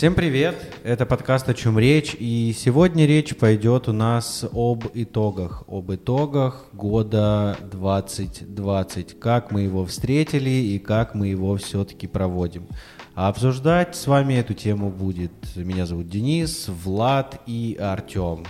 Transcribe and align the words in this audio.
Всем 0.00 0.14
привет! 0.14 0.56
Это 0.82 1.04
подкаст 1.04 1.46
«О 1.50 1.52
чем 1.52 1.78
речь?» 1.78 2.16
И 2.18 2.54
сегодня 2.56 3.04
речь 3.04 3.36
пойдет 3.36 3.86
у 3.86 3.92
нас 3.92 4.46
об 4.50 4.86
итогах. 4.94 5.64
Об 5.68 5.92
итогах 5.92 6.64
года 6.72 7.58
2020. 7.70 9.20
Как 9.20 9.52
мы 9.52 9.60
его 9.60 9.84
встретили 9.84 10.48
и 10.48 10.78
как 10.78 11.14
мы 11.14 11.26
его 11.26 11.54
все-таки 11.58 12.06
проводим. 12.06 12.66
А 13.14 13.28
обсуждать 13.28 13.94
с 13.94 14.06
вами 14.06 14.32
эту 14.32 14.54
тему 14.54 14.88
будет... 14.88 15.32
Меня 15.54 15.84
зовут 15.84 16.08
Денис, 16.08 16.70
Влад 16.70 17.38
и 17.44 17.76
Артем. 17.78 18.46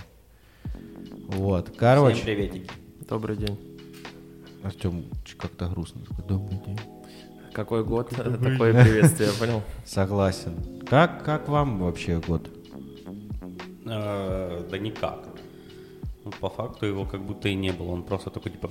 Вот, 1.27 1.73
короче... 1.75 2.15
Всем 2.15 2.25
приветики. 2.27 2.71
Добрый 3.09 3.35
день. 3.35 3.59
Артем 4.63 5.03
как-то 5.37 5.67
грустно. 5.67 5.99
Добрый 6.29 6.61
день. 6.65 6.79
Какой 7.53 7.83
год? 7.83 8.09
Такое 8.09 8.83
приветствие, 8.83 9.29
понял? 9.39 9.61
Согласен. 9.85 10.53
Как, 10.89 11.23
как 11.23 11.49
вам 11.49 11.79
вообще 11.79 12.19
год? 12.25 12.49
Э, 13.85 14.65
Да 14.69 14.77
никак. 14.77 15.27
Ну, 16.23 16.31
По 16.39 16.49
факту 16.49 16.85
его 16.85 17.05
как 17.05 17.21
будто 17.23 17.49
и 17.49 17.55
не 17.55 17.71
было. 17.71 17.91
Он 17.91 18.03
просто 18.03 18.29
такой 18.29 18.51
типа! 18.51 18.69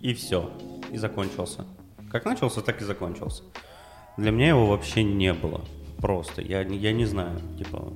И 0.00 0.14
все. 0.14 0.50
И 0.92 0.98
закончился. 0.98 1.64
Как 2.10 2.24
начался, 2.24 2.60
так 2.62 2.80
и 2.80 2.84
закончился. 2.84 3.42
Для 4.16 4.30
меня 4.30 4.48
его 4.48 4.66
вообще 4.66 5.02
не 5.02 5.32
было. 5.34 5.62
Просто. 5.98 6.42
Я, 6.42 6.64
не- 6.64 6.78
я 6.78 6.92
не 6.92 7.04
знаю. 7.06 7.40
Типа, 7.58 7.92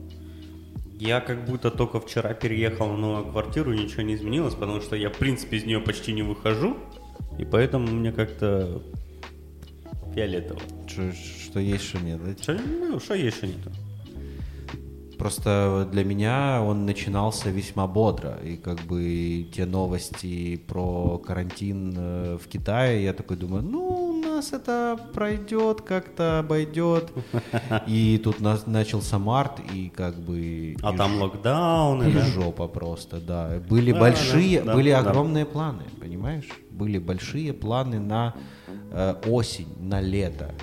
я 0.99 1.21
как 1.21 1.45
будто 1.47 1.71
только 1.71 2.01
вчера 2.01 2.35
переехал 2.35 2.89
в 2.95 2.99
новую 2.99 3.27
квартиру, 3.33 3.73
ничего 3.73 4.03
не 4.03 4.15
изменилось, 4.17 4.55
потому 4.55 4.81
что 4.81 4.97
я, 4.97 5.09
в 5.09 5.17
принципе, 5.17 5.57
из 5.57 5.65
нее 5.65 5.81
почти 5.81 6.13
не 6.13 6.23
выхожу. 6.23 6.77
И 7.41 7.45
поэтому 7.47 7.87
мне 7.87 8.13
как-то 8.13 8.83
фиолетово. 10.15 10.61
Что, 10.87 11.11
что 11.13 11.59
есть, 11.59 11.85
что 11.85 11.99
нет? 11.99 12.21
да? 12.23 12.43
Что, 12.43 12.53
ну, 12.53 13.01
что 13.01 13.15
есть, 13.15 13.39
что 13.39 13.47
нету. 13.47 13.71
Просто 15.17 15.89
для 15.91 16.05
меня 16.05 16.63
он 16.63 16.85
начинался 16.85 17.51
весьма 17.51 17.87
бодро. 17.87 18.39
И 18.45 18.57
как 18.57 18.81
бы 18.81 19.47
те 19.55 19.65
новости 19.65 20.57
про 20.57 21.19
карантин 21.19 21.95
э, 21.97 22.39
в 22.43 22.47
Китае, 22.47 23.05
я 23.05 23.13
такой 23.13 23.37
думаю, 23.37 23.63
ну, 23.63 23.81
у 23.81 24.13
нас 24.23 24.53
это 24.53 24.99
пройдет, 25.15 25.83
как-то 25.83 26.39
обойдет. 26.39 27.11
И 27.87 28.19
тут 28.23 28.41
нас, 28.41 28.67
начался 28.67 29.19
март, 29.19 29.61
и 29.75 29.91
как 29.91 30.19
бы... 30.19 30.77
А 30.83 30.97
там 30.97 31.17
ж- 31.17 31.21
локдауны, 31.21 32.05
и 32.11 32.13
да? 32.13 32.25
жопа 32.25 32.67
просто, 32.67 33.21
да. 33.21 33.61
Были 33.69 33.93
Да, 33.93 34.01
большие, 34.01 34.61
да, 34.61 34.67
да, 34.67 34.75
были 34.75 34.91
огромные 34.91 35.45
планы, 35.45 35.85
понимаешь? 36.01 36.49
Были 36.81 36.97
большие 36.97 37.53
планы 37.53 38.01
на 38.01 38.35
э, 38.91 39.15
осень, 39.27 39.69
на 39.79 40.01
лето. 40.01 40.55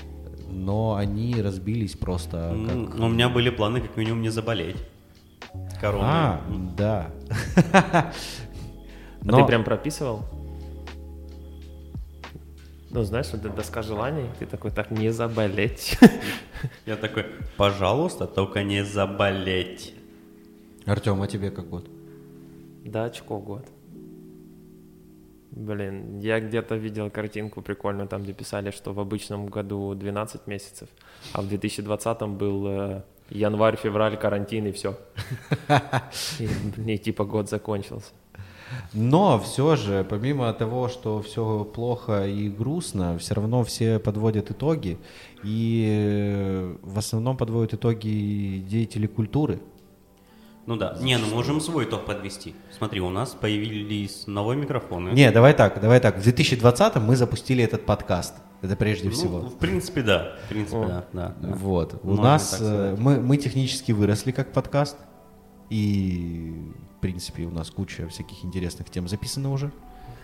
Но 0.50 0.96
они 0.96 1.40
разбились 1.40 1.96
просто 1.96 2.58
как... 2.68 2.96
ну, 2.96 3.06
У 3.06 3.10
меня 3.10 3.30
были 3.30 3.52
планы 3.52 3.82
как 3.82 3.96
минимум 3.98 4.24
не 4.24 4.30
заболеть. 4.30 4.78
Короной. 5.80 6.08
А, 6.08 6.42
да. 6.76 7.12
А 9.30 9.42
ты 9.42 9.46
прям 9.46 9.64
прописывал? 9.64 10.24
Ну, 12.90 13.04
знаешь, 13.04 13.28
вот 13.34 13.42
доска 13.56 13.82
желаний, 13.82 14.30
ты 14.40 14.46
такой, 14.46 14.72
так, 14.72 14.90
не 14.90 15.12
заболеть. 15.12 16.00
Я 16.86 16.96
такой, 16.96 17.26
пожалуйста, 17.58 18.26
только 18.26 18.64
не 18.64 18.86
заболеть. 18.86 19.94
Артем, 20.86 21.22
а 21.22 21.28
тебе 21.28 21.52
как 21.52 21.70
год? 21.70 21.86
Да, 22.86 23.04
очко 23.06 23.38
год. 23.40 23.68
Блин, 25.58 26.20
я 26.20 26.40
где-то 26.40 26.76
видел 26.76 27.10
картинку 27.10 27.62
прикольную, 27.64 28.08
там, 28.08 28.22
где 28.22 28.34
писали, 28.34 28.70
что 28.70 28.94
в 28.94 29.00
обычном 29.00 29.48
году 29.48 29.96
12 29.96 30.46
месяцев, 30.46 30.88
а 31.34 31.42
в 31.42 31.48
2020 31.48 32.22
был 32.28 32.68
э, 32.68 33.02
январь, 33.30 33.76
февраль, 33.76 34.18
карантин 34.18 34.68
и 34.68 34.72
все. 34.72 34.96
И, 36.88 36.98
типа 37.00 37.26
год 37.26 37.50
закончился. 37.50 38.12
Но 38.94 39.40
все 39.40 39.76
же, 39.76 40.06
помимо 40.08 40.54
того, 40.54 40.90
что 40.90 41.24
все 41.24 41.64
плохо 41.64 42.28
и 42.28 42.50
грустно, 42.50 43.18
все 43.18 43.34
равно 43.34 43.64
все 43.64 43.98
подводят 43.98 44.52
итоги. 44.52 45.00
И 45.44 45.88
э, 45.90 46.76
в 46.84 47.00
основном 47.00 47.36
подводят 47.36 47.74
итоги 47.74 48.64
деятели 48.68 49.08
культуры. 49.08 49.60
Ну 50.68 50.76
да. 50.76 50.98
Не, 51.00 51.18
ну 51.18 51.28
можем 51.28 51.62
свой 51.62 51.86
итог 51.86 52.06
подвести. 52.06 52.54
Смотри, 52.78 53.00
у 53.00 53.10
нас 53.10 53.30
появились 53.34 54.28
новые 54.28 54.58
микрофоны. 54.60 55.12
Не, 55.12 55.32
давай 55.32 55.54
так, 55.54 55.80
давай 55.80 56.02
так. 56.02 56.18
В 56.18 56.22
2020 56.24 56.98
мы 56.98 57.16
запустили 57.16 57.64
этот 57.64 57.86
подкаст. 57.86 58.36
Это 58.62 58.76
прежде 58.76 59.08
Ну, 59.08 59.14
всего. 59.14 59.40
в 59.40 59.58
принципе, 59.58 60.02
да. 60.02 60.36
В 60.46 60.50
принципе, 60.50 60.78
О. 60.78 60.86
да, 60.88 61.06
да, 61.14 61.36
да. 61.40 61.56
Вот. 61.56 62.00
У 62.04 62.08
Можно 62.08 62.24
нас 62.24 62.58
э, 62.60 62.96
мы, 63.00 63.22
мы 63.22 63.38
технически 63.38 63.94
выросли 63.94 64.32
как 64.32 64.52
подкаст. 64.52 64.98
И, 65.70 66.54
в 66.98 67.02
принципе, 67.02 67.44
у 67.44 67.52
нас 67.52 67.70
куча 67.70 68.08
всяких 68.10 68.44
интересных 68.44 68.90
тем 68.90 69.08
записано 69.08 69.54
уже. 69.54 69.72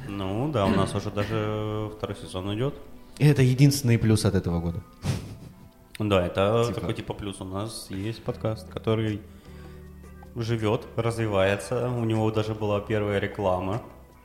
Ну 0.09 0.51
да, 0.51 0.65
у 0.65 0.71
нас 0.71 0.93
уже 0.93 1.09
даже 1.09 1.89
второй 1.95 2.17
сезон 2.17 2.53
идет. 2.53 2.73
И 3.17 3.25
это 3.25 3.41
единственный 3.41 3.97
плюс 3.97 4.25
от 4.25 4.35
этого 4.35 4.59
года. 4.59 4.83
Да, 5.99 6.25
это 6.25 6.65
Типа. 6.67 6.81
такой 6.81 6.93
типа 6.95 7.13
плюс. 7.13 7.39
У 7.39 7.45
нас 7.45 7.87
есть 7.89 8.21
подкаст, 8.23 8.67
который 8.69 9.21
живет, 10.35 10.81
развивается. 10.95 11.89
У 11.89 12.05
него 12.05 12.31
даже 12.31 12.53
была 12.53 12.79
первая 12.81 13.19
реклама. 13.19 13.81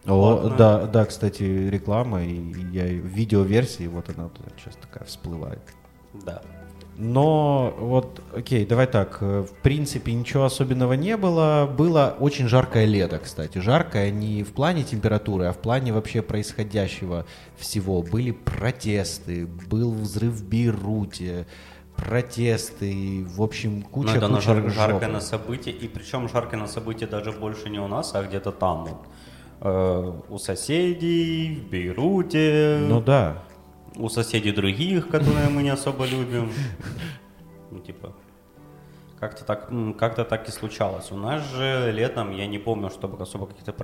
О, 0.06 0.14
Ладно. 0.14 0.56
да, 0.56 0.86
да, 0.86 1.04
кстати, 1.04 1.42
реклама, 1.42 2.24
и 2.24 2.36
я 2.72 2.84
в 2.84 3.06
видеоверсии, 3.06 3.86
вот 3.88 4.08
она 4.08 4.28
тут 4.28 4.46
сейчас 4.58 4.76
такая 4.76 5.04
всплывает. 5.04 5.60
Да. 6.14 6.40
Но 7.00 7.76
вот, 7.78 8.20
окей, 8.34 8.66
давай 8.66 8.88
так, 8.88 9.18
э, 9.20 9.46
в 9.48 9.62
принципе 9.62 10.12
ничего 10.12 10.44
особенного 10.44 10.94
не 10.94 11.16
было. 11.16 11.72
Было 11.72 12.16
очень 12.18 12.48
жаркое 12.48 12.86
лето, 12.86 13.20
кстати. 13.20 13.58
Жаркое 13.58 14.10
не 14.10 14.42
в 14.42 14.52
плане 14.52 14.82
температуры, 14.82 15.44
а 15.44 15.52
в 15.52 15.58
плане 15.58 15.92
вообще 15.92 16.22
происходящего 16.22 17.24
всего. 17.56 18.02
Были 18.02 18.32
протесты, 18.32 19.46
был 19.46 19.92
взрыв 19.92 20.32
в 20.32 20.48
Бейруте, 20.48 21.46
протесты, 21.98 23.24
в 23.28 23.42
общем, 23.42 23.82
куча, 23.82 24.12
Ну, 24.12 24.16
это 24.16 24.28
куча 24.28 24.40
жар- 24.40 24.70
жаркое 24.70 25.08
на 25.08 25.20
событие, 25.20 25.74
и 25.74 25.88
причем 25.88 26.28
жаркое 26.28 26.60
на 26.60 26.68
событие 26.68 27.08
даже 27.08 27.32
больше 27.32 27.68
не 27.68 27.80
у 27.80 27.88
нас, 27.88 28.14
а 28.14 28.22
где-то 28.22 28.52
там 28.52 28.84
вот. 28.84 28.98
Э, 29.60 30.12
у 30.28 30.38
соседей, 30.38 31.56
в 31.56 31.70
Бейруте, 31.70 32.78
Ну 32.88 33.00
да, 33.00 33.42
у 33.96 34.08
соседей 34.08 34.52
других, 34.52 35.08
которые 35.08 35.48
мы 35.48 35.62
не 35.62 35.70
особо 35.70 36.06
любим. 36.06 36.50
Ну, 37.70 37.80
типа, 37.80 38.14
как-то 39.20 39.44
так, 39.44 39.70
как-то 39.98 40.24
так 40.24 40.48
и 40.48 40.50
случалось. 40.50 41.12
У 41.12 41.16
нас 41.16 41.42
же 41.52 41.92
летом, 41.92 42.30
я 42.30 42.46
не 42.46 42.58
помню, 42.58 42.88
чтобы 42.88 43.22
особо 43.22 43.46
какие-то. 43.46 43.74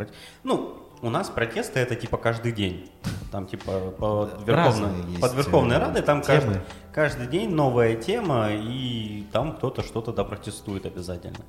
Ну, 0.43 0.84
у 1.03 1.11
нас 1.11 1.29
протесты 1.31 1.81
это 1.81 1.95
типа 1.97 2.17
каждый 2.17 2.53
день. 2.53 2.91
Там 3.31 3.47
типа 3.47 3.93
под 3.99 4.47
Верховной, 4.47 5.19
под 5.21 5.35
Верховной 5.35 5.77
э, 5.77 5.79
Радой 5.81 6.03
там 6.03 6.23
темы. 6.23 6.39
каждый, 6.41 6.61
каждый 6.93 7.27
день 7.27 7.51
новая 7.51 7.97
тема, 7.97 8.49
и 8.53 9.25
там 9.33 9.57
кто-то 9.57 9.83
что-то 9.83 10.13
да 10.13 10.25
протестует 10.25 10.87
обязательно. 10.87 11.45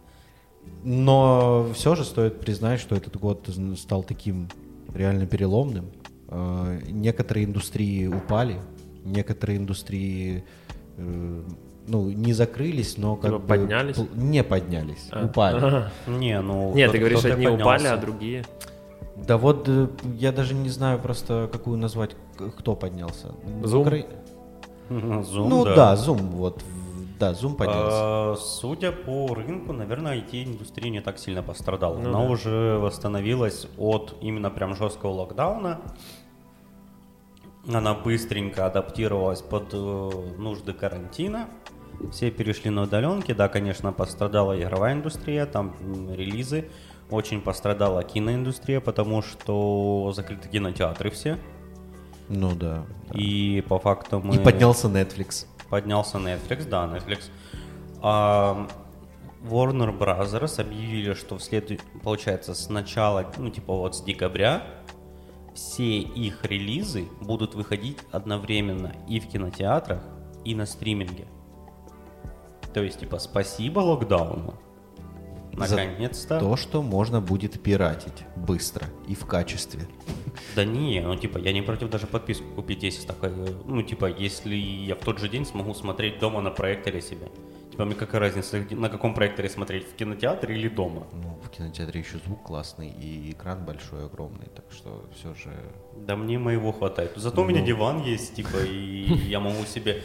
Но 0.83 1.67
все 1.73 1.95
же 1.95 2.03
стоит 2.03 2.39
признать, 2.39 2.79
что 2.79 2.95
этот 2.95 3.17
год 3.17 3.47
стал 3.77 4.03
таким 4.03 4.49
реально 4.93 5.27
переломным. 5.27 5.91
Э, 6.27 6.79
Некоторые 6.89 7.45
индустрии 7.45 8.07
упали, 8.07 8.59
некоторые 9.03 9.57
индустрии 9.57 10.43
э, 10.97 11.43
ну, 11.87 12.09
не 12.09 12.33
закрылись, 12.33 12.97
но 12.97 13.15
как 13.15 13.29
Типа 13.31 13.39
бы 13.39 13.47
поднялись? 13.47 13.97
Не 14.15 14.43
поднялись, 14.43 15.07
А. 15.11 15.25
упали. 15.25 15.91
Не, 16.07 16.41
ну... 16.41 16.73
Нет, 16.73 16.91
ты 16.91 16.97
говоришь, 16.97 17.23
одни 17.25 17.47
упали, 17.47 17.61
поднялся. 17.63 17.93
а 17.93 17.97
другие... 17.97 18.45
Да 19.15 19.37
вот 19.37 19.67
э, 19.69 19.87
я 20.17 20.31
даже 20.31 20.53
не 20.53 20.69
знаю 20.69 20.99
просто, 20.99 21.49
какую 21.51 21.77
назвать, 21.77 22.15
кто 22.57 22.75
поднялся. 22.75 23.29
Zoom? 23.61 23.83
Укра- 23.85 24.05
Zoom, 24.89 25.47
ну 25.47 25.65
да. 25.65 25.95
Zoom, 25.95 26.29
вот, 26.31 26.61
в- 26.61 27.17
да, 27.19 27.31
Zoom 27.31 27.55
поднялся. 27.55 27.89
А, 27.91 28.35
Судя 28.37 28.91
по 28.91 29.33
рынку, 29.33 29.73
наверное, 29.73 30.17
IT-индустрия 30.19 30.89
не 30.91 31.01
так 31.01 31.17
сильно 31.17 31.41
пострадала. 31.41 31.97
Ну 31.97 32.09
Она 32.09 32.19
да. 32.25 32.29
уже 32.29 32.77
восстановилась 32.79 33.67
от 33.77 34.15
именно 34.21 34.49
прям 34.49 34.75
жесткого 34.75 35.11
локдауна. 35.11 35.79
Она 37.67 37.93
быстренько 37.95 38.65
адаптировалась 38.67 39.41
под 39.41 39.73
э, 39.73 40.11
нужды 40.37 40.73
карантина. 40.73 41.47
Все 42.11 42.29
перешли 42.29 42.69
на 42.69 42.83
удаленки. 42.83 43.31
Да, 43.33 43.47
конечно, 43.47 43.91
пострадала 43.91 44.59
игровая 44.61 44.93
индустрия, 44.93 45.45
там 45.47 45.73
релизы. 46.13 46.69
Очень 47.09 47.41
пострадала 47.41 48.03
киноиндустрия, 48.03 48.79
потому 48.79 49.21
что 49.21 50.11
закрыты 50.15 50.49
кинотеатры 50.49 51.11
все. 51.11 51.37
Ну 52.29 52.55
да. 52.55 52.85
да. 53.09 53.19
И 53.19 53.61
по 53.61 53.79
факту 53.79 54.19
мы... 54.19 54.35
И 54.35 54.39
поднялся 54.39 54.87
Netflix. 54.87 55.45
Поднялся 55.69 56.17
Netflix, 56.17 56.67
да, 56.67 56.85
Netflix. 56.85 57.29
А, 58.01 58.67
Warner 59.43 59.95
Brothers 59.97 60.59
объявили, 60.59 61.13
что 61.13 61.37
в 61.37 61.43
след... 61.43 61.79
получается, 62.03 62.55
с 62.55 62.69
начала, 62.69 63.31
ну, 63.37 63.49
типа 63.49 63.73
вот 63.73 63.95
с 63.95 64.01
декабря 64.01 64.63
все 65.53 65.99
их 65.99 66.43
релизы 66.43 67.07
будут 67.21 67.55
выходить 67.55 67.99
одновременно 68.11 68.93
и 69.07 69.19
в 69.19 69.27
кинотеатрах, 69.27 70.01
и 70.43 70.53
на 70.53 70.65
стриминге. 70.65 71.27
То 72.73 72.83
есть, 72.83 72.99
типа, 72.99 73.19
спасибо 73.19 73.79
локдауну. 73.79 74.55
Наконец-то. 75.57 76.39
То, 76.39 76.55
что 76.55 76.81
можно 76.81 77.21
будет 77.21 77.61
пиратить 77.61 78.23
быстро 78.35 78.87
и 79.07 79.15
в 79.15 79.25
качестве. 79.25 79.87
Да 80.55 80.65
не, 80.65 81.01
ну 81.01 81.15
типа 81.15 81.37
я 81.37 81.53
не 81.53 81.61
против 81.61 81.89
даже 81.89 82.07
подписку 82.07 82.45
купить, 82.55 82.83
если 82.83 83.07
такая, 83.07 83.33
ну 83.65 83.81
типа 83.81 84.05
если 84.05 84.55
я 84.55 84.95
в 84.95 84.99
тот 84.99 85.19
же 85.19 85.29
день 85.29 85.45
смогу 85.45 85.73
смотреть 85.73 86.19
дома 86.19 86.41
на 86.41 86.51
проекторе 86.51 87.01
себе. 87.01 87.27
Типа 87.71 87.83
мне 87.85 87.95
какая 87.95 88.21
разница, 88.21 88.65
на 88.71 88.87
каком 88.87 89.13
проекторе 89.13 89.49
смотреть, 89.49 89.85
в 89.85 89.95
кинотеатре 89.95 90.55
или 90.55 90.69
дома? 90.69 91.07
Ну, 91.11 91.37
в 91.43 91.49
кинотеатре 91.49 91.99
еще 91.99 92.19
звук 92.25 92.43
классный 92.43 92.87
и 92.89 93.31
экран 93.31 93.65
большой, 93.65 94.05
огромный, 94.05 94.47
так 94.55 94.63
что 94.71 95.03
все 95.13 95.33
же... 95.33 95.53
Да 95.97 96.15
мне 96.15 96.39
моего 96.39 96.71
хватает. 96.71 97.11
Зато 97.17 97.41
у 97.41 97.45
меня 97.45 97.59
Ну. 97.59 97.65
диван 97.65 98.01
есть, 98.01 98.35
типа, 98.35 98.63
и 98.65 99.03
я 99.27 99.41
могу 99.41 99.65
себе 99.65 100.03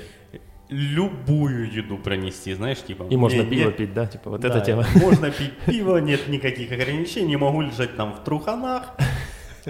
любую 0.70 1.70
еду 1.72 1.98
пронести, 1.98 2.54
знаешь, 2.54 2.82
типа. 2.82 3.04
И 3.10 3.16
можно 3.16 3.44
пиво 3.44 3.66
нет- 3.68 3.76
пить, 3.76 3.92
да? 3.94 4.06
Типа 4.06 4.30
вот 4.30 4.40
Да, 4.40 4.48
эта 4.48 4.60
тема. 4.60 4.84
Можно 4.94 5.30
пить 5.38 5.52
пиво, 5.66 5.98
нет 5.98 6.28
никаких 6.28 6.72
ограничений, 6.72 7.36
могу 7.36 7.60
лежать 7.60 7.96
там 7.96 8.14
в 8.14 8.24
труханах, 8.24 8.94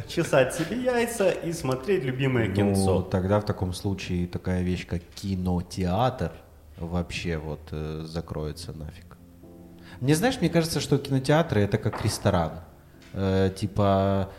чесать 0.08 0.54
себе 0.54 0.82
яйца 0.82 1.30
и 1.30 1.52
смотреть 1.52 2.04
любимое 2.04 2.48
Ну, 2.48 2.54
кинцо. 2.54 3.02
тогда 3.02 3.40
в 3.40 3.44
таком 3.44 3.72
случае 3.72 4.26
такая 4.26 4.62
вещь, 4.62 4.86
как 4.86 5.02
кинотеатр, 5.14 6.32
вообще 6.78 7.38
вот 7.38 7.60
э, 7.72 8.02
закроется 8.04 8.72
нафиг. 8.72 9.16
Мне, 10.00 10.14
знаешь, 10.14 10.40
мне 10.40 10.48
кажется, 10.48 10.80
что 10.80 10.96
кинотеатры 10.98 11.60
это 11.62 11.76
как 11.78 12.04
ресторан. 12.04 12.60
Э, 13.12 13.50
типа, 13.54 14.30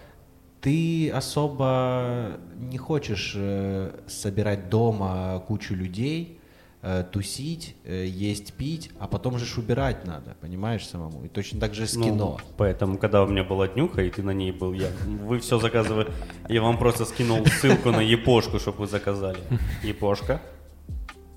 ты 0.61 1.09
особо 1.11 2.37
не 2.55 2.77
хочешь 2.77 3.33
э, 3.35 3.91
собирать 4.07 4.69
дома 4.69 5.43
кучу 5.47 5.75
людей, 5.75 6.39
э, 6.81 7.03
тусить, 7.11 7.75
э, 7.85 8.05
есть, 8.05 8.53
пить, 8.53 8.91
а 8.99 9.07
потом 9.07 9.37
же 9.37 9.45
ж 9.45 9.57
убирать 9.57 10.05
надо, 10.05 10.35
понимаешь, 10.41 10.87
самому. 10.87 11.23
И 11.25 11.27
точно 11.27 11.59
так 11.59 11.73
же 11.73 11.85
с 11.87 11.95
Ну, 11.95 12.03
кино. 12.05 12.37
Поэтому, 12.57 12.97
когда 12.97 13.23
у 13.23 13.27
меня 13.27 13.43
была 13.43 13.67
днюха, 13.67 14.01
и 14.01 14.09
ты 14.09 14.23
на 14.23 14.31
ней 14.31 14.51
был, 14.51 14.73
я, 14.73 14.89
вы 15.05 15.39
все 15.39 15.59
заказывали, 15.59 16.11
я 16.49 16.61
вам 16.61 16.77
просто 16.77 17.05
скинул 17.05 17.45
ссылку 17.45 17.91
на 17.91 18.01
Япошку, 18.01 18.59
чтобы 18.59 18.79
вы 18.79 18.87
заказали. 18.87 19.39
Япошка. 19.83 20.41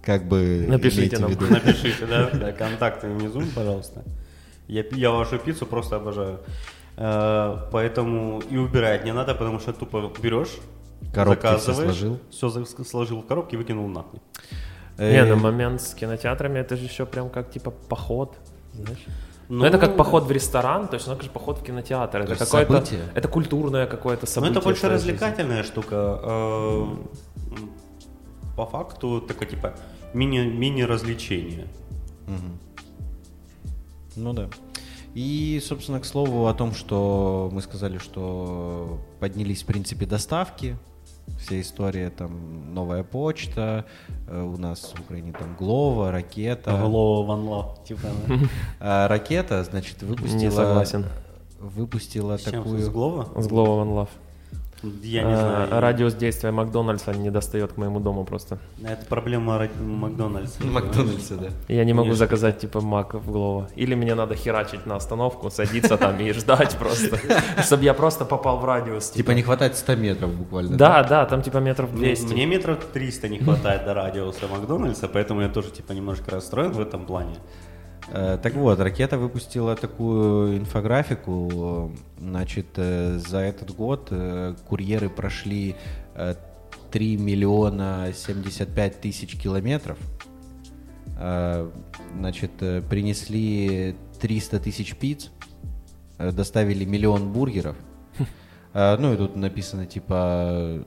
Как 0.02 0.29
бы 0.29 0.67
Напишите 0.69 1.19
нам. 1.19 1.31
виду. 1.31 1.47
Напишите, 1.47 2.06
да, 2.06 2.31
да, 2.31 2.52
контакты 2.52 3.08
внизу, 3.08 3.43
пожалуйста. 3.55 4.05
Я, 4.69 4.85
я 4.93 5.11
вашу 5.11 5.38
пиццу 5.38 5.67
просто 5.67 5.97
обожаю. 5.97 6.40
Э, 6.97 7.69
поэтому 7.73 8.40
и 8.40 8.56
убирать 8.56 9.05
не 9.05 9.12
надо, 9.12 9.35
потому 9.35 9.58
что 9.61 9.73
тупо 9.73 10.12
берешь, 10.23 10.56
Коробки 11.12 11.40
все 11.40 11.58
заказываешь, 11.58 11.97
сложил. 11.99 12.19
все 12.31 12.85
сложил 12.85 13.20
в 13.23 13.26
коробке 13.26 13.56
и 13.56 13.58
выкинул 13.58 13.88
нахуй. 13.88 14.20
Не, 14.99 15.05
Э, 15.05 15.25
на 15.26 15.37
момент 15.37 15.81
с 15.81 15.94
кинотеатрами 15.94 16.58
это 16.61 16.76
же 16.76 16.85
еще 16.85 17.05
прям 17.06 17.29
как 17.31 17.50
типа 17.50 17.70
поход, 17.70 18.37
знаешь. 18.73 19.05
Ну, 19.49 19.58
Ну, 19.58 19.64
это 19.67 19.79
как 19.79 19.96
поход 19.96 20.25
в 20.25 20.31
ресторан, 20.32 20.88
то 20.88 20.94
есть, 20.94 21.06
ну, 21.06 21.14
как 21.14 21.23
же 21.23 21.31
поход 21.31 21.58
в 21.58 21.62
кинотеатр. 21.62 22.20
Это 22.20 22.37
какое-то, 22.37 22.82
это 23.14 23.29
культурное 23.29 23.87
какое-то 23.87 24.23
Ну, 24.23 24.26
событие. 24.32 24.56
это 24.58 24.64
больше 24.64 24.81
твоей 24.81 24.96
жизни. 24.96 25.11
развлекательная 25.12 25.62
штука. 25.64 26.20
Э, 26.23 26.87
По 28.56 28.67
факту, 28.67 29.20
такое 29.20 29.49
типа 29.49 29.75
мини- 30.14 30.46
мини-развлечение. 30.50 31.67
Ну 34.17 34.32
да. 34.32 34.49
И, 35.14 35.61
собственно, 35.64 36.00
к 36.00 36.05
слову 36.05 36.47
о 36.47 36.55
том, 36.55 36.73
что 36.75 37.49
мы 37.52 37.61
сказали, 37.62 37.99
что 37.99 38.99
поднялись, 39.20 39.62
в 39.62 39.67
принципе, 39.67 40.06
доставки. 40.06 40.76
Вся 41.38 41.61
история, 41.61 42.11
там, 42.11 42.75
новая 42.75 43.03
почта, 43.03 43.85
э, 44.29 44.41
у 44.41 44.56
нас 44.56 44.94
в 44.97 45.00
Украине 45.00 45.32
там 45.32 45.56
Глова, 45.56 46.11
Ракета. 46.11 46.71
One 46.71 47.44
love. 47.47 47.85
Типа, 47.85 48.09
да. 48.26 48.38
А 48.81 49.09
Ракета, 49.09 49.62
значит, 49.65 50.03
выпустила... 50.03 50.38
Не 50.38 50.50
согласен. 50.50 51.06
Выпустила 51.59 52.37
С 52.37 52.43
такую... 52.43 52.79
С 52.79 52.88
Глова? 52.88 53.25
С 53.41 53.47
One 53.49 53.94
Love. 53.94 54.09
Я 55.02 55.22
не 55.22 55.32
А, 55.32 55.36
знаю. 55.66 55.81
Радиус 55.81 56.14
действия 56.14 56.50
Макдональдса 56.50 57.12
не 57.12 57.31
достает 57.31 57.72
к 57.72 57.76
моему 57.76 58.00
дому 58.00 58.25
просто. 58.25 58.58
Это 58.82 59.04
проблема 59.06 59.69
Макдональдса. 59.81 60.64
Макдональдса, 60.66 61.36
да. 61.36 61.48
Я 61.69 61.84
не 61.84 61.92
могу 61.92 62.06
Конечно. 62.08 62.25
заказать 62.26 62.58
типа 62.58 62.81
мак 62.81 63.14
в 63.14 63.31
Глово. 63.31 63.69
Или 63.76 63.94
мне 63.94 64.14
надо 64.14 64.34
херачить 64.34 64.86
на 64.86 64.96
остановку, 64.96 65.50
садиться 65.50 65.96
там 65.96 66.19
и 66.20 66.32
ждать 66.32 66.76
просто, 66.78 67.19
чтобы 67.62 67.84
я 67.84 67.94
просто 67.94 68.25
попал 68.25 68.58
в 68.58 68.64
радиус. 68.64 69.10
Типа 69.10 69.32
не 69.32 69.42
хватает 69.42 69.76
100 69.76 69.96
метров 69.96 70.34
буквально. 70.34 70.76
Да, 70.76 71.02
да, 71.04 71.26
там 71.26 71.42
типа 71.42 71.58
метров 71.58 71.92
Мне, 71.92 72.06
200. 72.14 72.32
мне 72.32 72.46
метров 72.46 72.78
300 72.92 73.28
не 73.28 73.38
хватает 73.38 73.84
до 73.84 73.94
радиуса 73.94 74.46
Макдональдса, 74.48 75.08
поэтому 75.08 75.40
я 75.40 75.48
тоже 75.48 75.70
типа 75.70 75.92
немножко 75.92 76.30
расстроен 76.30 76.72
в 76.72 76.80
этом 76.80 77.06
плане. 77.06 77.37
Э, 78.08 78.38
Так 78.42 78.54
вот, 78.54 78.80
ракета 78.80 79.18
выпустила 79.18 79.76
такую 79.76 80.58
инфографику. 80.58 81.92
Значит, 82.18 82.66
э, 82.76 83.18
за 83.18 83.38
этот 83.38 83.74
год 83.74 84.08
э, 84.10 84.54
курьеры 84.68 85.08
прошли 85.08 85.76
э, 86.14 86.34
3 86.90 87.16
миллиона 87.16 88.12
75 88.14 89.00
тысяч 89.00 89.36
километров. 89.36 89.98
Значит, 92.16 92.50
принесли 92.88 93.94
300 94.20 94.58
тысяч 94.58 94.96
пиц, 94.96 95.30
доставили 96.18 96.84
миллион 96.84 97.32
бургеров. 97.32 97.76
Ну 98.74 99.14
и 99.14 99.16
тут 99.16 99.36
написано 99.36 99.86
типа 99.86 100.84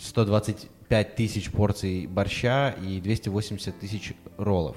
125 0.00 1.16
тысяч 1.16 1.50
порций 1.50 2.06
борща 2.06 2.70
и 2.70 3.00
280 3.00 3.80
тысяч 3.80 4.14
роллов. 4.38 4.76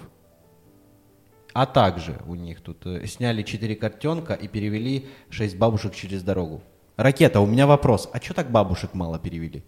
А 1.58 1.66
также 1.66 2.20
у 2.28 2.36
них 2.36 2.62
тут 2.62 2.86
э, 2.86 3.08
сняли 3.08 3.42
4 3.42 3.76
картенка 3.78 4.36
и 4.36 4.48
перевели 4.48 5.08
6 5.32 5.58
бабушек 5.58 5.96
через 5.96 6.22
дорогу. 6.22 6.62
Ракета, 6.98 7.40
у 7.40 7.48
меня 7.48 7.66
вопрос. 7.66 8.08
А 8.14 8.22
что 8.22 8.36
так 8.36 8.52
бабушек 8.52 8.94
мало 8.94 9.18
перевели? 9.18 9.64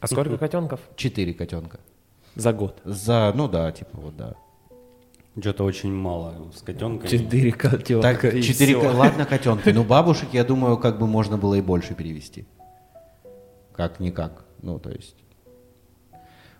А 0.00 0.06
сколько 0.06 0.38
котенков? 0.38 0.80
4 0.96 1.34
котенка. 1.34 1.80
За 2.36 2.54
год. 2.54 2.80
За, 2.84 3.34
ну 3.36 3.48
да, 3.48 3.70
типа 3.70 3.98
вот 3.98 4.16
да. 4.16 4.34
Что-то 5.38 5.64
очень 5.64 5.92
мало 5.92 6.50
с 6.54 6.62
котенком. 6.62 7.06
Четыре 7.06 7.52
котенка 7.52 8.14
Так, 8.14 8.24
и 8.24 8.42
4, 8.42 8.78
всё. 8.78 8.96
ладно, 8.96 9.26
котенки. 9.26 9.68
Ну, 9.68 9.84
бабушек, 9.84 10.30
я 10.32 10.42
думаю, 10.42 10.78
как 10.78 10.98
бы 10.98 11.06
можно 11.06 11.36
было 11.36 11.56
и 11.56 11.60
больше 11.60 11.92
перевести. 11.92 12.46
Как-никак. 13.74 14.46
Ну, 14.62 14.78
то 14.78 14.88
есть. 14.88 15.16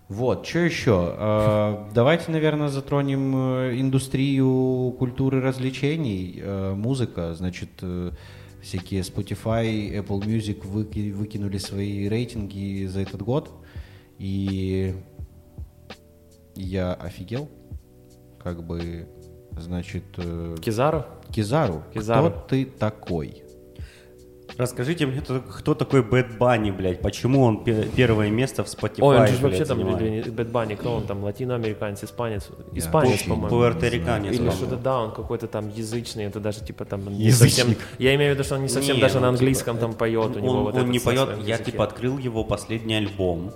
Вот, 0.09 0.47
что 0.47 0.59
еще? 0.59 1.15
Э, 1.17 1.85
Давайте, 1.93 2.31
наверное, 2.31 2.69
затронем 2.69 3.35
э, 3.35 3.79
индустрию 3.81 4.95
культуры 4.97 5.41
развлечений. 5.41 6.39
Э, 6.41 6.73
Музыка, 6.73 7.35
значит, 7.35 7.69
всякие 8.61 9.01
Spotify, 9.01 9.65
Apple 9.99 10.21
Music 10.21 10.61
выки- 10.65 11.11
выкинули 11.11 11.57
свои 11.57 12.07
рейтинги 12.07 12.85
за 12.85 13.01
этот 13.01 13.21
год. 13.21 13.51
И 14.17 14.95
я 16.55 16.93
офигел. 16.93 17.49
Как 18.41 18.63
бы, 18.65 19.07
значит, 19.59 20.03
Кизару? 20.61 21.03
Кизару, 21.31 21.83
Кизару. 21.93 22.29
кто 22.29 22.39
ты 22.47 22.65
такой? 22.65 23.43
Расскажите 24.57 25.05
мне, 25.05 25.21
кто, 25.21 25.75
такой 25.75 26.01
Bad 26.01 26.37
Bunny, 26.39 26.71
блядь? 26.71 27.01
Почему 27.01 27.43
он 27.43 27.63
пе- 27.63 27.87
первое 27.95 28.31
место 28.31 28.63
в 28.63 28.67
Spotify, 28.67 29.01
Ой, 29.01 29.19
он 29.19 29.27
же 29.27 29.33
блядь, 29.33 29.41
вообще 29.41 29.65
там? 29.65 30.33
Bad 30.33 30.49
Bunny, 30.49 30.73
кто 30.73 30.95
он 30.95 31.05
там, 31.05 31.23
латиноамериканец, 31.23 32.03
испанец? 32.03 32.49
Испанец, 32.73 33.23
по-моему. 33.23 33.49
Пуэрториканец, 33.49 34.33
Или 34.33 34.49
что-то, 34.49 34.77
да, 34.77 34.99
он 34.99 35.13
какой-то 35.13 35.47
там 35.47 35.69
язычный, 35.69 36.25
это 36.25 36.39
даже 36.39 36.61
типа 36.61 36.85
там 36.85 37.07
не 37.07 37.25
Язычник. 37.25 37.65
совсем... 37.65 37.77
Я 37.99 38.15
имею 38.15 38.31
в 38.31 38.33
виду, 38.35 38.43
что 38.43 38.55
он 38.55 38.63
не 38.63 38.69
совсем 38.69 38.95
Не, 38.95 39.01
даже 39.01 39.15
ну, 39.15 39.21
на 39.21 39.27
типа, 39.27 39.33
английском 39.35 39.77
там 39.77 39.93
поет, 39.93 40.35
у 40.35 40.39
него 40.39 40.53
он, 40.53 40.63
вот 40.63 40.73
он 40.73 40.81
этот 40.81 40.91
не 40.91 40.99
поет, 40.99 41.29
я 41.45 41.57
типа 41.59 41.83
открыл 41.83 42.17
его 42.17 42.43
последний 42.43 42.95
альбом. 42.95 43.51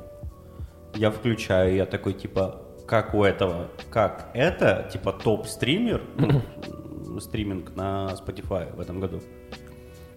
Я 0.94 1.10
включаю, 1.10 1.76
я 1.76 1.86
такой 1.88 2.14
типа, 2.14 2.62
как 2.86 3.16
у 3.16 3.24
этого, 3.24 3.70
как 3.90 4.30
это, 4.34 4.88
типа 4.92 5.14
топ-стример, 5.14 6.04
ну, 6.18 7.20
стриминг 7.20 7.76
на 7.76 8.14
Spotify 8.14 8.76
в 8.76 8.80
этом 8.80 9.00
году. 9.00 9.22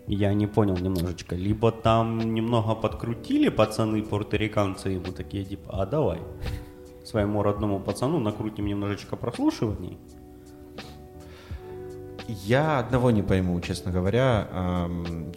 Я 0.06 0.34
не 0.34 0.46
понял 0.46 0.76
немножечко. 0.76 1.34
Либо 1.34 1.72
там 1.72 2.18
немного 2.34 2.74
подкрутили 2.74 3.48
пацаны 3.48 4.02
пуэрториканцы, 4.02 4.90
ему 4.90 5.12
такие 5.12 5.44
типа, 5.44 5.82
а 5.82 5.86
давай 5.86 6.20
своему 7.04 7.42
родному 7.42 7.80
пацану 7.80 8.18
накрутим 8.18 8.66
немножечко 8.66 9.16
прослушиваний. 9.16 9.98
Я 12.28 12.78
одного 12.78 13.10
не 13.10 13.22
пойму, 13.22 13.60
честно 13.60 13.92
говоря, 13.92 14.48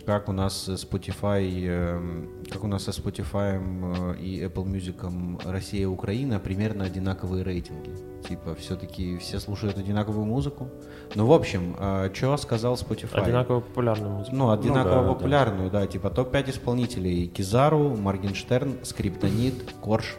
как 0.05 0.29
у 0.29 0.31
нас 0.31 0.69
Spotify, 0.69 1.67
эм, 1.67 2.29
как 2.49 2.63
у 2.63 2.67
нас 2.67 2.83
со 2.83 2.91
Spotify 2.91 3.59
э, 3.59 4.19
и 4.19 4.41
Apple 4.41 4.65
Music 4.65 5.51
Россия 5.51 5.81
и 5.81 5.85
Украина 5.85 6.39
примерно 6.39 6.85
одинаковые 6.85 7.43
рейтинги. 7.43 7.91
Типа, 8.27 8.55
все-таки 8.55 9.17
все 9.17 9.39
слушают 9.39 9.77
одинаковую 9.77 10.25
музыку. 10.25 10.69
Ну, 11.15 11.25
в 11.25 11.33
общем, 11.33 11.75
что 12.13 12.37
сказал 12.37 12.75
Spotify? 12.75 13.21
Одинаково 13.21 13.59
популярную 13.59 14.11
музыку. 14.11 14.35
Ну, 14.35 14.51
одинаково 14.51 14.95
да, 14.95 15.01
да. 15.01 15.13
популярную, 15.13 15.71
да. 15.71 15.87
Типа 15.87 16.09
топ-5 16.09 16.51
исполнителей. 16.51 17.27
Кизару, 17.27 17.95
Моргенштерн, 17.95 18.77
Скриптонит, 18.83 19.73
Корж, 19.81 20.15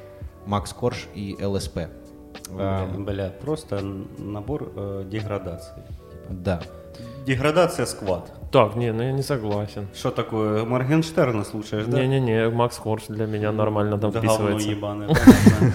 Макс 0.46 0.72
Корж 0.72 1.08
и 1.14 1.36
ЛСП. 1.40 1.88
А, 2.50 2.86
Бля, 2.96 3.30
просто 3.40 3.80
набор 4.18 4.72
э, 4.74 5.04
деградации. 5.06 5.82
Да. 6.28 6.60
Деградация 7.26 7.86
сквад. 7.86 8.32
Так, 8.50 8.76
не, 8.76 8.92
ну 8.92 9.02
я 9.02 9.12
не 9.12 9.22
согласен. 9.22 9.86
Что 9.94 10.10
такое? 10.10 10.64
Моргенштерна 10.64 11.44
слушаешь, 11.44 11.84
да? 11.86 11.98
Не-не-не, 12.00 12.48
Макс 12.48 12.76
Корж 12.78 13.04
для 13.08 13.26
меня 13.26 13.52
нормально 13.52 13.98
там 13.98 14.10
Да 14.10 14.20
говно 14.20 14.34
вписывается. 14.34 14.70
ебаное, 14.70 15.08
понятно. 15.08 15.72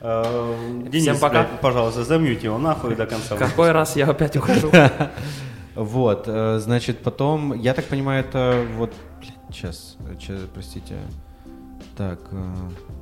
Э, 0.00 0.54
Денис, 0.88 1.02
Всем 1.02 1.18
пока. 1.18 1.46
пожалуйста, 1.60 2.04
замьють 2.04 2.42
его 2.44 2.58
нахуй 2.58 2.94
до 2.94 3.06
конца. 3.06 3.36
Какой 3.36 3.72
раз 3.72 3.96
я 3.96 4.06
опять 4.06 4.36
ухожу? 4.36 4.70
Вот, 5.74 6.24
э, 6.28 6.58
значит, 6.60 6.98
потом, 7.02 7.52
я 7.52 7.74
так 7.74 7.86
понимаю, 7.86 8.20
это 8.20 8.64
вот, 8.76 8.92
сейчас, 9.50 9.96
простите, 10.54 10.94
так, 11.96 12.18
э, 12.32 12.54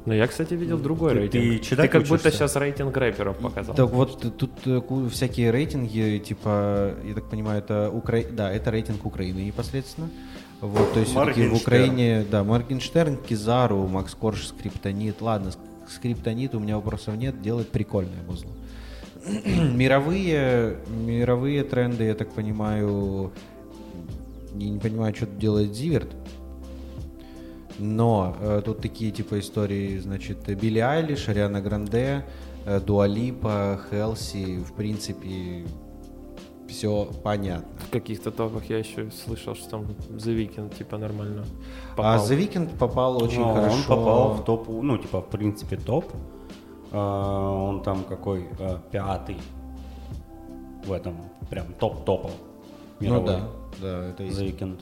Ну, 0.06 0.12
я, 0.12 0.26
кстати, 0.26 0.54
видел 0.54 0.78
другой 0.78 1.12
Ты- 1.12 1.14
рейтинг. 1.14 1.44
ты 1.44 1.58
читать 1.60 1.90
как 1.90 2.02
будто 2.02 2.14
учишься? 2.14 2.30
сейчас 2.32 2.56
рейтинг 2.56 2.96
рэперов 2.96 3.36
показал. 3.38 3.74
так 3.74 3.90
вот 3.90 4.36
тут 4.36 4.52
э, 4.66 5.08
всякие 5.10 5.50
рейтинги, 5.50 6.18
типа, 6.24 6.94
я 7.04 7.14
так 7.14 7.28
понимаю, 7.30 7.60
это 7.62 7.90
Укра... 7.90 8.22
да, 8.30 8.52
это 8.52 8.70
рейтинг 8.70 9.04
Украины 9.04 9.38
непосредственно. 9.38 10.08
Вот, 10.60 10.92
то 10.92 11.00
есть 11.00 11.10
все-таки 11.10 11.46
в. 11.48 11.54
Украине, 11.54 12.24
да, 12.30 12.44
Моргенштерн, 12.44 13.16
Кизару, 13.16 13.86
Макс 13.88 14.14
Корж, 14.14 14.46
Скриптонит. 14.46 15.20
Ладно, 15.20 15.50
Скриптонит 15.88 16.54
у 16.54 16.60
меня 16.60 16.76
вопросов 16.76 17.16
нет, 17.16 17.42
делает 17.42 17.68
прикольное 17.68 18.22
музло. 18.28 18.50
мировые, 19.74 20.76
мировые 20.88 21.64
тренды, 21.64 22.04
я 22.04 22.14
так 22.14 22.30
понимаю, 22.32 23.32
я 24.54 24.68
не 24.70 24.78
понимаю, 24.78 25.14
что 25.14 25.26
тут 25.26 25.38
делает 25.38 25.74
Зиверт. 25.74 26.08
Но 27.78 28.36
э, 28.40 28.62
тут 28.64 28.80
такие 28.80 29.10
типа 29.10 29.38
истории, 29.40 29.98
значит, 29.98 30.46
Билли 30.58 30.78
Айлиш, 30.80 31.28
Ариана 31.28 31.60
Гранде, 31.60 32.24
э, 32.66 32.80
Дуалипа, 32.80 33.80
Хелси, 33.90 34.58
в 34.58 34.72
принципе, 34.74 35.64
все 36.68 37.08
понятно. 37.22 37.68
В 37.88 37.90
каких-то 37.90 38.30
топах 38.30 38.64
я 38.70 38.78
еще 38.78 39.10
слышал, 39.10 39.54
что 39.54 39.70
там 39.70 39.82
The 40.10 40.34
Weeknd 40.36 40.76
типа 40.76 40.96
нормально 40.98 41.44
А 41.92 41.96
попал. 41.96 42.26
The 42.26 42.38
Weeknd 42.38 42.78
попал 42.78 43.22
очень 43.22 43.40
Ну, 43.40 43.54
хорошо. 43.54 43.76
Он 43.76 43.82
попал 43.82 44.32
в 44.34 44.44
топ, 44.44 44.68
ну, 44.68 44.98
типа, 44.98 45.20
в 45.20 45.28
принципе, 45.28 45.76
топ. 45.76 46.12
А, 46.92 47.50
Он 47.50 47.82
там 47.82 48.04
какой? 48.04 48.46
а, 48.58 48.80
Пятый. 48.90 49.36
В 50.84 50.92
этом 50.92 51.16
прям 51.50 51.66
топ-топов. 51.78 52.32
Ну 53.00 53.06
мировой. 53.06 53.26
да, 53.26 53.48
да, 53.80 54.06
это 54.08 54.22
есть. 54.24 54.38
The 54.38 54.46
Weeknd. 54.46 54.78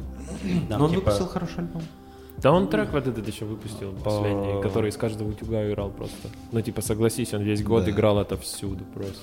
Там, 0.68 0.78
Но 0.78 0.85
он 0.85 0.90
типа, 0.90 1.00
выпустил 1.00 1.26
хороший 1.26 1.59
альбом. 1.59 1.82
Да 2.42 2.52
он 2.52 2.68
трек 2.68 2.92
вот 2.92 3.06
этот 3.06 3.26
еще 3.26 3.44
выпустил, 3.44 3.92
последний, 4.04 4.62
который 4.62 4.88
из 4.88 4.97
каждого 4.97 5.28
утюга 5.28 5.68
играл 5.68 5.90
просто. 5.90 6.28
Ну, 6.52 6.61
типа, 6.62 6.80
согласись, 6.80 7.35
он 7.35 7.42
весь 7.42 7.62
год 7.62 7.88
играл 7.88 8.18
это 8.18 8.37
всюду 8.37 8.85
просто. 8.94 9.23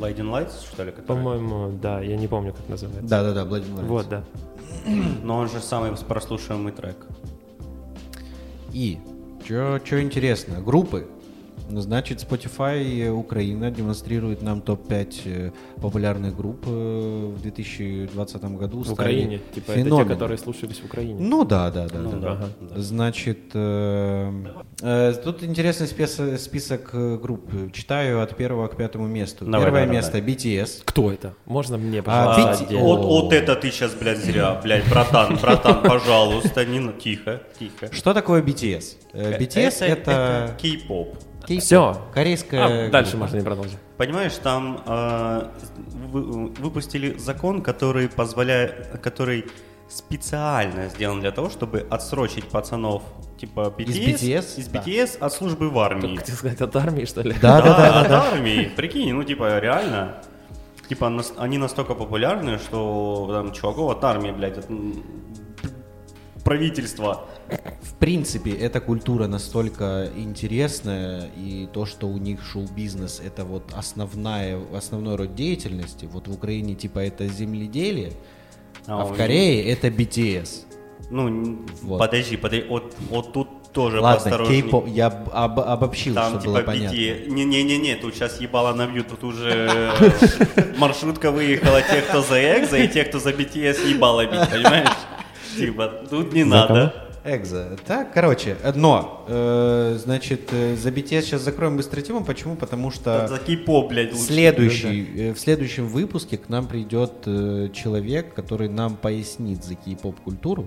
Blinding 0.00 0.30
Lights, 0.30 0.66
что 0.72 0.84
ли? 0.84 0.90
который? 0.90 1.06
По-моему, 1.06 1.78
да, 1.80 2.00
я 2.00 2.16
не 2.16 2.26
помню, 2.26 2.52
как 2.52 2.68
называется. 2.68 3.08
Да, 3.08 3.22
да, 3.22 3.32
да, 3.32 3.44
Bloody 3.44 3.72
Mary. 3.72 3.86
Вот, 3.86 4.08
да. 4.08 4.24
Но 5.22 5.38
он 5.38 5.48
же 5.48 5.60
самый 5.60 5.92
прослушиваемый 5.92 6.72
трек. 6.72 6.96
И, 8.72 8.98
что 9.44 10.02
интересно, 10.02 10.60
группы. 10.60 11.06
Значит, 11.68 12.20
Spotify 12.22 13.10
Украина 13.10 13.70
демонстрирует 13.70 14.42
нам 14.42 14.60
топ-5 14.60 15.14
э, 15.24 15.50
популярных 15.80 16.36
групп 16.36 16.64
э, 16.66 17.32
в 17.36 17.40
2020 17.42 18.44
году. 18.56 18.82
В 18.82 18.92
Украине. 18.92 19.40
Типа, 19.54 19.72
это 19.72 19.90
те, 19.90 20.04
которые 20.04 20.38
слушались 20.38 20.78
в 20.80 20.84
Украине. 20.84 21.16
Ну 21.20 21.44
да, 21.44 21.70
да, 21.70 21.88
да. 21.88 21.98
Ну 21.98 22.10
да. 22.12 22.18
да, 22.18 22.32
Ага. 22.32 22.48
да. 22.60 22.80
Значит, 22.80 23.38
э, 23.54 24.32
э, 24.82 25.12
тут 25.24 25.42
интересный 25.42 25.86
спис- 25.86 26.38
список 26.38 26.90
э, 26.92 27.18
групп. 27.20 27.50
Читаю 27.72 28.20
от 28.22 28.36
первого 28.36 28.68
к 28.68 28.76
пятому 28.76 29.06
месту. 29.06 29.44
Давай, 29.44 29.64
Первое 29.66 29.80
давай, 29.86 29.96
место 29.96 30.18
BTS. 30.18 30.82
Кто 30.84 31.10
это? 31.12 31.34
Можно 31.46 31.78
мне, 31.78 31.98
А, 32.00 32.02
пожалуйста, 32.02 32.64
Бити- 32.64 32.66
отдельно? 32.66 32.84
Вот, 32.84 33.04
вот 33.04 33.32
это 33.32 33.56
ты 33.56 33.70
сейчас, 33.70 33.94
блядь, 33.94 34.18
зря, 34.18 34.60
блядь, 34.62 34.88
братан, 34.88 35.36
братан, 35.42 35.82
пожалуйста, 35.82 36.64
не. 36.64 36.76
Тихо, 37.00 37.42
тихо. 37.58 37.92
Что 37.92 38.14
такое 38.14 38.42
BTS? 38.42 38.96
Э, 39.12 39.38
BTS 39.38 39.84
это, 39.84 40.54
кей-поп. 40.60 41.16
Кей-поп, 41.46 41.64
Всё. 41.64 41.96
корейская 42.14 42.86
А, 42.86 42.90
дальше 42.90 43.12
группа. 43.12 43.24
можно 43.24 43.36
не 43.38 43.44
продолжить. 43.44 43.78
Понимаешь, 43.96 44.34
там 44.42 44.82
э, 44.86 45.48
вы- 46.12 46.48
выпустили 46.48 47.16
закон, 47.18 47.62
который 47.62 48.08
позволяет, 48.08 48.98
который 49.02 49.44
специально 49.88 50.88
сделан 50.88 51.20
для 51.20 51.30
того, 51.30 51.48
чтобы 51.48 51.86
отсрочить 51.90 52.44
пацанов 52.46 53.02
типа 53.38 53.72
BTS, 53.78 53.88
Из 53.88 54.22
BTS? 54.22 54.58
из 54.60 54.66
Да. 54.68 54.78
BTS 54.80 55.18
от 55.20 55.32
службы 55.32 55.70
в 55.70 55.78
армии. 55.78 56.16
Хотел 56.16 56.34
сказать, 56.36 56.60
от 56.60 56.74
армии, 56.76 57.04
что 57.04 57.22
ли? 57.22 57.34
Да, 57.40 57.62
да, 57.62 57.76
да, 57.76 58.00
от 58.00 58.10
армии. 58.10 58.70
Прикинь, 58.76 59.12
ну 59.14 59.22
типа 59.24 59.58
реально. 59.60 60.16
Типа 60.88 61.12
они 61.38 61.58
настолько 61.58 61.94
популярны, 61.94 62.58
что 62.58 63.28
там 63.32 63.52
чуваков 63.52 63.90
от 63.96 64.04
армии, 64.04 64.30
блядь, 64.32 64.58
от 64.58 64.66
правительства. 66.44 67.26
В 67.82 67.94
принципе, 67.98 68.50
эта 68.50 68.80
культура 68.80 69.26
настолько 69.26 70.08
интересная, 70.16 71.30
и 71.36 71.68
то, 71.72 71.86
что 71.86 72.06
у 72.08 72.18
них 72.18 72.40
шоу-бизнес 72.44 73.22
это 73.24 73.44
вот 73.44 73.72
основная, 73.74 74.60
основной 74.74 75.16
род 75.16 75.34
деятельности, 75.34 76.06
вот 76.12 76.28
в 76.28 76.32
Украине 76.32 76.74
типа 76.74 76.98
это 77.00 77.26
земледелие, 77.26 78.12
а, 78.86 79.02
А 79.02 79.04
в 79.04 79.16
Корее 79.16 79.64
это 79.70 79.88
BTS. 79.88 80.64
Ну, 81.10 81.64
Вот. 81.82 81.98
подожди, 81.98 82.36
подожди, 82.36 82.66
вот, 82.68 82.94
вот 83.10 83.32
тут 83.32 83.48
тоже 83.72 84.00
Ладно, 84.00 84.46
кей-поп, 84.46 84.88
я 84.88 85.06
об- 85.08 85.28
об- 85.32 85.60
обобщил, 85.60 86.14
Там 86.14 86.28
чтобы 86.30 86.42
типа 86.42 86.52
было 86.54 86.62
понятно. 86.62 86.96
Не-не-не, 86.96 87.96
тут 87.96 88.14
сейчас 88.14 88.40
ебало 88.40 88.72
набьют, 88.74 89.08
тут 89.08 89.22
уже 89.24 89.92
маршрутка 90.78 91.30
выехала 91.30 91.82
те, 91.82 92.00
кто 92.00 92.22
за 92.22 92.40
Экзо, 92.40 92.76
и 92.78 92.88
те, 92.88 93.04
кто 93.04 93.18
за 93.18 93.30
BTS 93.30 93.86
ебало 93.88 94.24
бить, 94.24 94.50
понимаешь? 94.50 94.88
Типа, 95.56 95.88
тут 96.10 96.32
не 96.32 96.44
надо. 96.44 97.05
Экзо. 97.26 97.76
Так, 97.86 98.12
короче, 98.12 98.56
э, 98.62 98.72
но, 98.74 99.24
э, 99.28 99.98
значит, 100.02 100.50
за 100.50 100.90
BTS 100.90 101.22
сейчас 101.22 101.42
закроем 101.42 101.76
быстро 101.76 102.00
тему. 102.00 102.24
Почему? 102.24 102.54
Потому 102.56 102.90
что 102.90 103.26
За 103.26 103.38
кей-поп, 103.38 103.88
блядь, 103.88 104.12
лучше. 104.12 104.24
следующий, 104.26 105.28
э, 105.30 105.32
в 105.34 105.38
следующем 105.38 105.88
выпуске 105.88 106.38
к 106.38 106.48
нам 106.48 106.66
придет 106.66 107.12
э, 107.26 107.68
человек, 107.72 108.32
который 108.34 108.68
нам 108.68 108.96
пояснит 108.96 109.64
за 109.64 109.74
кей-поп 109.74 110.20
культуру. 110.20 110.66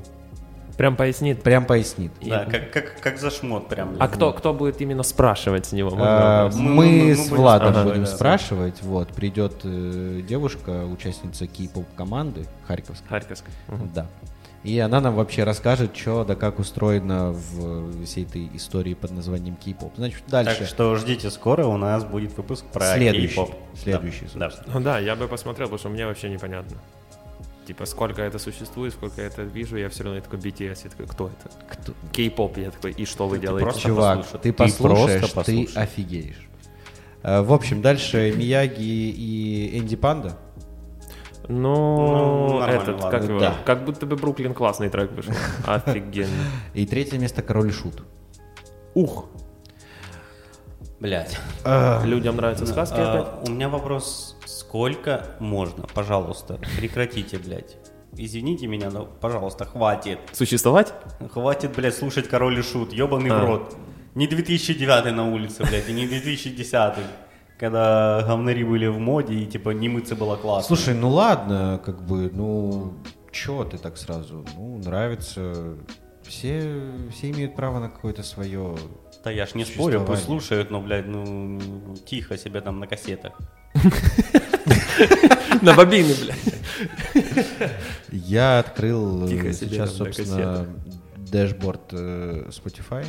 Прям 0.77 0.95
пояснит. 0.95 1.43
Прям 1.43 1.65
пояснит. 1.65 2.11
Да, 2.25 2.45
как, 2.45 2.71
как, 2.71 3.01
как 3.01 3.19
за 3.19 3.31
шмот 3.31 3.67
прям. 3.67 3.97
А 3.99 4.07
кто, 4.07 4.31
кто 4.31 4.53
будет 4.53 4.79
именно 4.79 5.03
спрашивать 5.03 5.65
с 5.65 5.71
него? 5.73 5.91
А? 5.97 6.49
Мы- 6.53 6.61
Мы 6.61 6.73
мы- 6.73 7.03
мы 7.09 7.15
с 7.15 7.29
Владом 7.29 7.67
спрашивать, 7.73 7.87
будем 7.93 8.03
да. 8.05 8.09
спрашивать. 8.09 8.81
Вот, 8.83 9.09
придет 9.09 9.55
э, 9.65 10.21
девушка, 10.25 10.85
участница 10.85 11.47
кей-поп 11.47 11.85
команды 11.97 12.45
Харьковской. 12.65 13.07
Харьковской. 13.09 13.51
Мгм. 13.67 13.91
Да. 13.93 14.07
И 14.63 14.77
она 14.79 14.99
нам 14.99 15.15
вообще 15.15 15.45
расскажет, 15.45 15.95
что 15.95 16.25
да 16.25 16.35
как 16.35 16.59
устроено 16.59 17.31
в 17.31 18.03
всей 18.05 18.25
этой 18.25 18.49
истории 18.55 18.93
под 18.93 19.11
названием 19.11 19.55
кей-поп. 19.55 19.93
Значит, 19.95 20.23
дальше. 20.27 20.57
Так 20.59 20.67
что 20.67 20.95
ждите, 20.97 21.29
скоро 21.31 21.65
у 21.65 21.77
нас 21.77 22.03
будет 22.03 22.35
выпуск 22.35 22.65
про 22.65 22.95
Следующий. 22.95 23.27
кей-поп. 23.27 23.55
Следующий, 23.81 24.25
Да, 24.35 24.49
собственно. 24.49 24.77
Ну 24.79 24.83
да, 24.83 24.99
я 24.99 25.15
бы 25.15 25.27
посмотрел, 25.29 25.67
потому 25.67 25.79
что 25.79 25.89
мне 25.89 26.05
вообще 26.05 26.27
непонятно. 26.29 26.77
Типа, 27.65 27.85
сколько 27.85 28.21
это 28.21 28.37
существует, 28.39 28.93
сколько 28.93 29.21
я 29.21 29.27
это 29.27 29.43
вижу, 29.43 29.77
я 29.77 29.87
все 29.89 30.03
равно 30.03 30.17
я 30.17 30.21
такой 30.23 30.39
BTS, 30.39 30.79
я 30.85 30.89
такой, 30.89 31.05
кто 31.07 31.27
это? 31.27 31.55
Кто- 31.69 31.93
Кей-поп, 32.11 32.57
я 32.57 32.71
такой, 32.71 32.91
и 32.91 33.05
что 33.05 33.27
вы 33.27 33.37
Ты 33.37 33.43
делаете? 33.43 33.63
просто 33.63 33.81
Чувак, 33.81 34.17
послушай. 34.17 34.41
ты 34.41 34.49
Ты 34.51 34.53
послушаешь, 34.53 35.31
ты 35.45 35.69
офигеешь. 35.75 36.49
Э, 37.23 37.41
В 37.43 37.53
общем, 37.53 37.81
дальше 37.81 38.33
Мияги 38.35 38.81
и 38.81 39.77
Энди 39.77 39.95
Панда. 39.95 40.37
Ну, 41.49 42.59
Ну, 42.59 42.61
этот, 42.61 43.01
ладно. 43.01 43.09
как 43.19 43.27
его? 43.27 43.39
Да. 43.39 43.55
Как 43.65 43.83
будто 43.83 44.05
бы 44.05 44.15
Бруклин 44.15 44.53
классный 44.53 44.89
трек 44.89 45.11
вышел. 45.11 45.33
Офигенно. 45.65 46.29
И 46.75 46.85
третье 46.85 47.17
место 47.17 47.41
Король 47.41 47.69
и 47.69 47.71
Шут. 47.71 48.03
Ух, 48.93 49.25
Блядь. 50.99 51.37
людям 52.03 52.35
нравятся 52.35 52.65
сказки 52.65 52.95
опять? 52.95 53.25
А, 53.27 53.43
у 53.47 53.51
меня 53.51 53.69
вопрос, 53.69 54.37
сколько 54.45 55.25
можно? 55.39 55.85
Пожалуйста, 55.93 56.59
прекратите, 56.77 57.37
блядь. 57.37 57.77
Извините 58.17 58.67
меня, 58.67 58.89
но, 58.89 59.05
пожалуйста, 59.05 59.65
хватит. 59.65 60.19
Существовать? 60.33 60.93
Хватит, 61.31 61.73
блядь, 61.75 61.95
слушать 61.95 62.27
Король 62.27 62.59
и 62.59 62.61
Шут, 62.61 62.91
ебаный 62.91 63.29
А. 63.31 63.39
в 63.39 63.45
рот. 63.45 63.75
Не 64.15 64.27
2009 64.27 65.13
на 65.13 65.31
улице, 65.31 65.63
блядь, 65.63 65.87
и 65.87 65.93
не 65.93 66.05
2010 66.07 66.95
когда 67.59 68.23
говнари 68.25 68.63
были 68.63 68.87
в 68.87 68.99
моде 68.99 69.33
и, 69.35 69.45
типа, 69.45 69.71
не 69.71 69.89
мыться 69.89 70.15
было 70.15 70.37
классно. 70.37 70.75
Слушай, 70.75 70.93
ну 70.95 71.09
ладно, 71.09 71.81
как 71.83 72.01
бы, 72.03 72.31
ну, 72.33 72.93
чё 73.31 73.65
ты 73.65 73.77
так 73.77 73.97
сразу? 73.97 74.45
Ну, 74.55 74.77
нравится. 74.77 75.75
Все, 76.23 76.81
все 77.11 77.31
имеют 77.31 77.55
право 77.55 77.79
на 77.79 77.89
какое-то 77.89 78.23
свое... 78.23 78.77
Да 79.23 79.31
я 79.31 79.45
ж 79.45 79.55
не 79.55 79.65
спорю, 79.65 80.05
пусть 80.07 80.23
слушают, 80.23 80.71
но, 80.71 80.79
блядь, 80.79 81.07
ну, 81.07 81.59
тихо 82.05 82.37
себе 82.37 82.61
там 82.61 82.79
на 82.79 82.87
кассетах. 82.87 83.33
На 85.61 85.73
бобины, 85.73 86.13
блядь. 86.13 87.25
Я 88.11 88.59
открыл 88.59 89.27
э, 89.27 89.53
сейчас, 89.53 89.95
собственно, 89.95 90.67
дэшборд 91.17 91.93
э, 91.93 92.49
Spotify. 92.49 93.05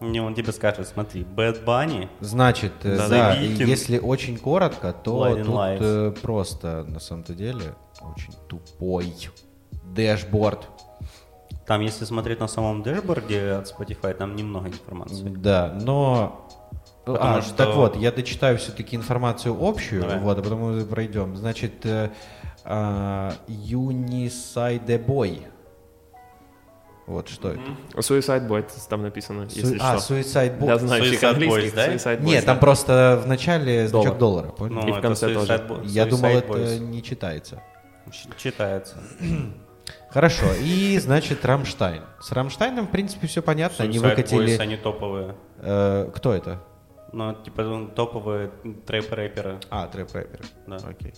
Не, 0.00 0.20
он 0.20 0.34
тебе 0.34 0.52
скажет, 0.52 0.86
смотри, 0.86 1.22
Bad 1.22 1.64
Bunny, 1.64 2.08
Значит, 2.20 2.72
э, 2.84 2.96
Да, 2.96 3.08
да, 3.08 3.34
если 3.34 3.98
очень 3.98 4.36
коротко, 4.36 4.92
то 4.92 5.26
Blinding 5.26 5.78
тут 5.78 5.86
э, 5.86 6.20
просто, 6.20 6.84
на 6.84 7.00
самом-то 7.00 7.34
деле, 7.34 7.74
очень 8.02 8.34
тупой 8.48 9.12
дэшборд. 9.94 10.68
там, 11.66 11.80
если 11.80 12.04
смотреть 12.04 12.40
на 12.40 12.48
самом 12.48 12.82
дэшборде 12.82 13.52
от 13.52 13.72
Spotify, 13.72 14.12
там 14.12 14.36
немного 14.36 14.68
информации. 14.68 15.28
Да, 15.28 15.72
но... 15.80 16.42
Потому 17.06 17.36
а, 17.36 17.42
что- 17.42 17.56
Так 17.56 17.74
вот, 17.76 17.96
я 17.96 18.10
дочитаю 18.10 18.58
все-таки 18.58 18.96
информацию 18.96 19.56
общую, 19.60 20.02
Давай. 20.02 20.18
вот, 20.18 20.38
а 20.38 20.42
потом 20.42 20.60
мы 20.60 20.84
пройдем. 20.84 21.36
Значит, 21.36 21.86
э, 21.86 22.10
а, 22.64 23.32
Uniside 23.46 25.06
Boy. 25.06 25.44
Вот 27.06 27.28
что 27.28 27.50
это. 27.52 27.60
Suicide 27.94 28.48
Boy 28.48 28.64
там 28.88 29.02
написано, 29.02 29.48
Су- 29.48 29.60
если 29.60 29.78
а, 29.80 29.98
что. 29.98 30.14
Suicide 30.14 30.58
Boy. 30.58 30.64
Для 30.66 30.78
знающих 30.78 31.22
Suicide 31.22 31.26
английских, 31.28 31.72
Boys, 31.72 31.74
да? 31.76 31.94
Suicide 31.94 32.20
Boys, 32.20 32.24
Нет, 32.24 32.44
там 32.44 32.56
да. 32.56 32.60
просто 32.60 33.22
в 33.24 33.28
начале 33.28 33.86
значок 33.88 34.18
Доллар. 34.18 34.46
доллара, 34.46 34.52
понял? 34.56 34.74
Ну, 34.74 34.88
И 34.88 34.90
в 34.90 34.94
это 34.94 35.02
конце 35.02 35.32
тоже. 35.32 35.52
Bo- 35.52 35.84
Я 35.86 36.04
Suicide 36.04 36.10
думал, 36.10 36.30
это 36.30 36.52
Boys. 36.52 36.78
не 36.80 37.02
читается. 37.02 37.62
Читается. 38.36 38.96
Хорошо, 40.10 40.46
и, 40.60 40.98
значит, 40.98 41.44
Рамштайн. 41.44 42.02
С 42.20 42.32
Рамштайном, 42.32 42.86
в 42.86 42.90
принципе, 42.90 43.26
все 43.26 43.42
понятно. 43.42 43.84
Они 43.84 43.98
Suicide 43.98 44.08
выкатили... 44.10 44.56
Boys, 44.56 44.60
они 44.60 44.76
топовые. 44.76 45.34
э, 45.58 46.10
кто 46.14 46.32
это? 46.32 46.60
Ну, 47.12 47.34
типа, 47.34 47.62
ну, 47.62 47.86
топовые 47.88 48.50
трэп-рэперы. 48.86 49.60
А, 49.70 49.86
трэп-рэперы. 49.86 50.44
Да. 50.66 50.76
Окей. 50.88 51.14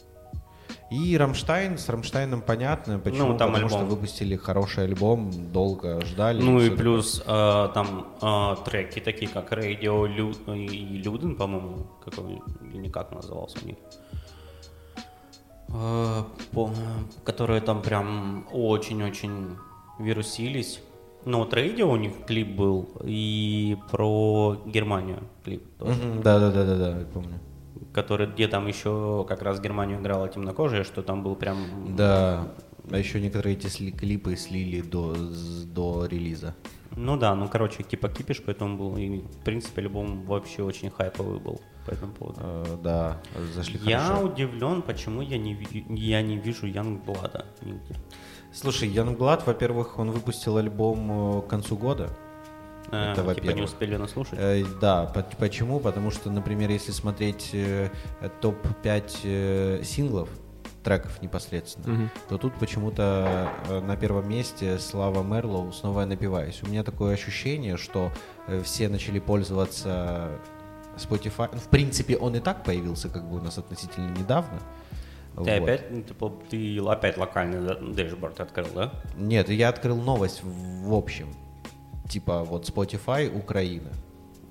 И 0.91 1.17
Рамштайн, 1.19 1.77
с 1.77 1.87
Рамштайном 1.91 2.41
понятно, 2.41 2.99
почему, 2.99 3.29
Ну, 3.33 3.37
там 3.39 3.53
потому 3.53 3.69
что 3.69 3.79
альбом. 3.81 3.91
выпустили 3.95 4.37
хороший 4.37 4.85
альбом, 4.85 5.31
долго 5.53 6.01
ждали. 6.07 6.41
Ну 6.43 6.61
и 6.61 6.71
плюс 6.71 7.23
э, 7.27 7.69
там 7.75 8.07
э, 8.23 8.57
треки 8.65 8.99
такие, 9.01 9.31
как 9.31 9.53
Radio 9.53 10.07
Лю- 10.07 10.55
и 10.55 11.03
Люден, 11.03 11.37
по-моему, 11.37 11.87
какой, 12.03 12.41
или 12.73 12.79
не 12.79 12.89
как 12.91 13.13
назывался 13.13 13.59
у 13.63 13.67
них. 13.67 13.77
Э, 15.69 16.23
по- 16.53 16.71
которые 17.25 17.61
там 17.61 17.83
прям 17.83 18.47
очень-очень 18.53 19.57
вирусились. 19.99 20.81
Ну 21.27 21.39
вот 21.39 21.53
Radio 21.53 21.83
у 21.85 21.97
них 21.97 22.13
клип 22.27 22.57
был, 22.57 22.89
и 23.05 23.77
про 23.91 24.57
Германию 24.65 25.19
клип 25.45 25.63
тоже. 25.79 25.93
Мгм, 26.03 26.23
Да-да-да-да, 26.23 26.99
я 27.01 27.05
помню. 27.13 27.39
Который, 27.93 28.27
где 28.27 28.49
там 28.49 28.67
еще 28.67 29.25
как 29.29 29.43
раз 29.43 29.61
Германию 29.61 30.01
играла 30.01 30.29
темнокожая, 30.29 30.85
что 30.85 31.03
там 31.03 31.23
был 31.23 31.35
прям... 31.37 31.97
Да, 31.97 32.49
а 32.91 32.99
еще 32.99 33.21
некоторые 33.21 33.57
эти 33.57 33.67
сли- 33.67 33.93
клипы 33.93 34.37
слили 34.37 34.81
до, 34.83 35.15
до 35.65 36.07
релиза. 36.07 36.55
Ну 36.97 37.17
да, 37.17 37.35
ну 37.35 37.49
короче, 37.49 37.83
типа 37.83 38.09
кипиш, 38.09 38.43
поэтому 38.45 38.77
был. 38.77 38.97
И, 38.97 39.19
в 39.21 39.45
принципе, 39.45 39.83
альбом 39.83 40.25
вообще 40.25 40.63
очень 40.63 40.91
хайповый 40.91 41.39
был 41.39 41.61
по 41.87 41.91
этому 41.91 42.13
поводу. 42.13 42.41
Э, 42.43 42.77
да, 42.83 43.21
зашли 43.55 43.79
Я 43.85 44.01
хорошо. 44.01 44.27
удивлен, 44.27 44.83
почему 44.83 45.23
я 45.23 45.39
не, 45.39 45.57
я 45.91 46.23
не 46.23 46.37
вижу 46.39 46.67
Янгблада 46.67 47.47
нигде. 47.63 47.95
Слушай, 48.53 48.89
Янгблад, 48.89 49.47
во-первых, 49.47 49.99
он 49.99 50.11
выпустил 50.11 50.57
альбом 50.57 51.39
э, 51.39 51.43
к 51.43 51.47
концу 51.49 51.77
года. 51.77 52.11
Э, 52.91 53.13
Это 53.13 53.21
типа 53.21 53.31
не 53.31 53.35
во-первых. 53.35 53.65
успели 53.65 53.97
наслушать. 53.97 54.39
Э, 54.41 54.65
да, 54.81 55.05
по- 55.07 55.23
почему? 55.39 55.81
Потому 55.81 56.11
что, 56.11 56.31
например, 56.31 56.71
если 56.71 56.93
смотреть 56.93 57.51
э, 57.53 57.91
топ-5 58.41 59.19
э, 59.25 59.83
синглов, 59.85 60.29
треков 60.85 61.21
непосредственно, 61.21 62.09
то 62.29 62.39
тут 62.39 62.55
почему-то 62.55 63.51
э, 63.69 63.81
на 63.81 63.97
первом 63.97 64.29
месте 64.29 64.79
Slava 64.79 65.23
Marlow 65.23 65.73
«Снова 65.73 66.01
я 66.01 66.07
напиваюсь». 66.07 66.63
У 66.63 66.67
меня 66.69 66.83
такое 66.83 67.15
ощущение, 67.15 67.77
что 67.77 68.11
э, 68.47 68.63
все 68.63 68.89
начали 68.89 69.19
пользоваться 69.19 70.31
Spotify. 70.97 71.55
В 71.59 71.69
принципе, 71.69 72.17
он 72.17 72.37
и 72.37 72.41
так 72.41 72.65
появился 72.65 73.09
как 73.09 73.29
бы 73.29 73.39
у 73.39 73.43
нас 73.43 73.59
относительно 73.59 74.11
недавно. 74.19 74.59
Ты 75.35 75.43
Вот. 75.43 75.49
опять, 75.51 75.91
ну, 75.91 76.03
типа, 76.03 76.33
ты 76.51 76.79
опять 76.81 77.17
локальный 77.19 77.95
dashboard 77.95 78.41
открыл, 78.41 78.69
да? 78.75 78.93
Нет, 79.17 79.49
я 79.51 79.69
открыл 79.69 79.97
новость 79.97 80.43
в, 80.43 80.89
в 80.89 80.95
общем. 80.95 81.29
Типа 82.09 82.43
вот 82.45 82.69
Spotify 82.69 83.29
Украина. 83.37 83.91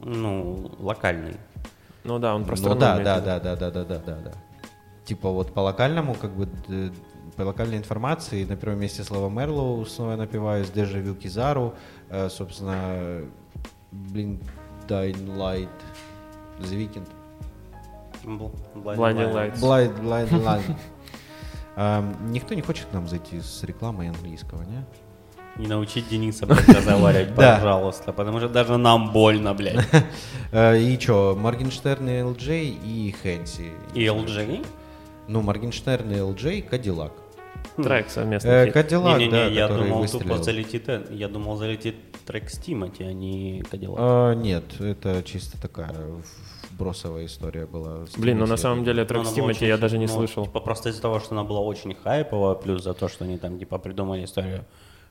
Ну, 0.04 0.72
локальный. 0.80 1.38
Ну 2.04 2.20
да, 2.20 2.36
он 2.36 2.46
просто... 2.46 2.70
Ну 2.70 2.76
да, 2.76 2.98
да, 3.00 3.20
да, 3.20 3.40
да, 3.40 3.56
да, 3.56 3.72
да, 3.72 3.84
да, 3.84 4.00
да, 4.00 4.16
да. 4.26 4.32
Типа 5.06 5.30
вот 5.30 5.54
по 5.54 5.62
локальному, 5.62 6.14
как 6.16 6.32
бы, 6.36 6.48
по 7.36 7.42
локальной 7.44 7.78
информации, 7.78 8.46
на 8.46 8.56
первом 8.56 8.80
месте 8.80 9.04
слова 9.04 9.30
Мерлоу, 9.30 9.86
снова 9.86 10.12
я 10.12 10.18
напиваюсь, 10.18 10.70
Дежавю 10.70 11.16
Кизару, 11.16 11.74
э, 12.10 12.30
собственно, 12.30 13.24
блин, 13.92 14.40
Dying 14.88 15.36
Light, 15.38 15.70
The 16.60 16.78
Weeknd. 16.78 17.08
Бл- 18.26 18.52
Blinding 18.76 19.34
Lights. 19.34 19.60
Blind, 19.60 20.00
blind, 20.02 20.30
blind. 20.30 20.76
Эм, 21.78 22.32
Никто 22.32 22.56
не 22.56 22.62
хочет 22.62 22.88
к 22.88 22.94
нам 22.94 23.08
зайти 23.08 23.40
с 23.40 23.64
рекламой 23.64 24.10
английского, 24.10 24.64
не? 24.64 24.84
Не 25.60 25.68
научить 25.68 26.08
Дениса, 26.10 26.46
разговаривать, 26.46 27.36
пожалуйста, 27.36 28.14
потому 28.14 28.40
что 28.40 28.50
даже 28.50 28.78
нам 28.78 29.12
больно, 29.12 29.54
блядь. 29.54 29.86
Э, 30.52 30.80
И 30.80 30.98
что, 31.00 31.36
Моргенштерн 31.38 32.10
и 32.10 32.22
ЛД 32.22 32.48
и 32.48 33.16
Хэнси. 33.22 33.72
И 33.94 34.06
LG? 34.06 34.66
Ну, 35.28 35.42
Моргенштерн 35.42 36.10
и 36.12 36.22
ЛД, 36.22 36.70
Кадиллак. 36.70 37.12
Трек 37.76 38.10
совместный. 38.10 38.52
Э. 38.52 38.72
Кадиллак, 38.72 39.30
да, 39.30 39.48
я 39.48 39.68
думал, 39.68 40.08
тупо 40.08 40.38
залетит, 40.38 40.88
э, 40.88 41.06
я 41.12 41.28
думал, 41.28 41.58
залетит 41.58 41.96
трек 42.26 42.50
с 42.50 42.58
Тимати, 42.58 43.04
а 43.04 43.12
не 43.12 43.64
Кадиллак. 43.70 44.38
Нет, 44.38 44.80
это 44.80 45.22
чисто 45.24 45.60
такая 45.62 45.94
бросовая 46.78 47.26
история 47.26 47.66
была. 47.66 48.06
Блин, 48.18 48.38
ну 48.38 48.46
на 48.46 48.58
самом 48.58 48.84
деле 48.84 49.06
трек 49.06 49.22
Она 49.22 49.30
с 49.30 49.34
Тимати 49.34 49.66
я 49.66 49.78
даже 49.78 49.98
не 49.98 50.06
ну, 50.06 50.14
слышал. 50.14 50.46
Типа 50.46 50.60
просто 50.60 50.90
из-за 50.90 51.02
того, 51.02 51.20
что 51.20 51.34
она 51.34 51.44
была 51.44 51.60
очень 51.60 51.94
хайповая, 51.96 52.56
плюс 52.56 52.84
за 52.84 52.94
то, 52.94 53.08
что 53.08 53.26
они 53.26 53.38
там 53.38 53.60
типа 53.60 53.78
придумали 53.80 54.24
историю, 54.24 54.66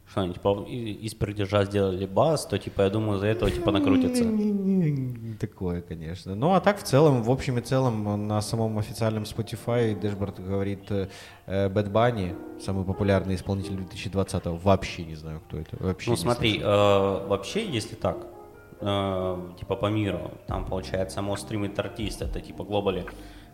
что 0.09 0.21
они 0.21 0.35
типа 0.35 0.65
из 0.69 1.15
пердежа 1.15 1.65
сделали 1.65 2.07
бас, 2.07 2.47
то 2.47 2.59
типа 2.59 2.83
я 2.83 2.91
думаю, 2.91 3.19
за 3.19 3.27
этого 3.27 3.51
типа 3.51 3.73
накрутится. 3.73 4.25
Не 4.25 5.35
Такое, 5.35 5.83
конечно. 5.83 6.35
Ну, 6.35 6.55
а 6.55 6.61
так 6.61 6.79
в 6.79 6.83
целом, 6.85 7.23
в 7.23 7.31
общем 7.31 7.59
и 7.59 7.61
целом, 7.61 8.27
на 8.27 8.41
самом 8.41 8.79
официальном 8.79 9.25
Spotify 9.25 9.99
Дэшборд 9.99 10.41
говорит 10.41 10.91
э, 10.91 11.09
э, 11.47 11.69
Bad 11.69 11.93
Bunny, 11.93 12.35
самый 12.61 12.85
популярный 12.85 13.35
исполнитель 13.35 13.75
2020 13.75 14.47
Вообще 14.47 15.05
не 15.05 15.17
знаю, 15.17 15.41
кто 15.47 15.59
это. 15.59 15.77
Вообще 15.81 16.11
Ну 16.11 16.17
смотри, 16.17 16.61
э, 16.63 17.27
вообще, 17.27 17.67
если 17.67 17.97
так, 17.97 18.27
э, 18.81 19.53
типа 19.59 19.77
по 19.77 19.87
миру, 19.87 20.31
там 20.47 20.65
получается 20.65 21.21
most 21.21 21.49
streamed 21.49 21.79
артист, 21.79 22.23
это 22.23 22.41
типа 22.41 22.65
глобали, 22.65 23.05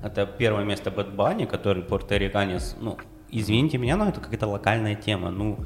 это 0.02 0.26
первое 0.26 0.64
место 0.64 0.90
Bad 0.90 1.16
Bunny, 1.16 1.46
который 1.46 1.82
пуэрториканец, 1.82 2.76
ну, 2.80 2.98
извините 3.30 3.78
меня, 3.78 3.96
но 3.96 4.08
это 4.08 4.20
какая-то 4.20 4.46
локальная 4.46 4.94
тема, 4.94 5.30
ну, 5.30 5.58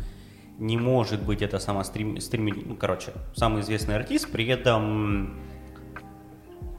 не 0.59 0.77
может 0.79 1.23
быть 1.23 1.43
это 1.43 1.59
сама 1.59 1.85
стрим, 1.85 2.17
стрим- 2.17 2.65
ну, 2.67 2.77
короче, 2.77 3.13
самый 3.35 3.61
известный 3.63 3.97
артист, 3.97 4.31
при 4.33 4.47
этом 4.47 5.39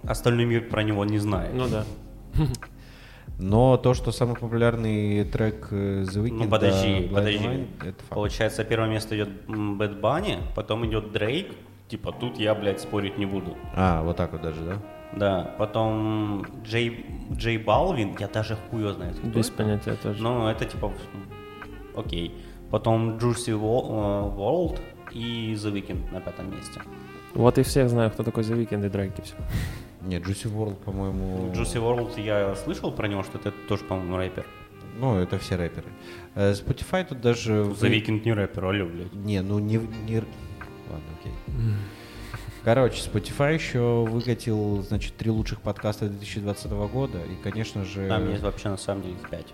остальной 0.03 0.45
мир 0.45 0.67
про 0.69 0.83
него 0.83 1.05
не 1.05 1.19
знает. 1.19 1.53
Ну 1.53 1.67
да. 1.67 1.83
Но 3.39 3.77
то, 3.77 3.93
что 3.93 4.11
самый 4.11 4.35
популярный 4.35 5.23
трек 5.25 5.67
э, 5.71 6.03
The 6.03 6.23
Weeknd, 6.23 6.43
Ну 6.43 6.49
подожди, 6.49 6.87
Blind 6.87 7.13
подожди. 7.13 7.45
Line, 7.45 7.67
это 7.81 7.99
факт. 7.99 8.09
Получается, 8.09 8.63
первое 8.63 8.89
место 8.89 9.15
идет 9.15 9.29
Bad 9.47 10.01
Bunny, 10.01 10.37
потом 10.55 10.85
идет 10.87 11.11
Дрейк. 11.11 11.47
Типа 11.87 12.11
тут 12.11 12.39
я, 12.39 12.55
блядь, 12.55 12.81
спорить 12.81 13.17
не 13.19 13.25
буду. 13.27 13.55
А, 13.75 14.01
вот 14.03 14.17
так 14.17 14.31
вот 14.31 14.41
даже, 14.41 14.61
да? 14.61 14.77
Да, 15.15 15.55
потом 15.59 16.45
Джей, 16.63 17.05
Джей 17.31 17.57
Балвин, 17.59 18.15
я 18.19 18.27
даже 18.27 18.55
хуй 18.69 18.91
знает, 18.91 19.17
кто 19.19 19.27
Без 19.27 19.47
это. 19.49 19.57
понятия 19.57 19.93
тоже. 20.01 20.21
Ну, 20.21 20.47
это 20.47 20.65
типа, 20.65 20.91
окей. 21.95 22.33
Потом 22.71 23.17
Juicy 23.17 23.53
Wo- 23.59 23.87
э, 23.89 24.37
World 24.37 24.79
и 25.11 25.53
The 25.53 25.71
Weeknd 25.73 26.11
на 26.13 26.19
пятом 26.21 26.51
месте. 26.55 26.81
Вот 27.33 27.57
и 27.57 27.63
всех 27.63 27.89
знаю, 27.89 28.11
кто 28.11 28.23
такой 28.23 28.43
The 28.43 28.57
Weeknd 28.57 28.85
и 28.85 28.89
Дрейк 28.89 29.17
и 29.19 29.21
все. 29.21 29.35
Нет, 30.01 30.23
Juicy 30.23 30.51
World, 30.53 30.75
по-моему... 30.75 31.51
Juicy 31.53 31.81
World 31.81 32.21
я 32.21 32.55
слышал 32.55 32.91
про 32.91 33.07
него, 33.07 33.23
что 33.23 33.37
это 33.37 33.51
тоже, 33.67 33.83
по-моему, 33.83 34.17
рэпер. 34.17 34.45
Ну, 34.99 35.17
это 35.17 35.37
все 35.37 35.55
рэперы. 35.55 35.87
Э, 36.35 36.53
Spotify 36.53 37.05
тут 37.05 37.21
даже... 37.21 37.53
The 37.63 37.89
Weeknd 37.89 38.23
не 38.25 38.33
рэпер, 38.33 38.65
алло, 38.65 38.85
блядь. 38.85 39.13
Не, 39.13 39.41
ну 39.41 39.59
не... 39.59 39.77
не... 39.77 40.17
Ладно, 40.89 41.09
окей. 41.19 41.33
Короче, 42.63 43.01
Spotify 43.01 43.53
еще 43.53 44.03
выкатил, 44.03 44.81
значит, 44.83 45.15
три 45.15 45.31
лучших 45.31 45.61
подкаста 45.61 46.09
2020 46.09 46.71
года. 46.91 47.19
И, 47.19 47.41
конечно 47.41 47.85
же... 47.85 48.07
Там 48.09 48.29
есть 48.29 48.43
вообще 48.43 48.69
на 48.69 48.77
самом 48.77 49.03
деле 49.03 49.15
5. 49.29 49.45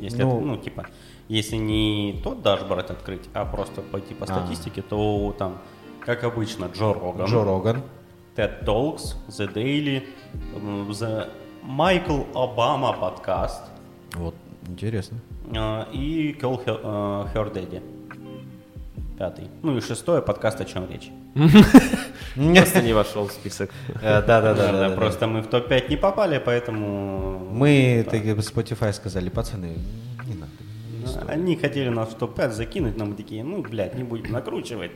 Если 0.00 0.22
Ну- 0.22 0.36
это, 0.36 0.46
ну, 0.46 0.56
типа, 0.58 0.86
если 1.28 1.56
не 1.56 2.20
тот 2.22 2.42
дашборд 2.42 2.90
открыть, 2.90 3.28
а 3.34 3.44
просто 3.44 3.80
пойти 3.82 4.14
по 4.14 4.24
А. 4.24 4.26
статистике, 4.26 4.82
то 4.82 5.34
там, 5.38 5.58
как 6.00 6.24
обычно, 6.24 6.66
Джо 6.74 6.92
Роган, 6.92 7.26
Джо 7.26 7.44
Роган. 7.44 7.82
TED 8.36 8.64
Talks, 8.64 9.14
The 9.28 9.52
Daily, 9.52 10.02
The 10.54 11.28
Michael 11.64 12.26
Obama 12.34 12.98
подкаст 12.98 13.62
Вот, 14.14 14.34
интересно. 14.66 15.18
э, 15.52 15.84
и 15.92 16.36
Call 16.40 16.64
Her, 16.64 16.80
э, 16.82 17.38
Her 17.38 17.52
Daddy. 17.52 17.82
Пятый. 19.18 19.44
Ну 19.62 19.76
и 19.76 19.80
шестое 19.80 20.20
подкаст 20.20 20.60
«О 20.60 20.64
чем 20.64 20.90
речь». 20.90 21.10
Просто 22.34 22.82
не 22.82 22.92
вошел 22.92 23.28
в 23.28 23.32
список. 23.32 23.70
Э, 24.02 24.20
Да-да-да. 24.22 24.72
Да, 24.88 24.96
Просто 24.96 25.28
мы 25.28 25.40
в 25.40 25.46
топ-5 25.46 25.88
не 25.88 25.96
попали, 25.96 26.42
поэтому... 26.44 27.38
Мы 27.52 28.04
Spotify 28.40 28.92
сказали, 28.92 29.28
пацаны, 29.28 29.76
Они 31.28 31.56
хотели 31.56 31.88
нас 31.88 32.10
в 32.10 32.14
топ-5 32.14 32.50
закинуть, 32.52 32.96
но 32.96 33.04
мы 33.04 33.14
такие, 33.14 33.44
ну, 33.44 33.62
блядь, 33.62 33.94
не 33.96 34.04
будем 34.04 34.32
накручивать. 34.32 34.92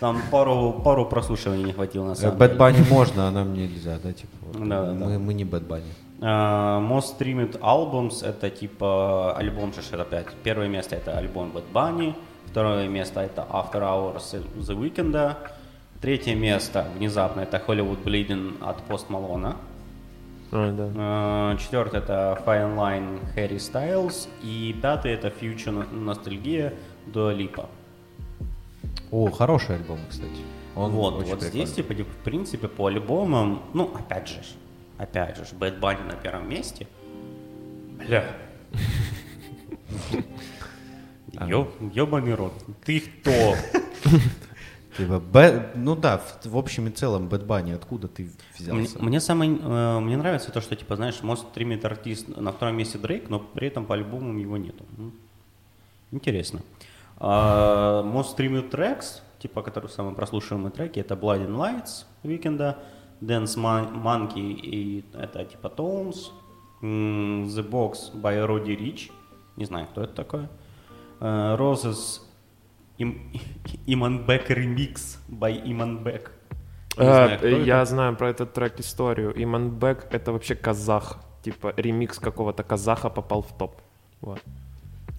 Там 0.00 0.20
пару, 0.30 0.72
пару 0.84 1.06
прослушиваний 1.06 1.64
не 1.64 1.72
хватило 1.72 2.06
на 2.06 2.14
самом 2.14 2.36
Bad 2.36 2.48
деле. 2.48 2.60
Bunny 2.60 2.88
можно, 2.88 3.28
а 3.28 3.30
нам 3.30 3.52
нельзя, 3.52 3.98
да, 4.02 4.12
типа. 4.12 4.30
Да-да-да. 4.54 4.92
Мы 4.92 5.18
мы 5.18 5.34
не 5.34 5.44
Bad 5.44 5.66
Bunny. 5.66 5.92
А, 6.20 6.80
Most 6.80 7.18
Streamed 7.18 7.58
Albums 7.60 8.24
это 8.24 8.50
типа 8.50 9.36
альбом 9.36 9.70
это 9.70 10.02
опять. 10.02 10.26
Первое 10.42 10.68
место 10.68 10.96
это 10.96 11.16
альбом 11.18 11.52
Bad 11.52 11.64
Bunny, 11.72 12.14
второе 12.46 12.88
место 12.88 13.20
это 13.20 13.46
After 13.50 13.80
Hours 13.82 14.44
The 14.56 14.76
Weeknd, 14.76 15.36
третье 16.00 16.34
место 16.34 16.86
внезапно 16.96 17.40
это 17.42 17.62
Hollywood 17.64 18.02
Bleeding 18.04 18.56
от 18.60 18.78
Post 18.88 19.08
Malone, 19.08 19.54
Да. 20.50 20.90
А, 20.96 21.56
четвертое 21.56 22.00
это 22.00 22.42
Fine 22.46 22.76
Line 22.76 23.20
Harry 23.36 23.56
Styles 23.56 24.28
и 24.42 24.74
пятое 24.80 25.14
это 25.14 25.28
Future 25.28 25.86
Nostalgia 25.92 26.74
Dua 27.06 27.36
Lipa. 27.36 27.66
О, 29.10 29.30
хороший 29.30 29.76
альбом, 29.76 29.98
кстати. 30.08 30.40
Он 30.74 30.92
вот, 30.92 31.26
вот 31.26 31.42
здесь, 31.42 31.72
типа, 31.72 31.92
в 31.92 32.24
принципе, 32.24 32.68
по 32.68 32.86
альбомам, 32.86 33.62
ну, 33.74 33.92
опять 33.94 34.28
же, 34.28 34.40
опять 34.96 35.36
же, 35.36 35.42
Bad 35.58 35.80
Bunny 35.80 36.06
на 36.06 36.14
первом 36.14 36.48
месте. 36.48 36.86
Бля. 37.98 38.24
Ёбаный 41.92 42.34
рот. 42.34 42.54
Ты 42.84 43.00
кто? 43.00 43.54
Типа, 44.98 45.20
Бэ- 45.20 45.70
ну 45.76 45.96
да, 45.96 46.18
в, 46.18 46.44
в 46.46 46.56
общем 46.58 46.88
и 46.88 46.90
целом, 46.90 47.28
Bad 47.28 47.46
Bunny, 47.46 47.74
откуда 47.74 48.08
ты 48.08 48.24
Мне, 48.58 48.82
взялся? 48.82 48.98
мне 49.02 49.20
самое, 49.20 49.56
э, 49.58 50.00
мне 50.00 50.16
нравится 50.16 50.50
то, 50.52 50.60
что, 50.60 50.76
типа, 50.76 50.96
знаешь, 50.96 51.20
Most 51.22 51.46
Streamed 51.54 51.86
артист 51.86 52.28
на 52.36 52.52
втором 52.52 52.76
месте 52.76 52.98
Дрейк, 52.98 53.30
но 53.30 53.38
при 53.38 53.68
этом 53.68 53.86
по 53.86 53.94
альбомам 53.94 54.36
его 54.36 54.56
нету. 54.56 54.84
М. 54.98 55.12
Интересно. 56.10 56.60
А, 57.18 58.02
Most 58.02 58.36
Streamed 58.36 58.70
Tracks, 58.70 59.20
типа, 59.38 59.62
которые 59.62 59.90
самые 59.90 60.14
прослушиваемые 60.14 60.70
треки, 60.72 60.98
это 61.00 61.14
Blood 61.14 61.46
and 61.48 61.56
Lights 61.56 62.04
Weekend, 62.24 62.76
Dance 63.20 63.56
Mon- 63.56 64.02
Monkey, 64.02 64.52
и 64.52 65.04
это 65.14 65.44
типа 65.44 65.68
Tones, 65.68 66.30
The 66.82 67.68
Box 67.68 68.12
by 68.14 68.46
Roddy 68.46 68.76
Rich, 68.78 69.10
не 69.56 69.64
знаю, 69.64 69.86
кто 69.90 70.02
это 70.02 70.12
такой, 70.14 70.48
Э, 71.20 71.56
Roses 71.58 72.20
Im- 72.98 73.18
Imanbek 73.86 74.48
Remix 74.50 75.18
by. 75.28 75.62
Не 76.98 77.04
А, 77.06 77.38
знаю, 77.38 77.64
я 77.64 77.76
это. 77.82 77.84
знаю 77.90 78.16
про 78.16 78.30
этот 78.30 78.52
трек 78.52 78.80
историю. 78.80 79.32
Иманбек— 79.36 80.06
это 80.10 80.32
вообще 80.32 80.54
казах. 80.56 81.18
Типа 81.42 81.72
ремикс 81.76 82.18
какого-то 82.18 82.64
казаха 82.64 83.08
попал 83.08 83.42
в 83.42 83.56
топ. 83.56 83.80
Вот. 84.20 84.40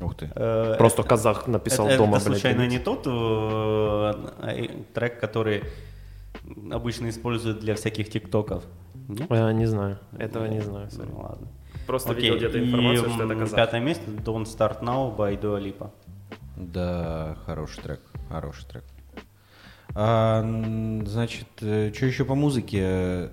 Ух 0.01 0.15
ты. 0.15 0.29
Э, 0.35 0.75
Просто 0.77 1.03
казах 1.03 1.47
написал 1.47 1.87
это, 1.87 1.97
дома, 1.97 2.17
это 2.17 2.25
блядь, 2.29 2.39
случайно 2.41 2.61
ремикс. 2.63 2.73
не 2.73 2.83
тот 2.83 3.07
э, 3.07 4.13
э, 4.43 4.67
трек, 4.93 5.19
который 5.21 5.63
обычно 6.71 7.07
используют 7.09 7.59
для 7.59 7.75
всяких 7.75 8.09
тиктоков? 8.09 8.63
Нет? 9.07 9.27
А, 9.29 9.51
не 9.53 9.65
знаю. 9.65 9.99
Этого 10.17 10.45
не 10.47 10.59
знаю. 10.61 10.89
сори. 10.91 11.07
Ну, 11.11 11.21
ладно. 11.21 11.47
Просто 11.87 12.11
Окей, 12.11 12.23
видел 12.23 12.37
где-то 12.37 12.57
и, 12.57 12.65
информацию, 12.65 13.09
что 13.09 13.23
это 13.23 13.35
казах. 13.35 13.55
Пятое 13.55 13.79
место 13.81 14.11
Don't 14.11 14.45
Start 14.45 14.81
Now 14.81 15.15
by 15.15 15.39
Dua 15.39 15.59
Lipa. 15.61 15.89
Да, 16.59 17.37
хороший 17.45 17.81
трек, 17.81 18.01
хороший 18.27 18.65
трек. 18.65 18.83
А, 19.95 20.41
значит, 21.05 21.47
что 21.57 21.65
еще 22.05 22.25
по 22.25 22.35
музыке? 22.35 23.29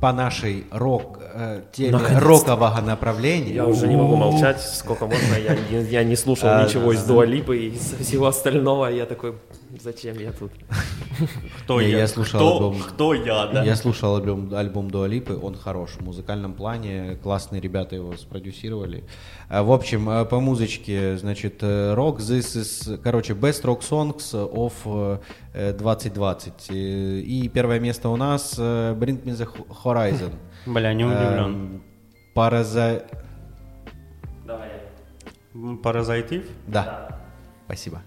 По 0.00 0.12
нашей 0.12 0.64
рок, 0.70 1.18
э, 1.34 1.62
теме 1.72 1.90
Наконец-то. 1.90 2.28
рокового 2.28 2.80
направления. 2.80 3.52
Я 3.54 3.66
уже 3.66 3.88
не 3.88 3.96
могу 3.96 4.14
молчать, 4.14 4.60
сколько 4.60 5.06
можно. 5.06 5.34
Я, 5.34 5.56
не- 5.56 5.90
я 5.90 6.04
не 6.04 6.14
слушал 6.14 6.48
А, 6.50 6.64
ничего 6.64 6.92
из. 6.92 7.02
Дуалипы 7.04 7.58
и 7.58 7.68
из 7.70 7.94
всего 8.06 8.26
остального. 8.28 8.86
Я 8.86 9.06
такой, 9.06 9.34
зачем 9.82 10.16
я 10.20 10.30
тут? 10.30 10.52
Кто 11.64 11.80
я? 11.80 11.98
я 11.98 12.06
слушал 12.06 12.38
кто, 12.38 12.52
альбом. 12.56 12.76
кто 12.80 13.14
я, 13.14 13.46
да? 13.46 13.64
Я 13.64 13.74
слушал 13.74 14.14
альбом, 14.16 14.54
альбом 14.54 14.86
Lipa, 14.88 15.36
он 15.42 15.56
хорош 15.56 15.90
в 15.98 16.00
музыкальном 16.04 16.52
плане, 16.54 17.18
классные 17.22 17.60
ребята 17.60 17.96
его 17.96 18.16
спродюсировали. 18.16 19.02
А, 19.48 19.62
В 19.64 19.72
общем, 19.72 20.08
э, 20.08 20.24
по 20.26 20.38
музычке, 20.38 21.16
значит, 21.18 21.56
э, 21.62 21.94
рок, 21.94 22.20
this 22.20 22.56
is, 22.56 22.98
короче, 23.02 23.32
best 23.32 23.62
rock 23.64 23.80
songs 23.80 24.32
of 24.32 24.72
э, 24.84 25.18
э, 25.47 25.47
2020. 25.58 26.70
Э, 26.70 26.74
И 26.74 27.48
первое 27.48 27.80
место 27.80 28.08
у 28.08 28.16
нас 28.16 28.54
э, 28.58 28.94
Bring 28.94 29.22
Me 29.24 29.32
the 29.32 29.48
Horizon. 29.84 30.32
Бля, 30.66 30.92
не 30.94 31.04
удивлен. 31.04 31.38
Эм, 31.44 31.82
Параза... 32.34 33.02
Давай. 34.46 34.68
М, 35.54 35.78
Паразитив? 35.78 36.44
Да, 36.66 37.18
спасибо. 37.66 38.02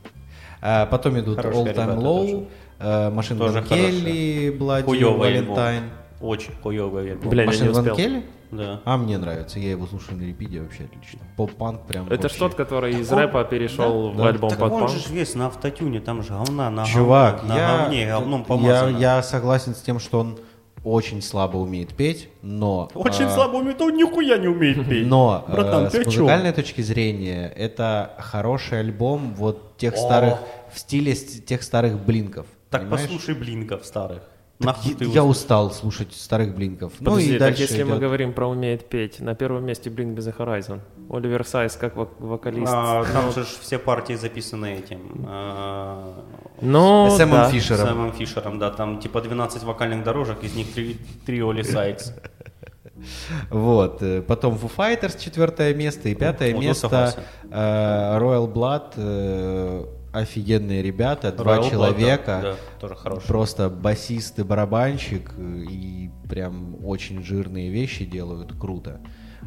А, 0.61 0.85
Потом 0.85 1.19
идут 1.19 1.37
Хорошие 1.37 1.65
All 1.65 1.75
Time 1.75 1.97
Low, 1.97 2.47
э, 2.79 3.09
Kelly, 3.11 4.57
Bloody 4.57 4.83
Хуёвый 4.83 5.37
альбом. 5.37 5.57
Valentine. 5.57 5.83
Очень 6.21 6.53
хуёвый 6.61 7.11
альбом. 7.11 7.29
Бля, 7.29 7.43
я 7.43 7.49
не 7.49 7.53
Machine 7.55 7.71
Gun 7.71 7.79
успел. 7.79 7.95
Kelly? 7.97 8.23
Да. 8.51 8.81
А 8.85 8.97
мне 8.97 9.17
нравится, 9.17 9.59
я 9.59 9.71
его 9.71 9.85
слушаю 9.87 10.17
на 10.17 10.23
репиде 10.23 10.61
вообще 10.61 10.83
отлично. 10.83 11.19
Поп-панк 11.37 11.87
прям 11.87 12.07
Это 12.07 12.23
вообще. 12.23 12.37
тот, 12.39 12.55
который 12.55 12.99
из 12.99 13.11
Он- 13.11 13.19
рэпа 13.19 13.43
перешел 13.45 14.11
в 14.11 14.17
да. 14.17 14.27
альбом 14.27 14.49
так 14.49 14.59
под 14.59 14.71
он 14.73 14.79
панк. 14.81 14.91
же 14.91 15.13
весь 15.13 15.35
на 15.35 15.47
автотюне, 15.47 16.01
там 16.01 16.21
же 16.21 16.29
говна 16.33 16.69
на 16.69 16.85
Чувак, 16.85 17.37
говно, 17.37 17.53
на 17.53 17.57
я, 17.57 17.77
говне, 17.77 18.07
говном 18.07 18.39
я, 18.41 18.45
помазано. 18.45 18.97
я 18.97 19.23
согласен 19.23 19.73
с 19.73 19.81
тем, 19.81 19.99
что 19.99 20.19
он 20.19 20.37
очень 20.83 21.21
слабо 21.21 21.57
умеет 21.57 21.93
петь, 21.95 22.29
но... 22.41 22.89
Очень 22.95 23.25
а, 23.25 23.29
слабо 23.29 23.57
умеет, 23.57 23.79
он 23.81 23.95
нихуя 23.95 24.37
не 24.37 24.47
умеет 24.47 24.85
петь. 24.89 25.07
Но 25.07 25.45
Братан, 25.47 25.89
ты 25.89 26.03
с 26.03 26.07
о 26.07 26.09
музыкальной 26.09 26.51
точки 26.53 26.81
зрения 26.81 27.47
это 27.55 28.15
хороший 28.17 28.79
альбом 28.79 29.33
вот 29.35 29.77
тех 29.77 29.95
старых, 29.95 30.39
в 30.73 30.79
стиле 30.79 31.13
тех 31.15 31.61
старых 31.63 31.99
блинков. 31.99 32.47
Так 32.69 32.81
понимаешь? 32.81 33.03
послушай 33.03 33.35
блинков 33.35 33.85
старых. 33.85 34.23
Так 34.61 34.77
Нахуй 34.77 34.91
я- 34.91 34.97
ты 34.97 35.05
я 35.05 35.23
ус- 35.23 35.37
устал 35.37 35.71
слушать 35.71 36.13
старых 36.13 36.55
блинков. 36.55 36.93
ну 36.99 37.11
Подожди, 37.11 37.29
и 37.35 37.39
так 37.39 37.49
дальше 37.49 37.61
если 37.63 37.83
мы 37.83 37.89
идет- 37.91 37.99
говорим 38.01 38.33
про 38.33 38.47
умеет 38.47 38.87
петь, 38.89 39.19
на 39.19 39.33
первом 39.35 39.65
месте 39.65 39.89
Blink 39.89 40.15
The 40.17 40.35
Horizon. 40.37 40.79
Оливер 41.09 41.45
Сайз 41.45 41.75
как 41.75 41.95
вок- 41.95 42.15
вокалист. 42.19 42.71
А, 42.73 43.03
там 43.13 43.31
же 43.31 43.43
ж 43.43 43.47
все 43.61 43.77
партии 43.79 44.13
записаны 44.13 44.75
этим. 44.79 45.25
а, 45.27 46.23
Ну, 46.61 47.09
Сэмом 47.17 47.37
да. 47.37 47.49
Фишером. 47.49 47.87
Сэмом 47.87 48.11
Фишером, 48.13 48.59
да, 48.59 48.69
там 48.69 48.99
типа 48.99 49.21
12 49.21 49.63
вокальных 49.63 50.03
дорожек, 50.03 50.43
из 50.43 50.53
них 50.55 50.71
3, 50.73 50.97
3 51.25 51.41
Оли 51.43 51.63
Сайкс. 51.63 52.13
Вот. 53.49 54.03
э, 54.03 54.21
Потом 54.21 54.53
Foo 54.55 54.69
Fighters 54.77 55.19
четвертое 55.19 55.73
место 55.73 56.09
и 56.09 56.13
пятое 56.15 56.53
место 56.53 57.15
э, 57.49 58.17
Royal 58.19 58.47
Blood. 58.53 59.87
Э, 60.13 60.17
Офигенные 60.19 60.81
ребята, 60.81 61.31
два 61.31 61.57
Royal 61.57 61.61
Blood, 61.63 61.69
человека. 61.69 62.39
да, 62.43 62.55
да, 62.81 62.87
тоже. 62.95 62.95
Просто 63.27 63.69
басист 63.69 64.39
и 64.39 64.43
барабанщик. 64.43 65.31
э, 65.37 65.63
И 65.69 66.09
прям 66.29 66.83
очень 66.85 67.23
жирные 67.23 67.69
вещи 67.69 68.05
делают. 68.05 68.53
Круто. 68.59 69.01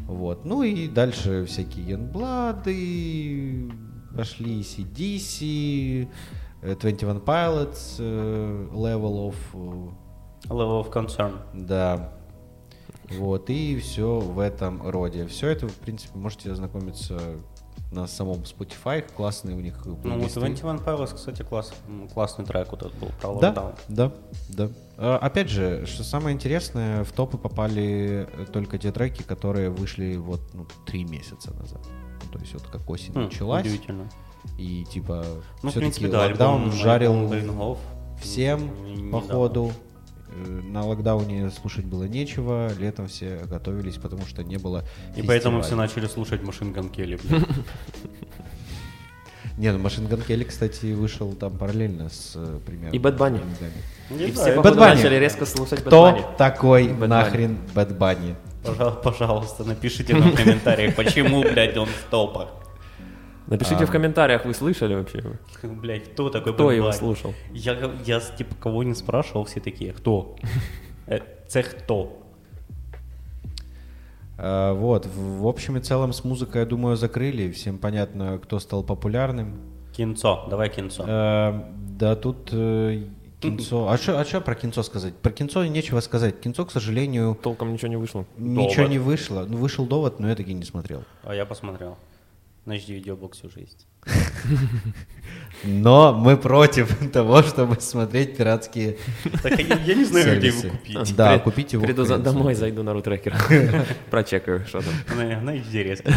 Вот. 0.07 0.45
Ну 0.45 0.63
и 0.63 0.89
дальше 0.89 1.45
всякие 1.47 1.87
Youngblood, 1.97 2.65
пошли 4.17 4.61
CDC, 4.61 6.09
э, 6.63 6.77
21 6.81 7.19
Pilots, 7.19 7.97
э, 7.99 8.69
Level 8.73 9.31
of... 9.31 9.35
э, 9.55 10.49
Level 10.49 10.83
of 10.85 10.93
Concern. 10.93 11.39
да. 11.55 12.11
Вот, 13.19 13.51
и 13.51 13.79
все 13.81 14.19
в 14.19 14.39
этом 14.39 14.81
роде. 14.89 15.27
Все 15.27 15.49
это, 15.49 15.69
в 15.69 15.75
принципе, 15.77 16.19
можете 16.19 16.51
ознакомиться 16.51 17.21
на 17.95 18.07
самом 18.07 18.41
Spotify. 18.41 19.05
Классные 19.17 19.57
у 19.57 19.61
них 19.61 19.75
Ну 19.85 19.93
вот 19.95 20.03
плейлисты. 20.03 20.41
21 20.41 20.77
Pilots, 20.79 21.15
кстати, 21.15 21.43
класс, 21.43 21.73
классный 22.13 22.45
трек 22.45 22.71
вот 22.71 22.83
этот 22.83 22.95
был 22.99 23.09
про 23.21 23.35
Да, 23.41 23.49
локдаун. 23.49 23.73
да, 23.89 24.13
да. 24.49 24.69
А, 24.97 25.19
опять 25.19 25.49
же, 25.49 25.87
что 25.87 26.03
самое 26.05 26.35
интересное, 26.35 27.05
в 27.05 27.13
топы 27.13 27.39
попали 27.39 28.29
только 28.53 28.79
те 28.79 28.93
треки, 28.93 29.23
которые 29.23 29.71
вышли 29.71 30.17
вот 30.17 30.41
ну, 30.53 30.67
три 30.87 31.05
месяца 31.05 31.53
назад. 31.55 31.81
Ну, 32.25 32.31
то 32.33 32.39
есть 32.39 32.53
вот 32.55 32.63
как 32.65 32.89
осень 32.91 33.13
Хм, 33.15 33.25
началась, 33.25 33.65
Удивительно. 33.67 34.09
и 34.59 34.85
типа 34.85 35.25
Ну, 35.63 35.69
в 35.69 35.73
все-таки 35.73 35.79
принципе, 35.81 36.09
да, 36.09 36.27
локдаун 36.27 36.73
жарил 36.73 37.77
всем, 38.21 39.11
походу. 39.13 39.71
Э, 39.71 39.94
На 40.37 40.85
локдауне 40.85 41.51
слушать 41.51 41.85
было 41.85 42.05
нечего, 42.05 42.73
летом 42.79 43.07
все 43.07 43.41
готовились, 43.49 43.97
потому 43.97 44.27
что 44.27 44.43
не 44.43 44.57
было 44.57 44.85
И 45.17 45.23
поэтому 45.23 45.63
все 45.63 45.77
начали 45.77 46.07
слушать 46.07 46.41
Gun 46.75 46.91
Kelly. 46.91 47.21
блин. 47.23 47.47
Не, 49.57 49.71
ну 49.71 49.79
Machine 49.79 50.09
Gun 50.09 50.21
Kelly, 50.21 50.43
кстати, 50.43 50.93
вышел 50.93 51.33
там 51.33 51.57
параллельно 51.57 52.09
с 52.09 52.33
э, 52.35 52.59
примерно. 52.67 52.95
И 52.95 52.99
Bunny. 53.17 53.41
Не 54.11 54.27
И 54.27 54.33
все, 54.33 54.57
походу, 54.57 54.81
начали 54.81 55.15
резко 55.15 55.47
слушать 55.47 55.81
Кто 55.81 56.35
такой 56.37 56.89
нахрен 56.89 57.59
Bad 57.73 57.97
Bunny? 57.97 58.35
Пожа- 58.65 59.01
Пожалуйста, 59.01 59.63
напишите 59.63 60.15
нам 60.15 60.33
в 60.33 60.35
комментариях, 60.35 60.97
почему, 60.97 61.43
блядь, 61.43 61.77
он 61.77 61.87
в 61.87 62.11
топах. 62.11 62.49
Напишите 63.47 63.85
в 63.87 63.91
комментариях, 63.91 64.45
вы 64.47 64.55
слышали 64.55 64.95
вообще? 64.95 65.23
Блять, 65.63 66.13
кто 66.13 66.31
такой 66.31 66.53
Кто 66.55 66.69
Бен 66.69 66.77
его 66.77 66.87
Лайден? 66.87 66.99
слушал? 67.01 67.35
Я, 67.53 67.91
я 68.07 68.21
типа 68.21 68.55
кого 68.61 68.83
не 68.85 68.95
спрашивал, 68.95 69.45
все 69.45 69.61
такие, 69.61 69.93
кто? 69.93 70.37
Э, 71.07 71.21
Це 71.49 71.63
хто? 71.63 72.09
А, 74.39 74.73
Вот, 74.73 75.07
в 75.07 75.47
общем 75.47 75.77
и 75.77 75.81
целом 75.81 76.13
с 76.13 76.25
музыкой, 76.25 76.61
я 76.61 76.67
думаю, 76.67 76.97
закрыли. 76.97 77.51
Всем 77.51 77.79
понятно, 77.79 78.39
кто 78.39 78.59
стал 78.61 78.83
популярным. 78.85 79.47
Кінцо, 79.97 80.47
давай 80.51 80.69
кінцо. 80.75 81.05
Э, 81.05 81.61
Да 81.99 82.15
тут 82.17 82.53
э, 82.53 83.03
кинцо... 83.41 83.87
А 83.89 83.97
что 83.97 84.19
а 84.19 84.41
про 84.41 84.55
кинцо 84.55 84.83
сказать? 84.83 85.15
Про 85.15 85.31
кинцо 85.33 85.65
нечего 85.67 86.01
сказать. 86.01 86.41
Кинцо, 86.41 86.65
к 86.65 86.73
сожалению, 86.73 87.35
Толком 87.43 87.73
ничего 87.73 87.89
не 87.89 87.97
вышло. 87.97 88.25
ничего 88.39 88.75
Довод. 88.77 88.91
не 88.91 88.99
вышло. 88.99 89.47
Ну, 89.49 89.59
вышел 89.59 89.87
довод, 89.87 90.21
но 90.21 90.29
я 90.29 90.35
таки 90.35 90.55
не 90.55 90.65
смотрел. 90.65 91.03
А 91.23 91.35
я 91.35 91.45
посмотрел. 91.47 91.97
На 92.67 92.77
HD 92.77 92.95
видеобоксе 92.95 93.47
уже 93.47 93.61
есть. 93.61 93.87
Но 95.65 96.13
мы 96.15 96.37
против 96.37 97.11
того, 97.13 97.43
чтобы 97.43 97.81
смотреть 97.81 98.37
пиратские 98.37 98.97
Так 99.43 99.59
я, 99.59 99.77
я 99.79 99.95
не 99.95 100.05
знаю, 100.05 100.39
где 100.39 100.49
его 100.49 100.61
сервисы. 100.61 100.71
купить. 100.71 101.17
Да, 101.17 101.35
При- 101.35 101.45
купите 101.45 101.77
его. 101.77 101.87
Приду 101.87 102.05
за- 102.05 102.19
домой, 102.19 102.55
зайду 102.55 102.83
на 102.83 102.93
рутрекер. 102.93 103.35
Прочекаю, 104.11 104.67
что 104.67 104.81
там. 104.81 105.17
На, 105.17 105.41
на 105.41 105.57
HD 105.57 105.83
резко. 105.83 106.13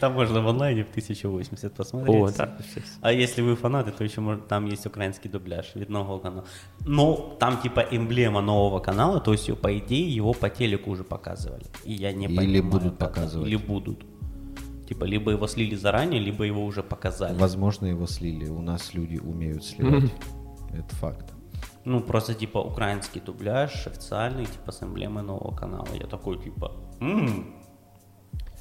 Там 0.00 0.14
можно 0.14 0.40
в 0.40 0.48
онлайне 0.48 0.82
в 0.84 0.88
1080 0.90 1.74
посмотреть. 1.74 2.16
О, 2.16 2.26
всё. 2.28 2.48
А 3.02 3.12
если 3.12 3.42
вы 3.42 3.54
фанаты, 3.54 3.90
то 3.92 4.02
еще 4.02 4.20
может, 4.22 4.48
там 4.48 4.64
есть 4.66 4.86
украинский 4.86 5.28
дубляж 5.28 5.72
від 5.74 5.90
нового 5.90 6.18
канала. 6.20 6.44
Но 6.86 7.36
там 7.38 7.60
типа 7.60 7.80
эмблема 7.90 8.40
нового 8.40 8.78
канала, 8.80 9.20
то 9.20 9.32
есть 9.32 9.54
по 9.60 9.76
идее 9.76 10.08
его 10.08 10.32
по 10.32 10.48
телеку 10.48 10.90
уже 10.90 11.04
показывали. 11.04 11.64
И 11.84 11.92
я 11.92 12.12
не 12.12 12.26
Или 12.26 12.36
понимаю, 12.36 12.64
будут 12.64 12.96
как- 12.96 13.08
показывать. 13.10 13.46
Или 13.48 13.56
будут. 13.56 14.04
Типа 14.90 15.04
либо 15.04 15.30
его 15.30 15.46
слили 15.46 15.76
заранее, 15.76 16.20
либо 16.20 16.42
его 16.42 16.64
уже 16.64 16.82
показали. 16.82 17.38
Возможно, 17.38 17.86
его 17.86 18.06
слили. 18.06 18.48
У 18.48 18.60
нас 18.60 18.92
люди 18.92 19.18
умеют 19.18 19.64
сливать. 19.64 20.12
Это 20.72 20.94
факт. 20.96 21.32
Ну, 21.84 22.00
просто 22.00 22.34
типа 22.34 22.58
украинский 22.58 23.20
дубляж 23.20 23.86
официальный, 23.86 24.46
типа 24.46 24.72
с 24.72 24.82
эмблемой 24.82 25.22
нового 25.22 25.54
канала. 25.54 25.86
Я 25.94 26.08
такой 26.08 26.38
типа, 26.42 26.72
«М, 27.00 27.54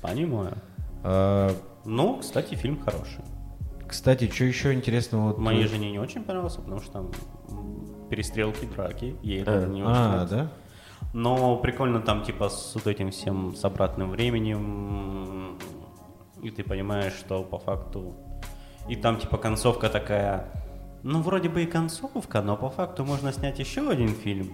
понимаю. 0.03 0.55
А, 1.03 1.51
Ну, 1.85 2.17
кстати, 2.19 2.53
фильм 2.53 2.79
хороший. 2.79 3.23
Кстати, 3.87 4.29
что 4.29 4.43
еще 4.45 4.71
интересного? 4.73 5.29
Вот, 5.29 5.39
Моей 5.39 5.65
э, 5.65 5.67
жене 5.67 5.89
не 5.91 5.97
очень 5.97 6.21
понравился, 6.23 6.61
потому 6.61 6.79
что 6.81 6.91
там 6.91 7.11
перестрелки, 8.11 8.67
драки. 8.67 9.15
Ей 9.23 9.39
А. 9.39 9.41
это 9.41 9.65
не 9.67 9.81
очень 9.81 9.95
А, 9.95 10.09
нравится. 10.11 10.35
да? 10.35 10.51
Но 11.13 11.57
прикольно 11.57 12.01
там 12.01 12.21
типа 12.23 12.49
с 12.49 12.75
вот 12.75 12.85
этим 12.85 13.09
всем 13.09 13.55
с 13.55 13.65
обратным 13.65 14.11
временем. 14.11 15.57
И 16.43 16.49
ты 16.52 16.63
понимаешь, 16.63 17.13
что 17.13 17.43
по 17.43 17.60
факту... 17.60 18.15
И 18.88 18.95
там 18.95 19.19
типа 19.19 19.38
концовка 19.38 19.89
такая... 19.89 20.52
Ну, 21.04 21.21
вроде 21.21 21.49
бы 21.49 21.63
и 21.63 21.65
концовка, 21.65 22.41
но 22.41 22.58
по 22.58 22.69
факту 22.69 23.06
можно 23.06 23.32
снять 23.32 23.60
еще 23.60 23.89
один 23.89 24.10
фильм, 24.10 24.49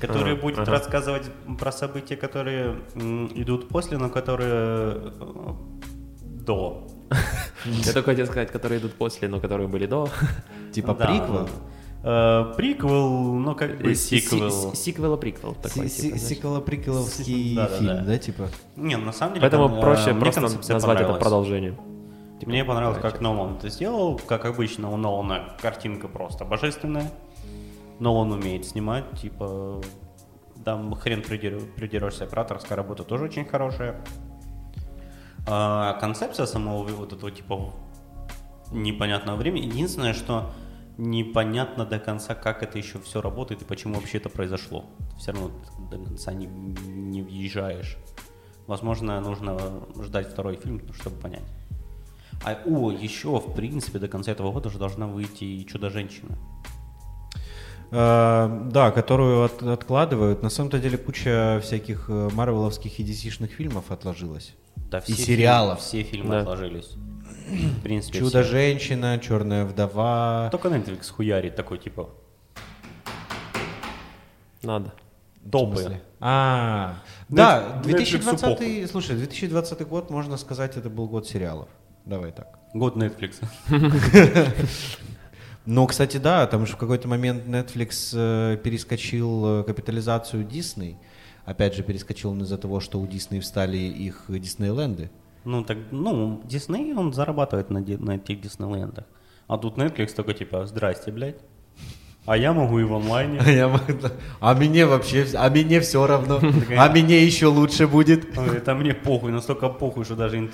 который 0.00 0.32
Ага, 0.32 0.42
будет 0.42 0.58
ага. 0.58 0.72
рассказывать 0.72 1.30
про 1.58 1.72
события, 1.72 2.16
которые 2.16 2.78
идут 3.34 3.68
после, 3.68 3.98
но 3.98 4.08
которые 4.08 4.94
э, 4.96 5.52
до. 6.22 6.86
Я 7.64 7.92
только 7.92 8.10
хотел 8.10 8.26
сказать, 8.26 8.50
которые 8.50 8.80
идут 8.80 8.94
после, 8.94 9.28
но 9.28 9.40
которые 9.40 9.68
были 9.68 9.86
до. 9.86 10.08
Типа 10.72 10.94
приквел? 10.94 11.48
Ну, 12.02 12.08
э, 12.10 12.54
приквел, 12.56 13.10
ну 13.34 13.54
как 13.54 13.78
бы 13.80 13.94
си- 13.94 14.20
сиквел. 14.20 14.74
Сиквела 14.74 15.16
приквел 15.16 15.54
такой. 15.54 15.88
Си- 15.88 16.02
типа, 16.02 16.02
си- 16.02 16.08
знаешь. 16.08 16.22
Сиквело-приквеловский 16.22 17.56
Да-да-да. 17.56 17.76
фильм, 17.78 18.06
да, 18.06 18.18
типа? 18.18 18.48
Не, 18.76 18.96
на 18.96 19.12
самом 19.12 19.34
деле... 19.34 19.42
Поэтому 19.48 19.76
э, 19.76 19.80
проще 19.80 20.12
мне 20.12 20.20
просто 20.20 20.40
концепция 20.40 20.74
назвать 20.74 21.00
это 21.00 21.14
продолжением. 21.14 21.76
Мне 22.46 22.64
понравилось, 22.64 23.00
как 23.02 23.20
Нолан 23.20 23.56
это 23.56 23.68
сделал. 23.68 24.20
Как 24.26 24.44
обычно, 24.44 24.92
у 24.92 24.96
Нолана 24.96 25.56
картинка 25.60 26.06
просто 26.08 26.44
божественная. 26.44 27.10
Нолан 27.98 28.30
умеет 28.32 28.64
снимать, 28.66 29.04
типа... 29.20 29.82
Там 30.64 30.94
хрен 30.94 31.20
придер- 31.20 31.64
придерешься, 31.76 32.24
операторская 32.24 32.76
работа 32.76 33.02
тоже 33.02 33.24
очень 33.24 33.44
хорошая. 33.44 34.00
А 35.46 35.94
концепция 35.94 36.46
самого 36.46 36.84
вот 36.88 37.12
этого 37.12 37.30
типа 37.30 37.72
непонятного 38.70 39.36
времени. 39.36 39.66
Единственное, 39.66 40.12
что 40.12 40.50
непонятно 40.98 41.86
до 41.86 41.98
конца, 41.98 42.34
как 42.34 42.62
это 42.62 42.76
еще 42.76 42.98
все 43.00 43.20
работает 43.22 43.62
и 43.62 43.64
почему 43.64 43.94
вообще 43.94 44.18
это 44.18 44.28
произошло. 44.28 44.84
Все 45.18 45.32
равно 45.32 45.50
ты 45.90 45.96
до 45.96 46.04
конца 46.04 46.32
не, 46.34 46.46
не 46.46 47.22
въезжаешь. 47.22 47.96
Возможно, 48.66 49.18
нужно 49.20 49.56
ждать 50.02 50.28
второй 50.28 50.56
фильм, 50.56 50.82
чтобы 50.92 51.16
понять. 51.16 51.44
А, 52.44 52.56
о, 52.66 52.90
еще, 52.92 53.38
в 53.38 53.54
принципе, 53.54 53.98
до 53.98 54.08
конца 54.08 54.30
этого 54.32 54.52
года 54.52 54.68
уже 54.68 54.78
должна 54.78 55.06
выйти 55.06 55.44
и 55.44 55.66
«Чудо-женщина». 55.66 56.36
А, 57.90 58.68
да, 58.70 58.90
которую 58.90 59.44
от- 59.44 59.62
откладывают. 59.62 60.42
На 60.42 60.50
самом-то 60.50 60.78
деле 60.78 60.98
куча 60.98 61.58
всяких 61.62 62.06
э, 62.10 62.28
марвеловских 62.34 63.00
и 63.00 63.02
DC-шных 63.04 63.48
фильмов 63.48 63.90
отложилась. 63.90 64.54
Да, 64.76 64.98
И 64.98 65.12
все 65.12 65.22
сериалов. 65.22 65.78
фильмы- 65.78 65.82
все 65.82 66.02
фильмы 66.02 66.30
Да. 66.32 66.40
отложились. 66.40 66.90
В 67.48 67.82
принципе. 67.82 68.18
Чудо-женщина, 68.18 69.18
Черная 69.18 69.64
вдова. 69.64 70.48
Только 70.50 70.68
Netflix 70.68 71.10
хуярит 71.10 71.56
такой, 71.56 71.78
типа, 71.78 72.10
Надо. 74.62 74.92
Смысле? 75.50 76.02
А, 76.20 76.96
да, 77.28 77.80
Net- 77.82 77.84
Netflix'у 77.84 78.18
2020, 78.18 78.90
слушай, 78.90 79.16
2020 79.16 79.86
год, 79.86 80.10
можно 80.10 80.36
сказать, 80.36 80.76
это 80.76 80.90
был 80.90 81.08
год 81.08 81.26
сериалов. 81.26 81.68
Давай 82.04 82.32
так. 82.32 82.58
Год 82.74 82.96
Netflix. 82.96 83.36
Ну, 85.70 85.86
кстати, 85.86 86.16
да, 86.16 86.46
там 86.46 86.64
же 86.64 86.72
в 86.72 86.76
какой-то 86.78 87.08
момент 87.08 87.44
Netflix 87.44 88.14
э, 88.14 88.56
перескочил 88.56 89.60
э, 89.60 89.64
капитализацию 89.64 90.46
Disney. 90.46 90.96
Опять 91.44 91.74
же, 91.74 91.82
перескочил 91.82 92.30
он 92.30 92.40
из-за 92.40 92.56
того, 92.56 92.80
что 92.80 92.98
у 92.98 93.06
Disney 93.06 93.40
встали 93.40 93.76
их 93.76 94.24
Диснейленды. 94.28 95.10
Ну, 95.48 95.64
так, 95.64 95.78
ну, 95.92 96.42
Дисней, 96.44 96.94
он 96.94 97.12
зарабатывает 97.14 97.70
на, 97.70 97.80
на 97.80 98.16
этих 98.16 98.40
Диснейлендах. 98.42 99.04
А 99.46 99.56
тут 99.56 99.78
Netflix 99.78 100.14
только 100.14 100.34
типа, 100.34 100.66
здрасте, 100.66 101.10
блядь. 101.10 101.36
А 102.26 102.36
я 102.36 102.52
могу 102.52 102.78
и 102.80 102.84
в 102.84 102.92
онлайне. 102.92 103.40
А, 103.40 103.50
я 103.50 103.68
могу- 103.68 104.08
а 104.40 104.54
мне 104.54 104.84
вообще, 104.84 105.26
а 105.34 105.48
мне 105.48 105.80
все 105.80 106.06
равно, 106.06 106.38
а 106.76 106.90
мне 106.90 107.24
еще 107.24 107.46
лучше 107.46 107.86
будет. 107.86 108.36
Это 108.36 108.74
мне 108.74 108.92
похуй, 108.92 109.32
настолько 109.32 109.70
похуй, 109.70 110.04
что 110.04 110.16
даже 110.16 110.36
ин- 110.36 110.50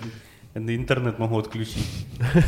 интернет 0.54 1.18
могу 1.18 1.38
отключить. 1.38 2.06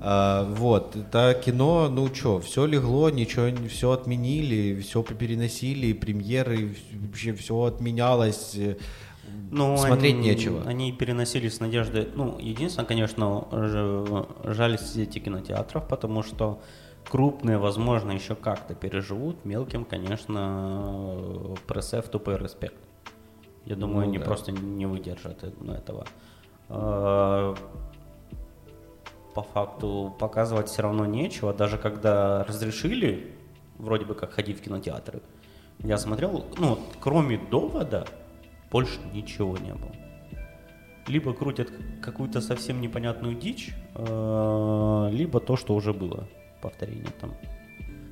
А, 0.00 0.44
вот, 0.44 0.94
это 0.94 1.34
кино, 1.44 1.88
ну 1.88 2.06
что, 2.14 2.38
все 2.40 2.66
легло, 2.66 3.10
ничего, 3.10 3.48
все 3.68 3.90
отменили, 3.90 4.80
все 4.80 5.02
переносили, 5.02 5.92
премьеры, 5.92 6.76
вообще 6.92 7.32
все 7.32 7.64
отменялось. 7.64 8.56
Ну, 9.50 9.76
Смотреть 9.76 10.14
они, 10.14 10.22
нечего. 10.28 10.62
Они 10.64 10.92
переносили 10.92 11.48
с 11.48 11.60
надеждой. 11.60 12.08
Ну, 12.14 12.38
единственное, 12.38 12.86
конечно, 12.86 13.46
жаль 14.44 14.78
сети 14.78 15.20
кинотеатров, 15.20 15.88
потому 15.88 16.22
что 16.22 16.60
крупные, 17.08 17.56
возможно, 17.58 18.12
еще 18.12 18.34
как-то 18.34 18.74
переживут. 18.74 19.44
Мелким, 19.44 19.84
конечно, 19.84 21.56
пресс-эф 21.66 22.08
тупой 22.08 22.36
респект. 22.36 22.76
Я 23.64 23.76
думаю, 23.76 24.04
Ну 24.04 24.08
они 24.08 24.18
да. 24.18 24.24
просто 24.24 24.52
не 24.52 24.86
выдержат 24.86 25.44
э- 25.44 25.52
ну, 25.60 25.72
этого. 25.72 26.06
А, 26.68 27.54
По 29.34 29.42
факту 29.42 30.14
показывать 30.18 30.68
все 30.68 30.82
равно 30.82 31.06
нечего, 31.06 31.52
даже 31.54 31.78
когда 31.78 32.44
разрешили, 32.44 33.34
вроде 33.78 34.04
бы 34.04 34.14
как 34.14 34.32
ходить 34.32 34.58
в 34.58 34.62
кинотеатры. 34.62 35.22
Я 35.80 35.96
смотрел, 35.98 36.44
ну, 36.58 36.78
кроме 37.00 37.38
довода, 37.38 38.06
больше 38.70 38.98
ничего 39.12 39.56
не 39.58 39.72
было. 39.74 39.92
Либо 41.06 41.32
крутят 41.32 41.70
какую-то 42.02 42.40
совсем 42.42 42.80
непонятную 42.80 43.34
дичь, 43.34 43.74
э, 43.94 45.08
либо 45.12 45.40
то, 45.40 45.56
что 45.56 45.74
уже 45.74 45.92
было. 45.94 46.28
Повторение 46.60 47.06
там. 47.20 47.30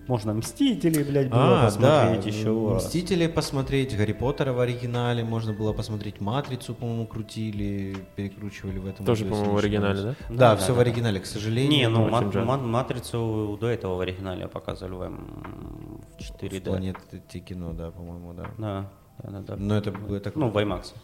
Можно 0.08 0.34
Мстители, 0.34 1.02
блядь, 1.02 1.28
было 1.30 1.62
посмотреть 1.64 2.26
еще 2.26 2.48
раз. 2.72 2.84
А, 2.84 2.86
Мстители 2.86 3.26
посмотреть, 3.26 3.96
Гарри 3.96 4.12
Поттера 4.12 4.52
в 4.52 4.60
оригинале, 4.60 5.24
можно 5.24 5.52
было 5.52 5.72
посмотреть 5.72 6.20
Матрицу, 6.20 6.74
по-моему, 6.76 7.06
крутили, 7.08 7.96
перекручивали 8.14 8.78
в 8.78 8.86
этом. 8.86 9.04
Тоже, 9.04 9.24
по-моему, 9.24 9.54
в 9.54 9.58
оригинале, 9.58 9.94
ошибаюсь. 9.98 10.16
да? 10.28 10.34
Да, 10.34 10.50
Да, 10.52 10.56
все 10.56 10.68
да, 10.68 10.72
в 10.74 10.76
да. 10.76 10.82
оригинале, 10.82 11.18
к 11.20 11.26
сожалению. 11.26 11.70
Не, 11.72 11.88
ну 11.88 12.08
мат- 12.08 12.32
мат- 12.36 12.62
Матрицу 12.62 13.58
до 13.60 13.66
этого 13.68 13.96
в 13.96 14.00
оригинале 14.00 14.46
показывали 14.46 14.94
в, 14.94 15.02
м, 15.02 16.00
в 16.16 16.22
4D. 16.22 16.60
Планеты 16.70 17.40
кино, 17.40 17.72
да, 17.72 17.90
по-моему, 17.90 18.32
да. 18.32 18.46
Да, 18.58 18.90
да, 19.22 19.30
да, 19.30 19.40
да. 19.40 19.56
Но 19.56 19.76
это, 19.76 19.90
это 20.10 20.32
Ну, 20.34 20.48
в 20.48 20.56
IMAX. 20.56 20.94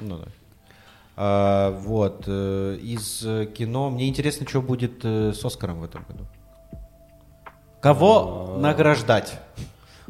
Ну 0.00 0.18
да. 0.18 0.24
А, 1.20 1.70
вот, 1.72 2.24
э, 2.28 2.76
из 2.80 3.24
э, 3.26 3.46
кино, 3.46 3.90
мне 3.90 4.08
интересно, 4.08 4.46
что 4.46 4.62
будет 4.62 5.04
э, 5.04 5.32
с 5.32 5.44
Оскаром 5.44 5.80
в 5.80 5.84
этом 5.84 6.04
году. 6.08 6.24
Кого 7.80 8.54
А. 8.56 8.60
награждать? 8.60 9.40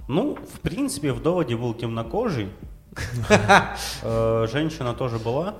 Ну, 0.06 0.34
в 0.36 0.60
принципе, 0.60 1.12
в 1.12 1.22
доводе 1.22 1.56
был 1.56 1.72
темнокожий. 1.72 2.50
Женщина 4.02 4.92
тоже 4.92 5.18
была. 5.18 5.54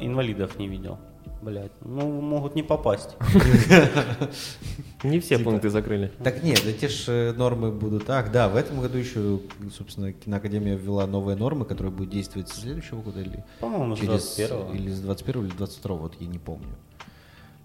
Инвалидов 0.00 0.58
не 0.58 0.68
видел. 0.68 0.98
Блять, 1.42 1.72
ну 1.80 2.20
могут 2.20 2.54
не 2.54 2.62
попасть. 2.62 3.16
Не 5.02 5.18
все 5.18 5.36
Типа. 5.38 5.50
пункты 5.50 5.70
закрыли. 5.70 6.12
Так 6.22 6.44
нет, 6.44 6.64
эти 6.64 6.86
же 6.86 7.34
нормы 7.36 7.72
будут... 7.72 8.08
Ах, 8.08 8.30
да, 8.30 8.48
в 8.48 8.54
этом 8.54 8.80
году 8.80 8.98
еще, 8.98 9.40
собственно, 9.76 10.12
киноакадемия 10.12 10.76
ввела 10.76 11.08
новые 11.08 11.36
нормы, 11.36 11.64
которые 11.64 11.92
будут 11.92 12.10
действовать 12.12 12.48
со 12.48 12.60
следующего 12.60 13.02
года 13.02 13.20
или 13.20 13.44
По-моему, 13.58 13.96
с 13.96 13.98
через... 13.98 14.38
21-го. 14.38 14.72
Или 14.74 14.90
с 14.90 15.00
21 15.00 15.46
или 15.46 15.52
22 15.56 15.96
вот 15.96 16.14
я 16.20 16.28
не 16.28 16.38
помню. 16.38 16.76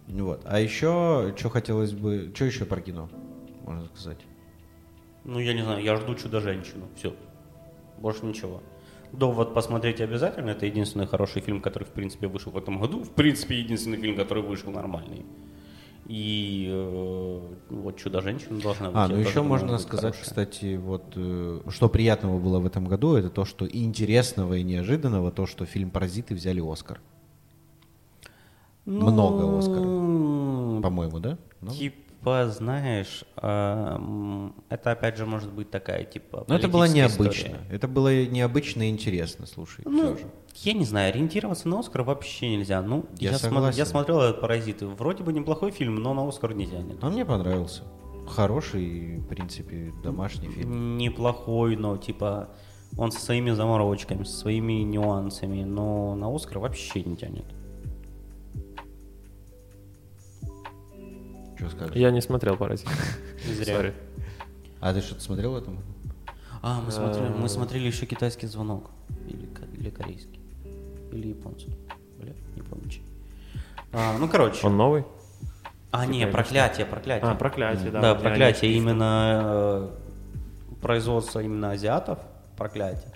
Ну 0.07 0.25
Вот. 0.25 0.41
А 0.45 0.59
еще, 0.59 1.35
что 1.37 1.49
хотелось 1.49 1.91
бы... 1.91 2.31
Что 2.33 2.45
еще 2.45 2.65
про 2.65 2.81
кино, 2.81 3.07
можно 3.63 3.85
сказать? 3.93 4.17
Ну, 5.23 5.37
я 5.37 5.53
не 5.53 5.61
знаю, 5.61 5.83
я 5.83 5.97
жду 5.97 6.15
чудо-женщину. 6.15 6.87
Все. 6.95 7.13
Больше 7.99 8.25
ничего. 8.25 8.63
Довод 9.11 9.53
посмотреть 9.53 10.01
обязательно. 10.01 10.51
Это 10.51 10.65
единственный 10.65 11.07
хороший 11.07 11.41
фильм, 11.41 11.61
который, 11.61 11.83
в 11.83 11.91
принципе, 11.91 12.27
вышел 12.27 12.51
в 12.51 12.57
этом 12.57 12.79
году. 12.79 13.03
В 13.03 13.11
принципе, 13.11 13.59
единственный 13.59 13.97
фильм, 13.97 14.15
который 14.15 14.43
вышел 14.43 14.71
нормальный. 14.71 15.25
И 16.07 16.67
э, 16.69 17.41
вот 17.69 17.97
чудо-женщина 17.97 18.61
должна 18.61 18.87
быть. 18.87 18.95
А, 18.95 19.07
ну 19.09 19.17
еще 19.17 19.41
можно 19.41 19.77
сказать, 19.77 20.15
хорошая. 20.15 20.23
кстати, 20.23 20.77
вот 20.77 21.03
э, 21.15 21.61
что 21.69 21.89
приятного 21.89 22.39
было 22.39 22.59
в 22.59 22.65
этом 22.65 22.85
году, 22.85 23.15
это 23.15 23.29
то, 23.29 23.43
что 23.43 23.65
и 23.65 23.83
интересного 23.83 24.53
и 24.53 24.63
неожиданного, 24.63 25.31
то, 25.31 25.45
что 25.45 25.65
фильм 25.65 25.89
«Паразиты» 25.89 26.33
взяли 26.33 26.61
Оскар. 26.61 27.01
Много 28.85 29.57
Оскаров. 29.57 29.85
Ну, 29.85 30.81
По-моему, 30.81 31.19
да? 31.19 31.37
Ну, 31.59 31.71
Типа, 31.71 32.06
знаешь, 32.49 33.23
эм, 33.37 34.55
это 34.69 34.91
опять 34.91 35.17
же 35.17 35.25
может 35.25 35.51
быть 35.51 35.69
такая, 35.69 36.03
типа, 36.03 36.45
Но 36.47 36.55
это 36.55 36.67
было 36.67 36.85
необычно. 36.87 37.29
история. 37.29 37.57
Это 37.69 37.87
было 37.87 38.25
необычно 38.25 38.83
и 38.83 38.89
интересно, 38.89 39.45
слушай. 39.45 39.83
Ну, 39.85 40.17
я 40.55 40.73
не 40.73 40.85
знаю, 40.85 41.09
ориентироваться 41.13 41.67
на 41.67 41.79
Оскар 41.79 42.03
вообще 42.03 42.49
нельзя. 42.55 42.81
Ну, 42.81 43.05
Я 43.19 43.31
я, 43.31 43.37
согласен. 43.37 43.77
я 43.77 43.85
смотрел 43.85 44.21
этот 44.21 44.41
«Паразиты». 44.41 44.87
Вроде 44.87 45.23
бы 45.23 45.33
неплохой 45.33 45.71
фильм, 45.71 45.95
но 45.95 46.13
на 46.13 46.27
Оскар 46.27 46.53
не 46.53 46.67
тянет. 46.67 46.97
А 47.01 47.09
мне 47.09 47.25
понравился. 47.25 47.83
Хороший, 48.27 49.17
в 49.19 49.27
принципе, 49.27 49.93
домашний 50.03 50.49
фильм. 50.49 50.97
Неплохой, 50.97 51.75
но 51.75 51.97
типа 51.97 52.49
он 52.97 53.11
со 53.11 53.21
своими 53.21 53.51
заморочками, 53.51 54.23
со 54.23 54.37
своими 54.37 54.81
нюансами, 54.83 55.63
но 55.63 56.15
на 56.15 56.33
Оскар 56.33 56.59
вообще 56.59 57.03
не 57.03 57.15
тянет. 57.15 57.45
Что 61.57 61.69
скажешь? 61.69 61.95
Я 61.95 62.11
не 62.11 62.21
смотрел 62.21 62.55
«Паразит». 62.55 62.87
Зря. 63.45 63.93
А 64.79 64.93
ты 64.93 65.01
что-то 65.01 65.21
смотрел 65.21 65.53
в 65.53 65.55
этом? 65.57 65.79
А, 66.61 66.81
мы 66.81 66.91
смотрели, 66.91 67.29
мы 67.29 67.49
смотрели 67.49 67.87
еще 67.87 68.05
китайский 68.05 68.47
звонок. 68.47 68.91
Или, 69.27 69.49
или 69.77 69.89
корейский. 69.89 70.39
Или 71.11 71.29
японский. 71.29 71.75
Бля, 72.19 72.33
не 72.55 72.61
помню 72.61 72.89
чей. 72.89 73.03
А, 73.93 74.17
ну, 74.17 74.27
короче. 74.27 74.65
Он 74.65 74.77
новый? 74.77 75.05
А, 75.91 76.05
не, 76.05 76.19
Типа, 76.19 76.31
проклятие, 76.33 76.85
проклятие. 76.85 77.31
А, 77.31 77.35
«Проклятие», 77.35 77.91
да. 77.91 78.01
Да, 78.01 78.15
проклятие 78.15 78.73
именно 78.73 79.41
э, 79.43 79.89
производство 80.81 81.39
именно 81.39 81.71
азиатов, 81.71 82.19
проклятие. 82.57 83.11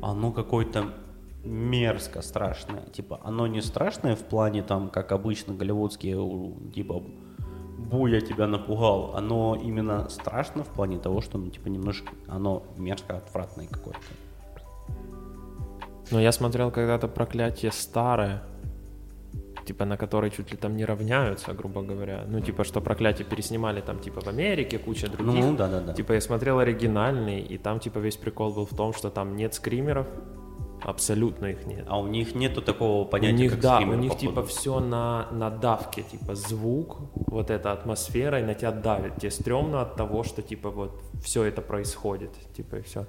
Оно 0.00 0.30
какое-то 0.30 0.94
мерзко 1.44 2.22
страшное. 2.22 2.82
Типа, 2.92 3.20
оно 3.24 3.46
не 3.46 3.62
страшное 3.62 4.14
в 4.14 4.24
плане 4.24 4.62
там, 4.62 4.88
как 4.90 5.12
обычно 5.12 5.54
голливудские, 5.54 6.18
у, 6.18 6.56
типа, 7.86 7.96
буя 7.96 8.20
тебя 8.20 8.46
напугал. 8.46 9.14
Оно 9.16 9.56
именно 9.56 10.08
страшно 10.08 10.62
в 10.62 10.68
плане 10.68 10.98
того, 10.98 11.20
что, 11.20 11.38
ну, 11.38 11.50
типа, 11.50 11.68
немножко, 11.68 12.12
оно 12.28 12.62
мерзко 12.76 13.16
отвратное 13.16 13.66
какое-то. 13.66 14.00
Но 16.10 16.20
я 16.20 16.32
смотрел 16.32 16.70
когда-то 16.70 17.08
«Проклятие» 17.08 17.72
старое, 17.72 18.42
типа 19.66 19.84
на 19.84 19.96
которой 19.96 20.30
чуть 20.30 20.52
ли 20.52 20.56
там 20.56 20.76
не 20.76 20.84
равняются, 20.84 21.52
грубо 21.52 21.82
говоря. 21.82 22.24
Ну, 22.28 22.40
типа, 22.40 22.64
что 22.64 22.80
«Проклятие» 22.80 23.26
переснимали 23.26 23.80
там, 23.80 23.98
типа, 23.98 24.20
в 24.20 24.28
Америке, 24.28 24.78
куча 24.78 25.08
других. 25.08 25.44
Ну, 25.44 25.56
да-да-да. 25.56 25.94
Типа, 25.94 26.12
я 26.12 26.20
смотрел 26.20 26.58
оригинальный, 26.58 27.40
и 27.40 27.58
там, 27.58 27.80
типа, 27.80 27.98
весь 27.98 28.16
прикол 28.16 28.52
был 28.52 28.66
в 28.66 28.76
том, 28.76 28.92
что 28.92 29.10
там 29.10 29.36
нет 29.36 29.54
скримеров, 29.54 30.06
абсолютно 30.82 31.46
их 31.46 31.66
нет. 31.66 31.84
А 31.88 31.98
у 31.98 32.06
них 32.06 32.34
нету 32.34 32.62
такого 32.62 33.02
У 33.02 33.06
понятия, 33.10 33.36
них, 33.36 33.52
как 33.52 33.60
да, 33.60 33.76
скример, 33.76 33.96
у 33.96 33.98
них 34.00 34.12
походу. 34.12 34.28
типа 34.28 34.42
все 34.46 34.80
на, 34.80 35.28
на 35.32 35.50
давке, 35.50 36.02
типа 36.02 36.34
звук, 36.34 36.98
вот 37.14 37.50
эта 37.50 37.72
атмосфера, 37.72 38.40
и 38.40 38.44
на 38.44 38.54
тебя 38.54 38.72
давит. 38.72 39.16
Тебе 39.16 39.30
стрёмно 39.30 39.82
от 39.82 39.96
того, 39.96 40.22
что 40.24 40.42
типа 40.42 40.70
вот 40.70 41.00
все 41.22 41.44
это 41.44 41.62
происходит, 41.62 42.30
типа 42.54 42.76
и 42.76 42.82
все. 42.82 43.06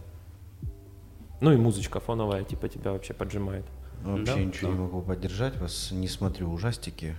Ну 1.42 1.52
и 1.52 1.58
музычка 1.58 2.00
фоновая, 2.00 2.44
типа 2.44 2.68
тебя 2.68 2.92
вообще 2.92 3.14
поджимает. 3.14 3.66
Вообще 4.04 4.34
Да, 4.36 4.40
ничего 4.40 4.70
да. 4.72 4.76
не 4.76 4.82
могу 4.84 5.02
поддержать 5.02 5.58
вас, 5.60 5.92
не 5.92 6.08
смотрю 6.08 6.50
ужастики. 6.52 7.16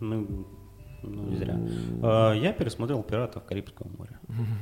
Ну, 0.00 0.46
ну, 1.02 1.22
не 1.30 1.36
зря. 1.36 1.56
А, 2.02 2.32
Я 2.32 2.52
пересмотрел 2.52 3.02
«Пиратов 3.02 3.44
Карибского 3.44 3.88
моря». 3.98 4.18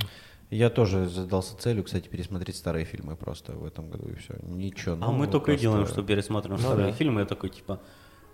Я 0.54 0.68
тоже 0.68 1.08
задался 1.08 1.56
целью, 1.56 1.82
кстати, 1.82 2.08
пересмотреть 2.08 2.56
старые 2.56 2.84
фильмы 2.84 3.16
просто 3.16 3.52
в 3.52 3.64
этом 3.64 3.88
году 3.88 4.08
и 4.10 4.14
все. 4.16 4.34
Ничего. 4.42 4.98
А 5.00 5.10
мы 5.10 5.26
только 5.26 5.52
и 5.52 5.54
просто- 5.54 5.62
делаем, 5.62 5.86
что 5.86 6.02
пересматриваем 6.02 6.60
Ну 6.62 6.68
старые 6.68 6.88
да. 6.90 6.92
фильмы. 6.92 7.20
Я 7.20 7.26
такой, 7.26 7.48
типа, 7.48 7.80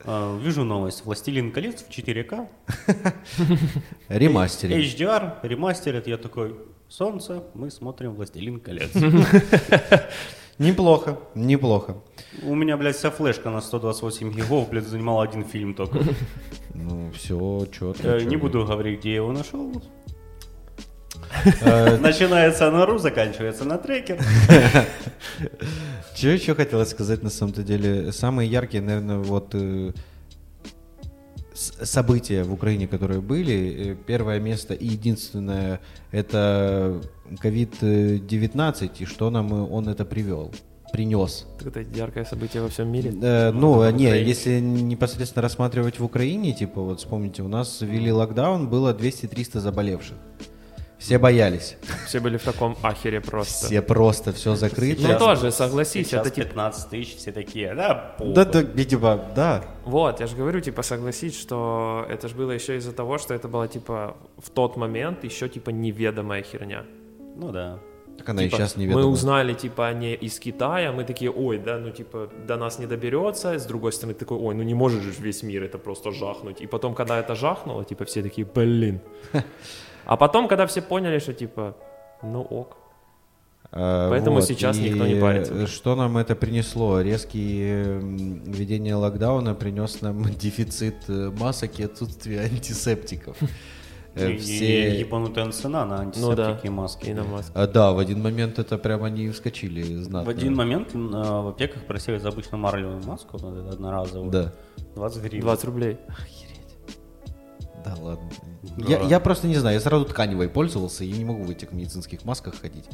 а, 0.04 0.36
вижу 0.38 0.64
новость. 0.64 1.04
«Властелин 1.04 1.52
колец» 1.52 1.82
в 1.82 1.90
4К. 1.90 2.48
Ремастеринг. 4.08 4.84
HDR, 4.84 5.34
ремастерит. 5.42 6.06
Я 6.08 6.16
такой, 6.16 6.56
солнце, 6.88 7.42
мы 7.54 7.70
смотрим 7.70 8.14
«Властелин 8.14 8.58
колец». 8.60 8.90
Неплохо, 10.58 11.20
неплохо. 11.36 11.98
У 12.42 12.54
меня, 12.56 12.76
блядь, 12.76 12.96
вся 12.96 13.10
флешка 13.12 13.48
на 13.50 13.60
128 13.60 14.32
гигов, 14.32 14.68
блядь, 14.70 14.88
занимала 14.88 15.22
один 15.22 15.44
фильм 15.44 15.72
только. 15.74 16.00
Ну, 16.74 17.12
все, 17.12 17.66
четко. 17.70 18.16
Э, 18.16 18.24
Не 18.24 18.36
буду 18.36 18.64
говорить, 18.66 18.98
где 18.98 19.10
я 19.10 19.16
его 19.16 19.30
нашел. 19.32 19.70
Начинается 22.00 22.70
на 22.70 22.86
ру, 22.86 22.98
заканчивается 22.98 23.64
на 23.64 23.78
трекер. 23.78 24.18
Что 26.14 26.28
еще 26.28 26.54
хотелось 26.54 26.90
сказать 26.90 27.22
на 27.22 27.30
самом-то 27.30 27.62
деле? 27.62 28.12
Самые 28.12 28.50
яркие, 28.50 28.82
наверное, 28.82 29.18
вот 29.18 29.54
э, 29.54 29.92
события 31.54 32.42
в 32.44 32.52
Украине, 32.52 32.86
которые 32.86 33.20
были. 33.20 33.92
Э, 33.92 33.96
Первое 34.06 34.40
место 34.40 34.74
и 34.74 34.86
единственное 34.86 35.80
это 36.10 37.00
COVID-19, 37.42 38.90
и 38.98 39.04
что 39.04 39.30
нам 39.30 39.52
э, 39.52 39.68
он 39.70 39.88
это 39.88 40.04
привел, 40.04 40.52
принес. 40.92 41.46
Это 41.64 41.80
яркое 41.80 42.24
событие 42.24 42.62
во 42.62 42.68
всем 42.68 42.90
мире. 42.90 43.12
Э, 43.22 43.50
ну, 43.52 43.74
в 43.74 43.90
не, 43.92 44.06
Украине. 44.06 44.28
если 44.28 44.60
непосредственно 44.60 45.42
рассматривать 45.42 45.98
в 45.98 46.04
Украине, 46.04 46.52
типа, 46.52 46.80
вот 46.80 47.00
вспомните, 47.00 47.42
у 47.42 47.48
нас 47.48 47.80
ввели 47.80 48.12
локдаун, 48.12 48.68
было 48.68 48.92
200-300 48.94 49.60
заболевших. 49.60 50.16
Все 50.98 51.18
боялись. 51.18 51.76
Все 52.06 52.20
были 52.20 52.38
в 52.38 52.42
таком 52.42 52.76
ахере 52.82 53.20
просто. 53.20 53.66
Все 53.66 53.82
просто, 53.82 54.32
все 54.32 54.56
закрыто. 54.56 55.02
Ну 55.06 55.18
тоже, 55.18 55.52
согласись, 55.52 56.08
Сейчас 56.08 56.26
это 56.26 56.34
типа... 56.34 56.48
15 56.48 56.90
тысяч, 56.90 57.16
все 57.16 57.32
такие, 57.32 57.74
да, 57.74 58.14
похуй». 58.18 58.34
Да, 58.34 58.44
да, 58.44 58.60
видимо, 58.62 59.24
да. 59.36 59.64
Вот, 59.84 60.20
я 60.20 60.26
же 60.26 60.36
говорю, 60.36 60.60
типа, 60.60 60.82
согласись, 60.82 61.38
что 61.38 62.04
это 62.10 62.28
же 62.28 62.34
было 62.34 62.50
еще 62.50 62.76
из-за 62.76 62.92
того, 62.92 63.18
что 63.18 63.32
это 63.32 63.46
была, 63.46 63.68
типа, 63.68 64.16
в 64.38 64.50
тот 64.50 64.76
момент 64.76 65.22
еще, 65.24 65.48
типа, 65.48 65.70
неведомая 65.70 66.42
херня. 66.42 66.84
Ну 67.36 67.52
да. 67.52 67.78
Так 68.18 68.28
она 68.30 68.42
и 68.42 68.46
Типа, 68.46 68.56
сейчас 68.56 68.76
не 68.76 68.88
Мы 68.88 69.04
узнали, 69.06 69.54
типа, 69.54 69.92
не 69.92 70.14
из 70.16 70.40
Китая, 70.40 70.90
мы 70.90 71.04
такие, 71.04 71.30
ой, 71.30 71.58
да, 71.58 71.78
ну, 71.78 71.90
типа, 71.90 72.28
до 72.48 72.56
нас 72.56 72.80
не 72.80 72.86
доберется. 72.86 73.56
С 73.56 73.66
другой 73.66 73.92
стороны, 73.92 74.14
такой, 74.14 74.38
ой, 74.38 74.54
ну 74.56 74.64
не 74.64 74.74
может 74.74 75.02
же 75.02 75.12
весь 75.20 75.44
мир 75.44 75.62
это 75.62 75.78
просто 75.78 76.10
жахнуть. 76.10 76.60
И 76.60 76.66
потом, 76.66 76.94
когда 76.94 77.20
это 77.20 77.36
жахнуло, 77.36 77.84
типа, 77.84 78.04
все 78.04 78.22
такие, 78.22 78.44
блин. 78.44 79.00
А 80.08 80.16
потом, 80.16 80.48
когда 80.48 80.66
все 80.66 80.82
поняли, 80.82 81.18
что, 81.20 81.32
типа, 81.34 81.76
ну 82.22 82.40
ок. 82.42 82.76
Поэтому 83.70 84.40
сейчас 84.40 84.78
никто 84.78 85.06
не 85.06 85.20
парится. 85.20 85.52
э, 85.54 85.66
Что 85.66 85.94
нам 85.94 86.16
это 86.16 86.34
принесло? 86.34 87.02
Резкие 87.02 87.98
введение 88.00 88.94
локдауна 88.94 89.54
принес 89.54 90.00
нам 90.00 90.24
дефицит 90.42 90.96
э, 91.08 91.30
масок 91.38 91.78
и 91.78 91.84
отсутствие 91.84 92.40
антисептиков. 92.40 93.36
Э, 94.14 94.30
И- 94.30 94.34
и 94.34 94.38
Все... 94.38 94.98
ебанутая 95.00 95.52
цена 95.52 95.84
на 95.84 96.02
Ну 96.02 96.34
да, 96.34 96.46
антисептики 96.48 96.66
и 96.66 96.70
маски. 96.70 97.10
и 97.10 97.14
на 97.14 97.24
маске. 97.24 97.52
А, 97.54 97.66
Да, 97.66 97.92
в 97.92 97.98
один 97.98 98.22
момент 98.22 98.58
это 98.58 98.76
прям 98.78 99.04
они 99.04 99.28
вскочили 99.30 99.82
знатно. 100.02 100.24
В 100.32 100.36
один 100.36 100.56
момент 100.56 100.94
э, 100.94 100.98
в 100.98 101.48
аптеках 101.48 101.84
просили 101.84 102.18
за 102.18 102.28
обычную 102.30 102.58
марлевую 102.60 103.00
маску, 103.04 103.36
вот 103.36 103.68
одноразовую, 103.72 104.30
Да. 104.32 104.52
20 104.96 105.22
гривен. 105.22 105.42
20 105.42 105.64
рублей. 105.66 105.98
Да 107.84 107.94
ладно. 108.00 108.28
Да. 108.76 108.84
Я, 108.86 109.00
я 109.02 109.20
просто 109.20 109.46
не 109.46 109.56
знаю, 109.56 109.74
я 109.74 109.80
сразу 109.80 110.04
тканевой 110.04 110.48
пользовался, 110.48 111.04
и 111.04 111.12
не 111.12 111.24
могу 111.24 111.44
в 111.44 111.50
этих 111.50 111.72
медицинских 111.72 112.24
масках 112.24 112.60
ходить. 112.60 112.84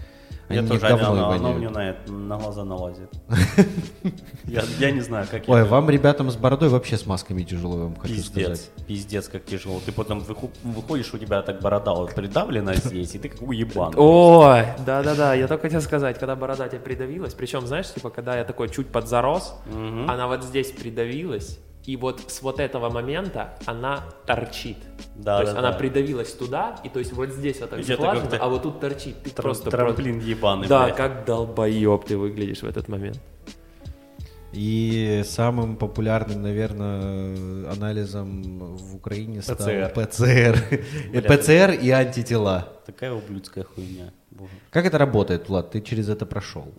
Они 0.48 0.60
Я 0.60 0.66
тоже, 0.66 0.80
говной 0.80 1.06
оно, 1.08 1.30
оно 1.30 1.52
мне 1.54 1.70
на, 1.70 1.96
на 2.06 2.36
глаза 2.36 2.64
налазит. 2.64 3.10
Я, 4.44 4.62
я 4.78 4.90
не 4.90 5.00
знаю, 5.00 5.26
как 5.30 5.44
Ой, 5.46 5.60
я... 5.60 5.64
вам, 5.64 5.88
ребятам 5.88 6.30
с 6.30 6.36
бородой, 6.36 6.68
вообще 6.68 6.98
с 6.98 7.06
масками 7.06 7.42
тяжело, 7.44 7.78
я 7.78 7.84
вам 7.84 7.96
хочу 7.96 8.14
Пиздец, 8.14 8.30
сказать. 8.60 8.70
пиздец, 8.86 9.28
как 9.28 9.44
тяжело. 9.46 9.80
Ты 9.84 9.90
потом 9.90 10.20
выху- 10.20 10.50
выходишь, 10.62 11.12
у 11.14 11.18
тебя 11.18 11.40
так 11.40 11.60
борода 11.62 11.94
вот 11.94 12.14
придавлена 12.14 12.74
здесь, 12.74 13.14
и 13.14 13.18
ты 13.18 13.30
как 13.30 13.40
уебан. 13.40 13.94
Ой, 13.96 14.66
да-да-да, 14.84 15.32
я 15.32 15.48
только 15.48 15.62
хотел 15.62 15.80
сказать, 15.80 16.18
когда 16.18 16.36
борода 16.36 16.68
тебе 16.68 16.80
придавилась, 16.80 17.32
причем, 17.32 17.66
знаешь, 17.66 17.90
типа, 17.92 18.10
когда 18.10 18.36
я 18.36 18.44
такой 18.44 18.68
чуть 18.68 18.88
подзарос, 18.88 19.54
она 19.72 20.28
вот 20.28 20.44
здесь 20.44 20.70
придавилась, 20.72 21.58
и 21.86 21.96
вот 21.96 22.30
с 22.30 22.40
вот 22.42 22.60
этого 22.60 22.88
момента 22.90 23.58
она 23.66 24.04
торчит. 24.26 24.78
Да, 25.16 25.36
то 25.36 25.42
есть 25.42 25.52
да, 25.54 25.58
она 25.60 25.72
да. 25.72 25.78
придавилась 25.78 26.32
туда, 26.32 26.80
и 26.82 26.88
то 26.88 26.98
есть 26.98 27.12
вот 27.12 27.30
здесь 27.30 27.60
вот 27.60 27.70
так 27.70 27.84
сглажено, 27.84 28.28
а 28.40 28.48
вот 28.48 28.62
тут 28.62 28.80
торчит. 28.80 29.22
Ты 29.22 29.30
Трам- 29.30 29.42
просто 29.42 29.70
трамплин 29.70 30.18
ебаный, 30.20 30.66
Да, 30.66 30.84
блядь. 30.84 30.96
как 30.96 31.24
долбоеб 31.24 32.04
ты 32.04 32.16
выглядишь 32.16 32.62
в 32.62 32.66
этот 32.66 32.88
момент. 32.88 33.20
И 34.52 35.22
самым 35.26 35.76
популярным, 35.76 36.40
наверное, 36.42 37.70
анализом 37.72 38.76
в 38.76 38.94
Украине 38.94 39.42
стал 39.42 39.56
ПЦР. 39.56 39.92
ПЦР. 39.94 40.80
И 41.12 41.20
ПЦР 41.28 41.78
и 41.82 41.90
антитела. 41.90 42.68
Такая 42.86 43.12
ублюдская 43.12 43.64
хуйня. 43.64 44.12
Боже. 44.30 44.52
Как 44.70 44.86
это 44.86 44.96
работает, 44.98 45.48
Влад? 45.48 45.72
Ты 45.72 45.80
через 45.80 46.08
это 46.08 46.24
прошел? 46.24 46.72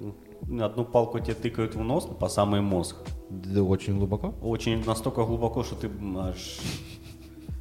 Одну 0.49 0.85
палку 0.85 1.19
тебе 1.19 1.33
тыкают 1.33 1.75
в 1.75 1.81
нос 1.81 2.07
по 2.19 2.29
самый 2.29 2.61
мозг. 2.61 2.97
Да, 3.29 3.63
очень 3.63 3.97
глубоко? 3.97 4.33
Очень 4.41 4.85
настолько 4.85 5.23
глубоко, 5.23 5.63
что 5.63 5.75
ты 5.75 5.89
аж... 6.17 6.59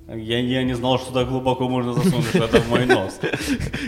Я, 0.07 0.39
я 0.39 0.63
не 0.65 0.75
знал, 0.75 0.99
что 0.99 1.15
так 1.15 1.29
глубоко 1.29 1.67
можно 1.67 1.95
засунуть 1.95 2.35
это 2.35 2.61
в 2.61 2.69
мой 2.69 2.85
нос. 2.85 3.19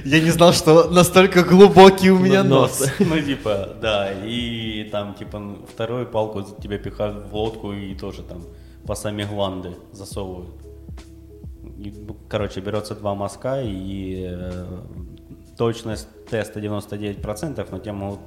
Я 0.05 0.21
не 0.21 0.31
знал, 0.31 0.55
что 0.55 0.89
настолько 0.89 1.43
глубокий 1.43 2.11
у 2.11 2.19
меня 2.19 2.43
нос. 2.43 2.91
Ну, 3.01 3.21
типа, 3.21 3.77
да, 3.83 4.11
и 4.25 4.89
там, 4.91 5.15
типа, 5.15 5.59
вторую 5.71 6.07
палку 6.07 6.43
тебя 6.43 6.79
пихают 6.79 7.27
в 7.31 7.35
лодку 7.35 7.73
и 7.73 7.95
тоже 7.95 8.23
там 8.23 8.43
по 8.87 8.95
сами 8.95 9.25
гланды 9.25 9.77
засовывают. 9.93 10.55
Ну, 11.63 12.17
короче, 12.29 12.61
берется 12.61 12.95
два 12.95 13.15
мазка 13.15 13.61
и 13.63 14.27
э, 14.31 14.81
точность 15.59 16.09
теста 16.31 16.61
99%, 16.61 17.69
но 17.71 17.79
те 17.79 17.93
могут 17.93 18.21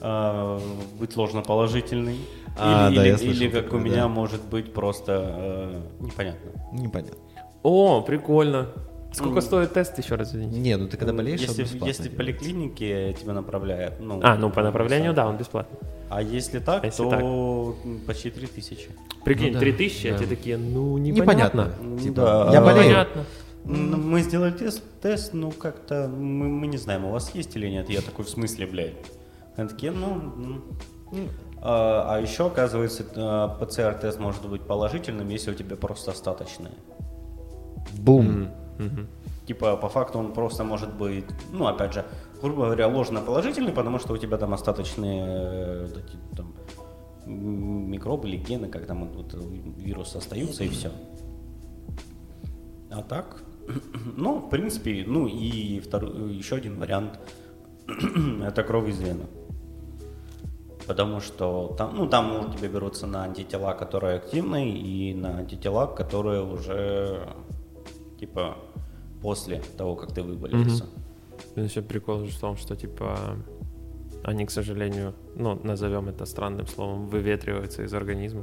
э, 0.00 0.58
быть 0.98 1.16
ложноположительный. 1.16 2.18
А, 2.58 2.88
или, 2.88 2.96
да, 2.96 3.02
или- 3.02 3.08
я 3.10 3.18
слышал 3.18 3.42
или 3.42 3.48
как 3.50 3.64
такое, 3.64 3.80
у 3.80 3.82
меня 3.84 4.02
да. 4.02 4.08
может 4.08 4.42
быть 4.44 4.72
просто 4.72 5.34
э, 5.36 5.80
непонятно. 6.00 6.50
Непонятно. 6.72 7.18
О, 7.62 8.00
прикольно. 8.00 8.68
Сколько 9.12 9.40
стоит 9.40 9.72
тест 9.72 9.98
еще 9.98 10.14
раз? 10.16 10.28
извините? 10.28 10.58
Не, 10.58 10.76
ну 10.76 10.88
ты 10.88 10.96
когда 10.98 11.12
болеешь, 11.14 11.40
он 11.40 11.46
если, 11.46 11.62
бесплатно 11.62 11.86
если 11.86 12.08
поликлинике 12.10 13.14
тебя 13.18 13.32
направляют, 13.32 13.94
ну, 13.98 14.20
А, 14.22 14.36
ну 14.36 14.50
по 14.50 14.62
направлению, 14.62 15.14
да, 15.14 15.26
он 15.26 15.36
бесплатный. 15.38 15.78
А 16.10 16.22
если 16.22 16.58
так, 16.60 16.84
Если 16.84 17.02
то 17.02 17.76
так. 17.82 18.06
почти 18.06 18.30
3000. 18.30 18.90
Прикинь, 19.24 19.48
Ну 19.48 19.52
да, 19.54 19.60
3000, 19.60 20.06
а 20.08 20.12
да. 20.12 20.18
те 20.18 20.26
такие, 20.26 20.56
ну, 20.58 20.98
Непонятно. 20.98 21.72
непонятно. 21.72 21.98
Типа, 21.98 22.14
Да. 22.14 22.52
я 22.52 22.58
А, 22.60 22.64
болею. 22.64 22.84
Непонятно. 22.90 23.24
М, 23.64 24.10
Мы 24.10 24.20
сделали 24.20 24.52
тест, 24.52 24.82
тест, 25.02 25.32
ну 25.32 25.50
как-то 25.50 26.08
мы, 26.08 26.48
мы 26.48 26.66
не 26.68 26.76
знаем, 26.76 27.04
у 27.06 27.10
вас 27.10 27.34
есть 27.34 27.56
или 27.56 27.68
нет. 27.68 27.88
Я 27.90 28.02
такой, 28.02 28.24
в 28.24 28.28
смысле, 28.28 28.66
блядь? 28.66 28.94
Они 29.56 29.68
такие, 29.68 29.92
ну... 29.92 30.62
м. 31.12 31.28
А, 31.62 32.16
а 32.16 32.20
еще, 32.20 32.46
оказывается, 32.46 33.04
э, 33.14 33.64
ПЦР-тест 33.64 34.20
может 34.20 34.46
быть 34.48 34.62
положительным, 34.62 35.28
если 35.28 35.50
у 35.50 35.54
тебя 35.54 35.76
просто 35.76 36.10
остаточные. 36.10 36.74
Бум. 37.98 38.50
Типа, 39.46 39.76
по 39.76 39.88
факту 39.88 40.18
он 40.18 40.32
просто 40.32 40.64
может 40.64 40.92
быть, 40.94 41.24
ну, 41.52 41.66
опять 41.66 41.94
же, 41.94 42.04
грубо 42.42 42.64
говоря, 42.64 42.88
ложно-положительный, 42.88 43.72
потому 43.72 43.98
что 43.98 44.12
у 44.12 44.16
тебя 44.16 44.38
там 44.38 44.52
остаточные 44.52 45.24
э, 45.26 45.86
вот 45.86 45.98
эти, 45.98 46.16
там, 46.36 46.54
микробы 47.26 48.28
или 48.28 48.36
гены, 48.36 48.68
как 48.68 48.86
там 48.86 49.08
вот, 49.08 49.34
э, 49.34 49.38
вирус 49.78 50.14
остаются, 50.16 50.64
и 50.64 50.68
все. 50.68 50.90
А 52.90 53.02
так, 53.02 53.44
ну, 54.16 54.38
в 54.38 54.50
принципе, 54.50 55.04
ну 55.06 55.26
и 55.26 55.80
второй, 55.80 56.34
еще 56.34 56.56
один 56.56 56.78
вариант, 56.78 57.18
это 58.44 58.62
кровь 58.62 58.88
из 58.88 59.00
вены. 59.00 59.26
Потому 60.86 61.20
что 61.20 61.74
там, 61.76 61.96
ну, 61.96 62.06
там 62.08 62.46
у 62.46 62.54
тебя 62.54 62.68
берутся 62.68 63.06
на 63.06 63.24
антитела, 63.24 63.74
которые 63.74 64.16
активны, 64.16 64.70
и 64.70 65.14
на 65.14 65.38
антитела, 65.38 65.86
которые 65.86 66.42
уже, 66.42 67.28
типа, 68.20 68.56
после 69.20 69.62
того, 69.76 69.96
как 69.96 70.12
ты 70.14 70.22
выболелся. 70.22 70.86
Ну, 71.56 71.62
Еще 71.64 71.82
прикол 71.82 72.24
же 72.24 72.30
в 72.30 72.40
том, 72.40 72.56
что 72.56 72.76
типа 72.76 73.36
они, 74.22 74.46
к 74.46 74.50
сожалению, 74.50 75.14
ну, 75.34 75.58
назовем 75.62 76.08
это 76.08 76.26
странным 76.26 76.66
словом, 76.66 77.08
выветриваются 77.08 77.82
из 77.82 77.94
организма. 77.94 78.42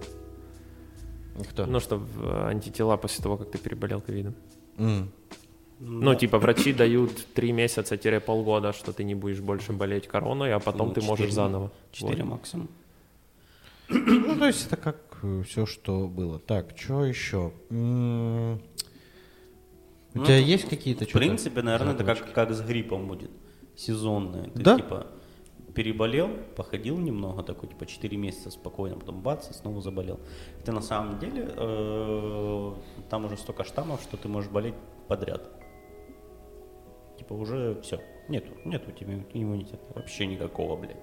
Кто? 1.49 1.65
Ну, 1.65 1.79
что 1.79 1.97
в 1.97 2.47
антитела 2.47 2.97
после 2.97 3.23
того, 3.23 3.37
как 3.37 3.51
ты 3.51 3.57
переболел 3.57 4.01
ковидом. 4.01 4.35
М. 4.77 5.11
Ну, 5.85 6.15
типа, 6.15 6.39
врачи 6.39 6.71
дают 6.73 7.11
три 7.33 7.51
месяца-полгода, 7.51 8.71
что 8.73 8.93
ты 8.93 9.03
не 9.03 9.15
будешь 9.15 9.39
больше 9.41 9.73
болеть 9.73 10.07
короной, 10.07 10.53
а 10.53 10.59
потом 10.59 10.87
Ну, 10.89 10.93
ты 10.93 11.01
можешь 11.01 11.25
четыре- 11.25 11.31
заново. 11.33 11.71
Четыре 11.91 12.23
Вот. 12.23 12.29
максимум. 12.31 12.69
Ну, 13.89 14.35
то 14.39 14.47
есть 14.47 14.65
это 14.67 14.77
как 14.77 14.97
все, 15.45 15.65
что 15.65 16.07
было. 16.07 16.39
Так, 16.39 16.73
что 16.77 17.05
еще? 17.05 17.51
М, 17.69 18.53
У 20.15 20.19
Ну, 20.19 20.25
тебя 20.25 20.37
есть 20.37 20.69
какие-то 20.69 21.05
В 21.05 21.11
принципе, 21.11 21.61
наверное, 21.63 21.93
это 21.95 22.03
как, 22.03 22.31
как 22.33 22.51
с 22.53 22.61
гриппом 22.61 23.07
будет. 23.07 23.31
Сезонное. 23.75 24.43
Ты 24.51 24.61
Да? 24.61 24.75
типа 24.77 25.07
переболел, 25.73 26.29
походил 26.55 26.97
немного, 26.99 27.41
такой, 27.41 27.67
типа, 27.69 27.87
4 27.87 28.15
месяца 28.15 28.51
спокойно, 28.51 28.95
потом 28.95 29.21
бац, 29.21 29.49
и 29.49 29.53
снова 29.53 29.81
заболел. 29.81 30.19
Ты 30.63 30.71
на 30.71 30.81
самом 30.81 31.17
деле, 31.17 31.51
э, 31.57 32.73
там 33.09 33.25
уже 33.25 33.37
столько 33.37 33.63
штаммов, 33.63 34.01
что 34.03 34.15
ты 34.17 34.27
можешь 34.27 34.51
болеть 34.51 34.75
подряд. 35.07 35.49
Типа 37.23 37.33
уже 37.33 37.79
все. 37.81 38.01
Нету, 38.27 38.51
нету 38.65 38.89
у 38.89 38.91
тебя 38.91 39.13
иммунитета 39.33 39.85
вообще 39.95 40.25
никакого, 40.25 40.75
блядь. 40.75 40.97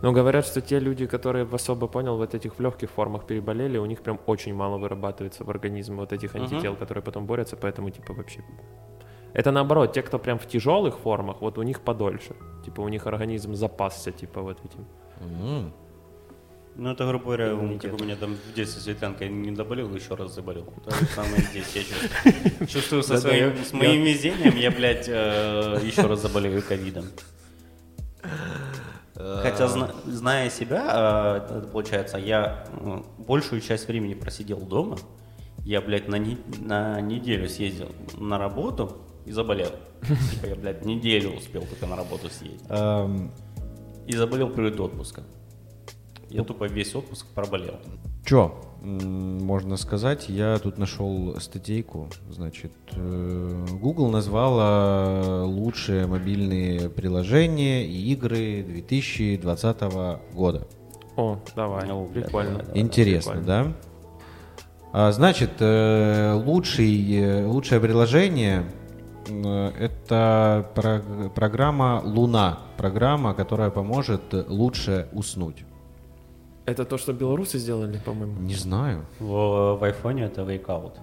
Но 0.00 0.12
говорят, 0.12 0.44
что 0.44 0.60
те 0.60 0.80
люди, 0.80 1.06
которые 1.06 1.44
в 1.44 1.54
особо 1.54 1.86
понял, 1.86 2.16
вот 2.16 2.34
этих 2.34 2.58
в 2.58 2.60
легких 2.60 2.90
формах 2.90 3.26
переболели, 3.26 3.78
у 3.78 3.86
них 3.86 4.02
прям 4.02 4.18
очень 4.26 4.54
мало 4.54 4.78
вырабатывается 4.78 5.44
в 5.44 5.50
организме 5.50 5.96
вот 5.96 6.12
этих 6.12 6.34
антител, 6.34 6.74
которые 6.76 7.02
потом 7.02 7.26
борются, 7.26 7.56
поэтому 7.56 7.90
типа 7.90 8.12
вообще... 8.12 8.44
Это 9.34 9.52
наоборот, 9.52 9.92
те, 9.92 10.02
кто 10.02 10.18
прям 10.18 10.38
в 10.38 10.46
тяжелых 10.46 10.98
формах, 10.98 11.40
вот 11.40 11.58
у 11.58 11.62
них 11.62 11.80
подольше. 11.80 12.34
Типа 12.64 12.80
у 12.80 12.88
них 12.88 13.06
организм 13.06 13.54
запасся, 13.54 14.10
типа 14.10 14.42
вот 14.42 14.58
этим. 14.64 14.84
М. 15.20 15.72
Ну, 16.74 16.90
это, 16.90 17.06
грубо 17.06 17.24
говоря, 17.24 17.78
как 17.78 18.00
у 18.00 18.02
меня 18.04 18.16
там 18.16 18.34
в 18.34 18.54
детстве 18.54 18.80
Светлянка 18.80 19.28
не 19.28 19.50
доболел, 19.52 19.94
еще 19.94 20.14
раз 20.14 20.34
заболел. 20.34 20.64
То 20.84 20.90
же 20.90 21.04
самое 21.14 21.42
здесь. 21.42 21.66
Я 21.76 21.82
чувствую, 21.82 22.66
чувствую 22.68 23.02
со 23.02 23.18
своим, 23.18 23.64
с 23.64 23.72
моим 23.74 24.02
везением, 24.04 24.56
я, 24.56 24.70
блядь, 24.70 25.06
э, 25.08 25.80
еще 25.84 26.02
раз 26.06 26.22
заболею 26.22 26.62
ковидом. 26.62 27.04
Хотя, 29.14 29.68
зна- 29.68 29.90
зная 30.06 30.48
себя, 30.50 31.44
э, 31.50 31.66
получается, 31.70 32.16
я 32.18 32.64
э, 32.80 33.02
большую 33.18 33.60
часть 33.60 33.86
времени 33.86 34.14
просидел 34.14 34.58
дома. 34.60 34.96
Я, 35.64 35.80
блядь, 35.80 36.08
на, 36.08 36.16
не- 36.16 36.38
на 36.58 37.00
неделю 37.00 37.48
съездил 37.48 37.90
на 38.18 38.38
работу 38.38 38.96
и 39.26 39.32
заболел. 39.32 39.70
Типа 40.30 40.46
я, 40.46 40.54
блядь, 40.56 40.84
неделю 40.84 41.36
успел 41.36 41.62
только 41.66 41.86
на 41.86 41.96
работу 41.96 42.28
съездить. 42.30 42.62
И 44.06 44.16
заболел 44.16 44.48
перед 44.50 44.80
отпуском. 44.80 45.24
Я 46.32 46.44
тупо 46.44 46.64
весь 46.66 46.94
отпуск 46.94 47.26
проболел. 47.34 47.74
Чё 48.24 48.54
можно 48.82 49.76
сказать? 49.76 50.28
Я 50.28 50.58
тут 50.58 50.76
нашел 50.78 51.36
статейку. 51.40 52.08
Значит, 52.30 52.72
э, 52.96 53.66
Google 53.80 54.10
назвала 54.10 55.44
лучшие 55.44 56.06
мобильные 56.06 56.88
приложения 56.90 57.84
и 57.86 58.12
игры 58.12 58.64
2020 58.66 60.20
года. 60.34 60.66
О, 61.16 61.38
давай, 61.54 61.86
Ну, 61.86 62.06
прикольно. 62.06 62.58
давай. 62.58 62.80
Интересно, 62.80 63.32
прикольно. 63.34 63.46
да? 63.46 63.72
А, 64.92 65.12
значит, 65.12 65.52
э, 65.60 66.32
лучший, 66.44 67.16
э, 67.18 67.46
лучшее 67.46 67.80
приложение 67.80 68.64
это 69.78 70.68
про- 70.74 71.00
программа 71.34 72.02
Луна, 72.04 72.58
программа, 72.76 73.34
которая 73.34 73.70
поможет 73.70 74.22
лучше 74.48 75.08
уснуть. 75.12 75.64
Это 76.66 76.84
то, 76.84 76.96
что 76.98 77.12
белорусы 77.12 77.58
сделали, 77.58 77.98
по-моему. 77.98 78.40
Не 78.40 78.54
знаю. 78.54 79.04
В, 79.18 79.74
в 79.76 79.84
айфоне 79.84 80.24
это 80.24 80.42
Wakeout. 80.42 80.96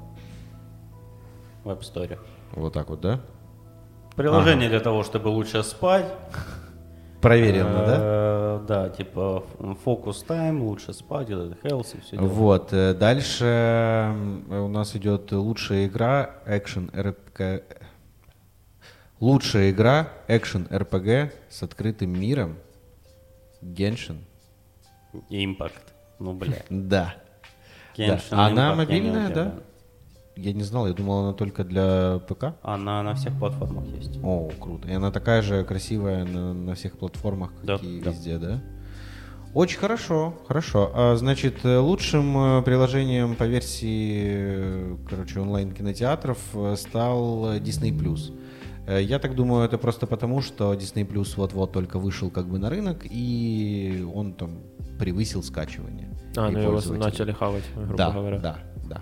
В 1.64 1.70
App 1.70 1.82
Store. 1.82 2.18
Вот 2.54 2.74
так 2.74 2.90
вот, 2.90 3.02
да? 3.02 3.20
Приложение 4.16 4.70
для 4.70 4.80
того, 4.80 5.04
чтобы 5.04 5.28
лучше 5.28 5.64
спать. 5.64 6.06
Проверено, 7.22 7.86
да? 7.86 7.96
Э, 8.00 8.30
Э, 8.62 8.66
Да, 8.68 8.90
типа 8.90 9.44
фокус 9.84 10.24
тайм, 10.24 10.62
лучше 10.64 10.94
спать, 10.94 11.30
health 11.30 11.98
и 11.98 12.02
все 12.02 12.18
дела. 12.18 12.28
Вот, 12.28 12.74
э, 12.74 12.94
дальше 12.94 13.46
м, 13.46 14.46
у 14.52 14.68
нас 14.68 14.96
идет 14.96 15.32
лучшая 15.32 15.86
игра, 15.88 16.32
экшен 16.46 16.90
РПГ. 16.96 17.64
Лучшая 19.20 19.72
игра, 19.72 20.10
экшен 20.28 20.68
РПГ 20.72 21.34
с 21.50 21.64
открытым 21.64 22.12
миром. 22.20 22.56
Геншин. 23.62 24.20
Импакт. 25.30 25.94
Ну, 26.20 26.34
бля. 26.34 26.58
Да. 26.70 27.16
Да. 27.98 28.20
Она 28.32 28.76
мобильная, 28.76 29.30
да? 29.30 29.56
Я 30.36 30.54
не 30.54 30.64
знал, 30.64 30.88
я 30.88 30.94
думал, 30.94 31.26
она 31.26 31.34
только 31.34 31.66
для 31.66 32.20
ПК. 32.28 32.54
Она 32.62 33.04
на 33.04 33.14
всех 33.16 33.38
платформах 33.38 33.86
есть. 33.88 34.20
О, 34.24 34.50
круто. 34.58 34.88
И 34.88 34.94
она 34.94 35.12
такая 35.12 35.42
же 35.42 35.66
красивая 35.66 36.24
на, 36.24 36.54
на 36.54 36.76
всех 36.76 36.98
платформах, 36.98 37.52
Да, 37.62 37.78
как 37.78 37.84
и 37.86 38.00
да. 38.00 38.12
везде, 38.12 38.38
да? 38.38 38.62
Очень 39.54 39.80
хорошо, 39.80 40.36
хорошо. 40.48 40.92
А, 40.94 41.16
значит, 41.18 41.66
лучшим 41.66 42.38
э, 42.38 42.62
приложением 42.62 43.36
по 43.36 43.44
версии, 43.46 44.22
э, 44.24 44.98
короче, 45.10 45.40
онлайн-кинотеатров 45.42 46.38
э, 46.54 46.76
стал 46.78 47.56
Disney+. 47.56 47.92
Э, 48.90 49.04
Я 49.04 49.20
так 49.20 49.36
думаю, 49.36 49.66
это 49.66 49.78
просто 49.78 50.08
потому, 50.08 50.42
что 50.42 50.74
Disney 50.74 51.08
Plus 51.08 51.36
вот-вот 51.36 51.72
только 51.72 52.00
вышел 52.00 52.32
как 52.32 52.48
бы 52.48 52.58
на 52.58 52.70
рынок, 52.70 53.06
и 53.10 54.04
он 54.16 54.34
там 54.34 54.64
превысил 54.98 55.44
скачивание. 55.44 56.10
А, 56.36 56.50
ну 56.50 56.60
его 56.60 56.82
начали 56.98 57.32
хавать, 57.32 57.64
грубо 57.76 57.98
да, 57.98 58.12
говоря. 58.12 58.40
да, 58.40 58.58
да. 58.90 59.02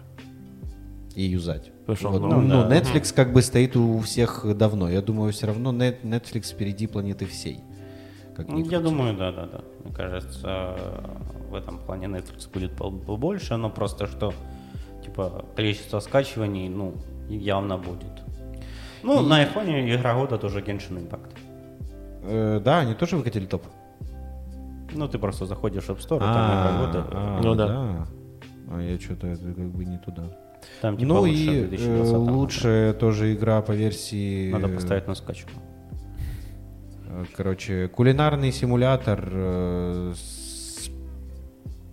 И 1.15 1.23
юзать. 1.23 1.71
Вот, 1.87 2.01
ну, 2.03 2.41
ну, 2.41 2.69
Netflix 2.69 3.13
как 3.13 3.31
бы 3.31 3.41
стоит 3.41 3.77
у 3.77 3.99
всех 3.99 4.45
давно. 4.57 4.89
Я 4.89 5.01
думаю, 5.01 5.31
все 5.31 5.47
равно 5.47 5.71
Net- 5.71 6.03
Netflix 6.03 6.53
впереди 6.53 6.85
планеты 6.87 7.25
всей. 7.25 7.61
Как 8.35 8.49
Ну, 8.49 8.59
Я 8.59 8.79
думаю, 8.81 9.17
да, 9.17 9.31
да, 9.31 9.45
да. 9.45 9.61
Мне 9.83 9.95
кажется, 9.95 10.75
в 11.49 11.55
этом 11.55 11.79
плане 11.79 12.07
Netflix 12.07 12.51
будет 12.53 12.75
побольше, 12.75 13.55
но 13.55 13.69
просто 13.69 14.05
что, 14.07 14.33
типа, 15.03 15.45
количество 15.55 16.01
скачиваний, 16.01 16.67
ну, 16.69 16.93
явно 17.29 17.77
будет. 17.77 18.26
Ну, 19.03 19.21
на 19.21 19.37
айфоне 19.39 19.93
игра 19.95 20.13
года 20.15 20.37
тоже 20.37 20.61
Genshin 20.61 21.07
Impact. 21.07 21.31
Э, 22.23 22.61
да, 22.63 22.79
они 22.79 22.93
тоже 22.93 23.17
выкатили 23.17 23.45
топ. 23.45 23.63
Ну, 24.93 25.07
ты 25.07 25.17
просто 25.19 25.45
заходишь 25.45 25.83
в 25.85 25.89
App 25.89 25.97
Store, 25.99 26.19
А, 26.21 26.33
там 26.33 26.51
игра 26.53 26.85
года, 26.85 27.07
а, 27.11 27.41
Ну 27.43 27.55
да. 27.55 28.07
А 28.69 28.81
я 28.81 28.99
что-то 28.99 29.27
как 29.35 29.69
бы 29.71 29.85
не 29.85 29.97
туда. 29.97 30.23
там 30.81 30.97
типа 30.97 31.07
ну 31.07 31.19
лучше 31.21 31.33
и 31.33 31.63
в 31.65 31.69
2020 31.69 32.13
э, 32.13 32.17
лучшая 32.17 32.93
тоже 32.93 33.33
игра 33.33 33.61
по 33.61 33.71
версии... 33.71 34.51
Надо 34.51 34.67
поставить 34.69 35.07
на 35.07 35.15
скачку. 35.15 35.51
э, 37.07 37.25
Короче, 37.35 37.87
кулинарный 37.89 38.51
симулятор 38.51 39.29
э, 39.31 40.13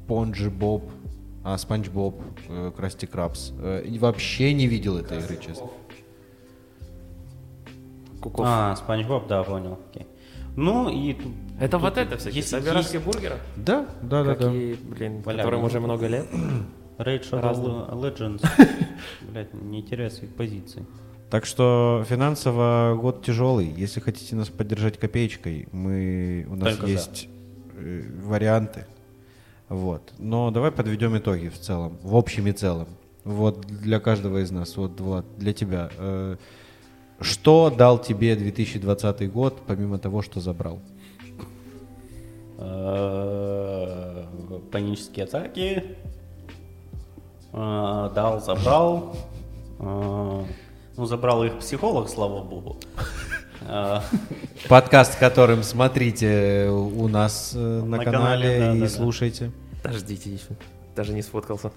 Спонж 0.04 0.48
Боб, 0.48 0.90
а 1.44 1.56
Спанч 1.58 1.88
Боб, 1.88 2.22
э, 2.48 2.72
Красти 2.76 3.06
Крабс. 3.06 3.52
Э, 3.58 3.82
и 3.84 3.98
вообще 3.98 4.52
не 4.54 4.66
видел 4.66 4.96
этой 4.98 5.18
игры, 5.18 5.36
честно. 5.40 5.66
Куков. 8.24 8.46
А, 8.48 8.74
Спанч 8.74 9.06
Боб, 9.06 9.26
да, 9.28 9.42
понял. 9.42 9.78
Окей. 9.90 10.06
Ну 10.56 10.88
и... 10.88 11.14
Это 11.60 11.76
вот 11.76 11.98
это 11.98 12.16
всякие 12.16 12.38
есть- 12.38 12.48
собиратские 12.48 13.00
есть 13.00 13.04
бургеры? 13.04 13.36
Да, 13.54 13.86
да, 14.00 14.24
да, 14.24 14.34
да. 14.34 14.48
Блин, 14.48 15.20
Валяют. 15.22 15.42
которым 15.42 15.64
уже 15.64 15.78
много 15.80 16.06
лет. 16.06 16.26
Raid 16.98 17.28
Shadow. 17.30 17.90
Legends. 18.00 18.42
Блять, 19.30 19.52
не 19.52 19.82
теряй 19.82 20.10
своих 20.10 20.34
позиций. 20.34 20.86
Так 21.28 21.44
что 21.44 22.04
финансово 22.08 22.96
год 22.98 23.22
тяжелый. 23.22 23.66
Если 23.66 24.00
хотите 24.00 24.36
нас 24.36 24.48
поддержать 24.48 24.98
копеечкой, 24.98 25.68
мы 25.72 26.46
у 26.48 26.54
нас 26.54 26.76
Только 26.76 26.86
есть 26.86 27.28
э, 27.74 28.04
варианты. 28.22 28.86
Вот. 29.68 30.14
Но 30.18 30.50
давай 30.50 30.70
подведем 30.70 31.18
итоги 31.18 31.48
в 31.48 31.58
целом, 31.58 31.98
в 32.02 32.16
общем 32.16 32.46
и 32.46 32.52
целом. 32.52 32.88
Вот 33.24 33.66
для 33.66 34.00
каждого 34.00 34.42
из 34.42 34.50
нас, 34.50 34.76
вот 34.76 35.00
Влад, 35.00 35.26
для 35.36 35.52
тебя. 35.52 35.90
Что 37.20 37.70
дал 37.70 37.98
тебе 37.98 38.36
2020 38.36 39.32
год, 39.32 39.62
помимо 39.66 39.98
того, 39.98 40.22
что 40.22 40.40
забрал? 40.40 40.80
Э, 42.58 44.24
Панические 44.70 45.24
атаки. 45.24 45.84
Э, 47.52 48.10
Дал, 48.14 48.40
забрал. 48.40 49.16
Э, 49.78 50.42
Ну, 50.96 51.06
забрал 51.06 51.44
их 51.44 51.58
психолог, 51.58 52.08
слава 52.08 52.42
богу. 52.44 52.76
Подкаст, 54.68 55.18
которым 55.18 55.62
смотрите 55.62 56.68
у 56.70 57.08
нас 57.08 57.52
на, 57.54 57.84
На 57.84 57.98
канале, 57.98 58.04
канале, 58.04 58.58
да, 58.60 58.76
и 58.76 58.80
да. 58.80 58.88
слушайте. 58.88 59.50
Подождите 59.82 60.30
еще. 60.30 60.56
Даже 60.94 61.12
не 61.14 61.22
сфоткался. 61.22 61.72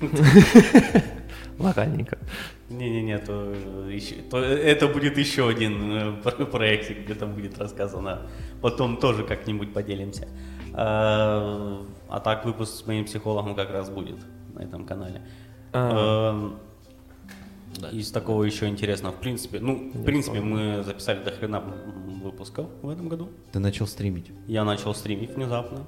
Локальненько. 1.58 2.18
Не-не-не, 2.70 3.18
то, 3.18 3.52
еще- 3.90 4.14
то 4.30 4.38
это 4.38 4.86
будет 4.88 5.18
еще 5.18 5.48
один 5.48 5.92
э, 5.92 6.12
про- 6.22 6.46
проектик, 6.46 7.04
где 7.04 7.14
там 7.14 7.34
будет 7.34 7.58
рассказано. 7.58 8.26
Потом 8.62 8.96
тоже 8.96 9.24
как-нибудь 9.24 9.72
поделимся. 9.72 10.28
Э, 10.74 11.82
А 12.10 12.20
так 12.24 12.44
выпуск 12.46 12.74
с 12.74 12.86
моим 12.86 13.04
психологом 13.04 13.54
как 13.54 13.70
раз 13.70 13.90
будет 13.90 14.16
на 14.54 14.60
этом 14.62 14.84
канале. 14.86 15.20
А. 15.72 16.52
Э, 17.82 17.90
Из 17.92 18.10
такого 18.10 18.44
еще 18.44 18.66
интересного, 18.68 19.12
в 19.14 19.20
принципе, 19.20 19.60
ну, 19.60 19.90
в 19.94 20.04
принципе, 20.04 20.40
мы 20.40 20.82
записали 20.82 21.22
до 21.22 21.30
хрена 21.30 21.62
выпусков 22.24 22.66
в 22.82 22.88
этом 22.88 23.08
году. 23.08 23.28
Ты 23.52 23.58
начал 23.58 23.86
стримить. 23.86 24.30
Я 24.46 24.64
начал 24.64 24.94
стримить 24.94 25.30
внезапно. 25.36 25.78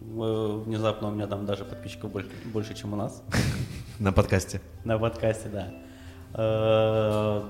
Э, 0.00 0.62
Внезапно 0.66 1.08
у 1.08 1.10
меня 1.10 1.26
там 1.26 1.46
даже 1.46 1.64
подписчиков 1.64 2.10
больше, 2.12 2.30
больше 2.52 2.74
чем 2.74 2.92
у 2.92 2.96
нас. 2.96 3.22
На 3.98 4.12
подкасте. 4.12 4.60
На 4.84 4.98
подкасте, 4.98 5.48
да. 5.48 5.68
Э, 6.34 7.42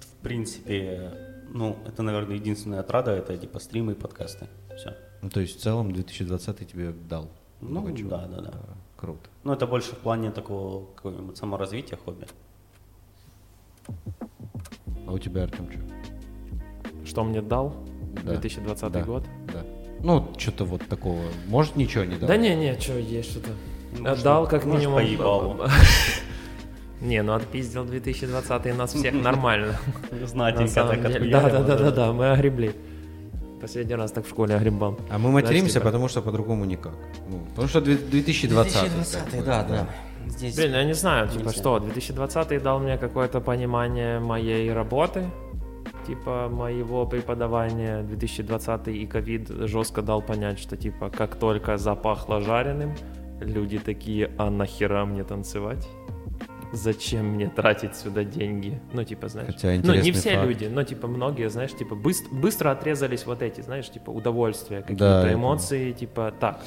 В 0.00 0.22
принципе, 0.22 1.12
ну, 1.50 1.76
это, 1.86 2.02
наверное, 2.02 2.36
единственная 2.36 2.80
отрада, 2.80 3.10
это 3.12 3.36
типа 3.36 3.58
стримы 3.58 3.92
и 3.92 3.94
подкасты. 3.94 4.46
Все. 4.76 4.94
Ну, 5.20 5.28
то 5.30 5.40
есть 5.40 5.58
в 5.58 5.60
целом 5.62 5.92
2020 5.92 6.66
тебе 6.70 6.92
дал 6.92 7.28
Ну, 7.60 7.68
много 7.70 7.96
чего. 7.96 8.10
да, 8.10 8.26
да, 8.26 8.40
да. 8.40 8.52
Круто. 8.96 9.28
Ну, 9.44 9.52
это 9.52 9.66
больше 9.66 9.92
в 9.92 9.98
плане 9.98 10.30
такого 10.30 10.86
какого-нибудь 10.94 11.36
саморазвития 11.36 11.98
хобби. 11.98 12.26
А 15.06 15.12
у 15.12 15.18
тебя, 15.18 15.42
Артем, 15.44 15.68
что? 15.70 15.80
Что 17.04 17.24
мне 17.24 17.42
дал 17.42 17.74
Да. 18.24 18.32
2020 18.32 18.92
Да. 18.92 19.02
год? 19.02 19.24
Да. 19.52 19.64
Ну, 20.00 20.32
что-то 20.38 20.64
вот 20.64 20.86
такого. 20.88 21.20
Может, 21.48 21.76
ничего 21.76 22.04
не 22.04 22.16
дал? 22.16 22.28
Да 22.28 22.36
не, 22.36 22.54
не, 22.54 22.78
что 22.78 22.96
есть 22.98 23.30
что-то. 23.32 23.50
Ну, 23.98 24.10
Отдал 24.10 24.46
как 24.48 24.64
минимум. 24.64 24.96
поебалу. 24.96 25.56
Не, 27.00 27.22
ну 27.22 27.32
отпиздил 27.34 27.84
2020 27.84 28.76
нас 28.78 28.94
всех 28.94 29.14
нормально. 29.24 29.76
На 30.10 30.26
Знатенько 30.26 30.74
так. 30.74 31.02
Да, 31.30 31.50
да, 31.50 31.62
да, 31.62 31.76
да, 31.76 31.90
да, 31.90 32.12
мы 32.12 32.30
огребли. 32.32 32.74
Последний 33.60 33.94
раз 33.94 34.12
так 34.12 34.24
в 34.26 34.28
школе 34.30 34.54
огребал. 34.56 34.98
А 35.10 35.18
мы 35.18 35.30
материмся, 35.30 35.80
потому 35.80 36.08
что 36.08 36.20
по-другому 36.22 36.64
никак. 36.64 36.92
Ну, 37.28 37.40
потому 37.50 37.68
что 37.68 37.80
две- 37.80 37.96
2020. 37.96 38.90
как 39.30 39.38
бы, 39.40 39.44
да, 39.44 39.62
да. 39.64 39.86
Здесь... 40.26 40.56
Блин, 40.56 40.72
я 40.72 40.84
не 40.84 40.94
знаю, 40.94 41.28
типа 41.28 41.44
Нельзя. 41.44 41.60
что, 41.60 41.78
2020 41.80 42.62
дал 42.62 42.78
мне 42.80 42.96
какое-то 42.98 43.40
понимание 43.40 44.18
моей 44.20 44.72
работы, 44.72 45.24
типа 46.06 46.48
моего 46.48 47.06
преподавания. 47.06 48.02
2020 48.02 48.88
и 48.88 49.06
ковид 49.06 49.48
жестко 49.48 50.02
дал 50.02 50.22
понять, 50.22 50.58
что 50.60 50.76
типа 50.76 51.10
как 51.10 51.36
только 51.36 51.76
запахло 51.78 52.40
жареным, 52.40 52.94
люди 53.42 53.78
такие, 53.78 54.30
а 54.38 54.50
нахера 54.50 55.04
мне 55.04 55.24
танцевать? 55.24 55.88
Зачем 56.72 57.26
мне 57.34 57.48
тратить 57.50 57.94
сюда 57.96 58.24
деньги? 58.24 58.80
Ну, 58.94 59.04
типа, 59.04 59.28
знаешь. 59.28 59.54
Хотя 59.54 59.74
ну, 59.84 59.94
не 59.94 60.10
все 60.12 60.36
факт. 60.36 60.46
люди, 60.48 60.64
но, 60.64 60.82
типа, 60.84 61.06
многие, 61.06 61.50
знаешь, 61.50 61.72
типа, 61.74 61.94
быстро, 61.94 62.34
быстро 62.34 62.70
отрезались 62.70 63.26
вот 63.26 63.42
эти, 63.42 63.60
знаешь, 63.60 63.90
типа, 63.90 64.10
удовольствия, 64.10 64.78
Да, 64.78 64.82
какие-то 64.82 65.04
это- 65.26 65.34
эмоции, 65.34 65.92
типа, 65.92 66.32
так. 66.40 66.60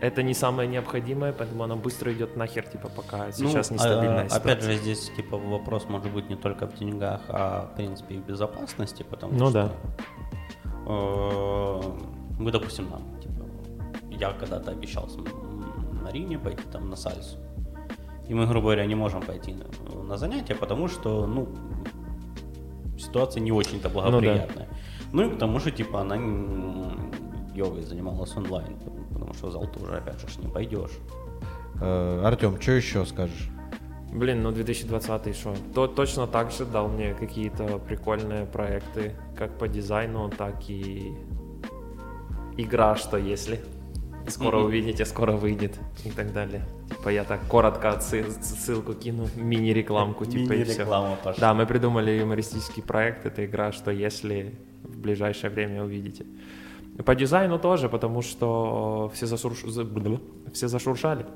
Это 0.00 0.22
не 0.22 0.32
самое 0.32 0.66
необходимое, 0.66 1.34
поэтому 1.34 1.64
оно 1.64 1.76
быстро 1.76 2.10
идет 2.14 2.34
нахер, 2.34 2.66
типа, 2.66 2.88
пока 2.88 3.30
сейчас 3.32 3.68
Ну, 3.68 3.76
нестабильная 3.76 4.24
а, 4.24 4.28
ситуация. 4.30 4.52
Опять 4.52 4.64
же, 4.64 4.76
здесь 4.76 5.10
типа 5.14 5.36
вопрос 5.36 5.84
может 5.90 6.10
быть 6.10 6.30
не 6.30 6.36
только 6.36 6.66
в 6.66 6.74
деньгах, 6.78 7.20
а 7.28 7.66
в 7.70 7.76
принципе 7.76 8.14
и 8.14 8.18
в 8.18 8.24
безопасности, 8.26 9.02
потому 9.02 9.34
Ну 9.34 9.50
что 9.50 9.72
э, 10.86 11.82
мы, 12.38 12.50
допустим, 12.50 12.88
нам, 12.88 13.02
типа, 13.20 13.44
я 14.10 14.32
когда-то 14.32 14.70
обещал 14.70 15.08
Марине 16.10 16.38
пойти 16.38 16.62
там 16.72 16.90
на 16.90 16.96
сальсу. 16.96 17.38
И 18.28 18.34
мы, 18.34 18.46
грубо 18.46 18.66
говоря, 18.66 18.86
не 18.86 18.96
можем 18.96 19.22
пойти 19.22 19.54
на, 19.54 20.02
на 20.02 20.16
занятия, 20.16 20.54
потому 20.54 20.88
что, 20.88 21.26
ну, 21.26 21.48
ситуация 22.98 23.40
не 23.40 23.52
очень-то 23.52 23.88
благоприятная. 23.88 24.68
Ну, 25.12 25.26
и 25.26 25.30
потому 25.30 25.60
что, 25.60 25.70
типа, 25.70 26.00
она 26.00 26.16
йогой 27.54 27.82
занималась 27.82 28.36
онлайн, 28.36 28.76
потому 29.12 29.34
что 29.34 29.46
в 29.48 29.52
зал 29.52 29.68
ты 29.68 29.84
уже, 29.84 29.96
опять 29.96 30.20
же, 30.20 30.40
не 30.40 30.48
пойдешь. 30.48 30.98
Э, 31.80 32.22
Артем, 32.24 32.60
что 32.60 32.72
еще 32.72 33.06
скажешь? 33.06 33.48
Блин, 34.12 34.42
ну 34.42 34.50
2020 34.50 35.36
что? 35.36 35.54
То, 35.74 35.86
точно 35.86 36.26
так 36.26 36.50
же 36.50 36.64
дал 36.64 36.88
мне 36.88 37.14
какие-то 37.14 37.78
прикольные 37.78 38.46
проекты, 38.46 39.14
как 39.36 39.58
по 39.58 39.68
дизайну, 39.68 40.28
так 40.28 40.68
и 40.68 41.14
игра 42.56 42.96
«Что 42.96 43.16
если?». 43.16 43.60
Скоро 44.30 44.56
Мгм. 44.58 44.66
увидите, 44.66 45.04
скоро 45.04 45.32
выйдет 45.32 45.78
и 46.04 46.10
так 46.10 46.32
далее. 46.32 46.62
Типа 46.88 47.08
я 47.10 47.24
так 47.24 47.40
коротко 47.48 48.00
ссылку 48.00 48.94
кину, 48.94 49.26
мини-рекламку, 49.36 50.24
типа 50.24 50.52
и 50.54 50.64
все. 50.64 50.84
Пошла. 50.84 51.34
Да, 51.38 51.54
мы 51.54 51.66
придумали 51.66 52.10
юмористический 52.12 52.82
проект. 52.82 53.26
Это 53.26 53.44
игра 53.44 53.72
«Что 53.72 53.90
если?» 53.90 54.54
в 54.84 54.98
ближайшее 54.98 55.50
время 55.50 55.84
увидите. 55.84 56.24
По 57.04 57.14
дизайну 57.14 57.58
тоже, 57.58 57.88
потому 57.88 58.22
что 58.22 59.10
все, 59.14 59.26
засурш- 59.26 59.66
все 60.52 60.68
зашуршали. 60.68 61.26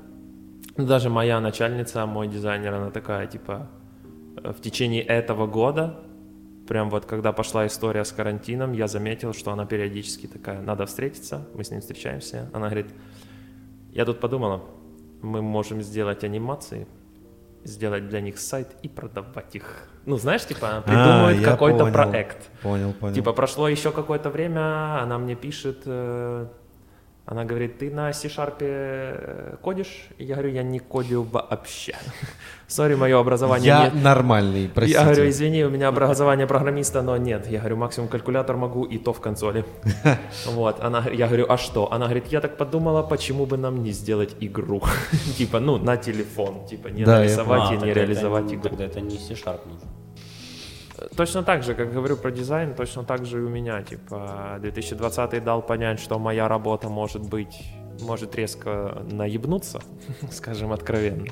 Даже 0.77 1.09
моя 1.09 1.39
начальница, 1.39 2.05
мой 2.05 2.27
дизайнер, 2.27 2.73
она 2.73 2.89
такая, 2.91 3.27
типа, 3.27 3.67
э, 4.43 4.51
в 4.51 4.61
течение 4.61 5.01
этого 5.01 5.47
года, 5.47 5.99
прям 6.67 6.89
вот 6.89 7.05
когда 7.05 7.31
пошла 7.31 7.65
история 7.67 8.03
с 8.03 8.11
карантином, 8.11 8.73
я 8.73 8.87
заметил, 8.87 9.33
что 9.33 9.51
она 9.51 9.65
периодически 9.65 10.27
такая, 10.27 10.61
надо 10.61 10.85
встретиться, 10.85 11.47
мы 11.53 11.63
с 11.63 11.71
ним 11.71 11.81
встречаемся. 11.81 12.49
Она 12.53 12.67
говорит, 12.67 12.87
я 13.91 14.05
тут 14.05 14.19
подумала, 14.19 14.63
мы 15.21 15.41
можем 15.41 15.81
сделать 15.81 16.23
анимации, 16.23 16.87
сделать 17.63 18.09
для 18.09 18.21
них 18.21 18.37
сайт 18.39 18.67
и 18.83 18.87
продавать 18.89 19.55
их. 19.55 19.89
Ну, 20.05 20.17
знаешь, 20.17 20.45
типа, 20.45 20.83
придумывает 20.85 21.41
А, 21.41 21.51
какой-то 21.51 21.79
понял. 21.79 21.93
проект. 21.93 22.49
Понял, 22.61 22.93
понял. 22.93 23.15
Типа 23.15 23.33
прошло 23.33 23.67
еще 23.67 23.91
какое-то 23.91 24.29
время, 24.29 25.01
она 25.01 25.17
мне 25.17 25.35
пишет, 25.35 25.81
э, 25.85 26.47
она 27.27 27.43
говорит, 27.43 27.79
ты 27.79 27.89
на 27.89 28.13
C-Sharp 28.13 28.57
э, 28.59 29.55
кодишь? 29.61 30.09
И 30.19 30.23
я 30.25 30.35
говорю, 30.35 30.51
я 30.51 30.61
не 30.63 30.77
кодю 30.77 31.23
вообще. 31.23 31.95
Sorry, 32.67 32.93
мое 32.95 33.19
образование 33.19 33.67
я 33.67 33.83
нет. 33.85 34.03
нормальный, 34.03 34.69
простите. 34.73 34.99
Я 34.99 35.05
говорю, 35.05 35.29
извини, 35.29 35.63
у 35.63 35.69
меня 35.71 35.87
образование 35.87 36.45
программиста, 36.45 37.01
но 37.01 37.17
нет. 37.17 37.47
Я 37.47 37.59
говорю, 37.59 37.77
максимум 37.77 38.09
калькулятор 38.09 38.57
могу, 38.57 38.83
и 38.85 38.99
то 38.99 39.11
в 39.11 39.19
консоли. 39.21 39.65
Вот, 40.45 40.83
она, 40.83 41.03
я 41.11 41.25
говорю, 41.27 41.45
а 41.49 41.57
что? 41.57 41.91
Она 41.91 42.05
говорит, 42.05 42.27
я 42.27 42.41
так 42.41 42.57
подумала, 42.57 43.01
почему 43.01 43.45
бы 43.47 43.57
нам 43.57 43.81
не 43.83 43.91
сделать 43.91 44.35
игру? 44.39 44.83
Типа, 45.37 45.59
ну, 45.59 45.77
на 45.77 45.97
телефон, 45.97 46.67
типа, 46.67 46.89
не 46.89 47.03
Да, 47.05 47.17
нарисовать 47.19 47.61
А, 47.63 47.67
и 47.67 47.71
не 47.71 47.79
тогда 47.79 47.87
это 47.91 47.99
реализовать 48.01 48.45
не- 48.45 48.55
игру. 48.55 48.69
Тогда 48.69 48.85
это 48.85 49.01
не 49.01 49.17
C-Sharp 49.17 49.61
нужен. 49.65 49.87
Точно 51.15 51.43
так 51.43 51.63
же, 51.63 51.73
как 51.73 51.93
говорю 51.93 52.17
про 52.17 52.31
дизайн, 52.31 52.73
точно 52.73 53.03
так 53.03 53.25
же 53.25 53.39
и 53.39 53.41
у 53.41 53.49
меня. 53.49 53.81
Типа, 53.83 54.57
2020 54.59 55.43
дал 55.43 55.61
понять, 55.61 55.99
что 55.99 56.19
моя 56.19 56.47
работа 56.47 56.89
может 56.89 57.21
быть, 57.21 57.63
может 58.01 58.35
резко 58.35 59.03
наебнуться, 59.11 59.81
скажем 60.31 60.71
откровенно. 60.71 61.25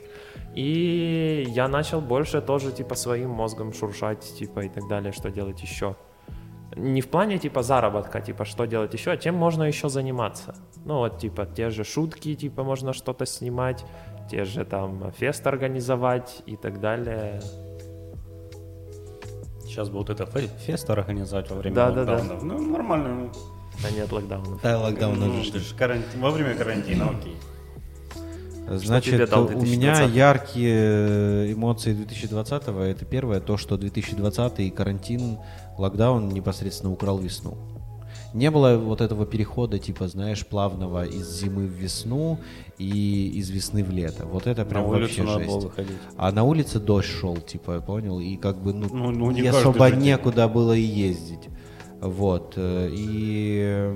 И 0.56 1.46
я 1.48 1.68
начал 1.68 2.02
больше 2.02 2.42
тоже, 2.42 2.72
типа, 2.72 2.96
своим 2.96 3.30
мозгом 3.30 3.74
шуршать, 3.74 4.22
типа, 4.38 4.62
и 4.62 4.70
так 4.70 4.88
далее, 4.88 5.12
что 5.12 5.32
делать 5.32 5.62
еще. 5.62 5.96
Не 6.76 7.02
в 7.02 7.08
плане, 7.08 7.38
типа, 7.38 7.64
заработка, 7.64 8.20
типа, 8.22 8.46
что 8.46 8.66
делать 8.66 8.94
еще, 8.94 9.12
а 9.12 9.18
чем 9.18 9.36
можно 9.36 9.64
еще 9.64 9.90
заниматься. 9.90 10.56
Ну, 10.86 10.98
вот, 10.98 11.20
типа, 11.20 11.46
те 11.46 11.70
же 11.70 11.84
шутки, 11.84 12.36
типа, 12.36 12.64
можно 12.64 12.94
что-то 12.94 13.26
снимать, 13.26 13.86
те 14.30 14.44
же, 14.46 14.66
там, 14.66 15.12
фест 15.12 15.46
организовать 15.48 16.44
и 16.46 16.56
так 16.56 16.80
далее. 16.80 17.42
Сейчас 19.74 19.90
бы 19.90 19.98
вот 19.98 20.10
это 20.12 20.26
фе- 20.26 20.50
фест 20.68 20.88
организовать 20.92 21.50
во 21.50 21.56
время 21.56 21.76
Да, 21.76 21.90
да, 21.90 22.06
да. 22.06 22.12
локдаунов. 22.18 22.44
Ну, 22.44 22.62
нормально. 22.72 23.10
ну, 23.10 23.32
А 23.84 23.90
нет 23.92 24.12
локдаунов. 24.12 24.62
Да, 24.62 24.80
локдаун 24.80 25.20
ну, 25.20 25.40
уже 25.40 25.52
ты 25.52 25.60
ж 25.60 25.74
карантин- 25.76 26.20
Во 26.22 26.30
время 26.30 26.54
карантина, 26.54 27.10
окей. 27.10 27.36
тебе 28.68 28.78
Значит, 28.78 29.30
дал 29.32 29.46
у 29.46 29.50
меня 29.50 29.96
2020? 29.96 30.16
яркие 30.16 31.54
эмоции 31.54 31.94
2020-го. 31.96 32.82
Это 32.82 33.04
первое, 33.06 33.40
то, 33.40 33.58
что 33.58 33.76
2020 33.78 34.60
и 34.60 34.70
карантин, 34.70 35.40
локдаун 35.80 36.30
непосредственно 36.30 36.94
украл 36.94 37.18
весну. 37.18 37.58
Не 38.34 38.50
было 38.50 38.78
вот 38.78 39.02
этого 39.02 39.26
перехода, 39.26 39.78
типа, 39.78 40.08
знаешь, 40.08 40.46
плавного 40.46 41.06
из 41.06 41.30
зимы 41.40 41.68
в 41.68 41.72
весну 41.72 42.40
и 42.80 43.28
из 43.36 43.50
весны 43.52 43.84
в 43.84 43.92
лето. 43.92 44.26
Вот 44.26 44.48
это 44.48 44.64
На 44.64 44.70
прям 44.70 44.86
улицу 44.86 45.24
вообще 45.24 45.40
жесть. 45.40 45.48
было 45.52 45.60
выходить. 45.60 45.98
А 46.18 46.32
на 46.32 46.44
улице 46.44 46.80
дождь 46.80 47.08
шел, 47.08 47.38
типа, 47.38 47.80
понял? 47.82 48.20
И 48.20 48.36
как 48.38 48.58
бы, 48.58 48.74
ну, 48.74 48.88
Ну, 48.92 49.12
ну, 49.12 49.32
не 49.32 49.48
особо 49.48 49.88
же 49.90 49.96
день. 49.96 50.06
некуда 50.06 50.48
было 50.48 50.74
и 50.76 50.82
ездить. 50.82 51.48
Вот. 52.02 52.54
э, 52.58 52.90
И 52.92 53.94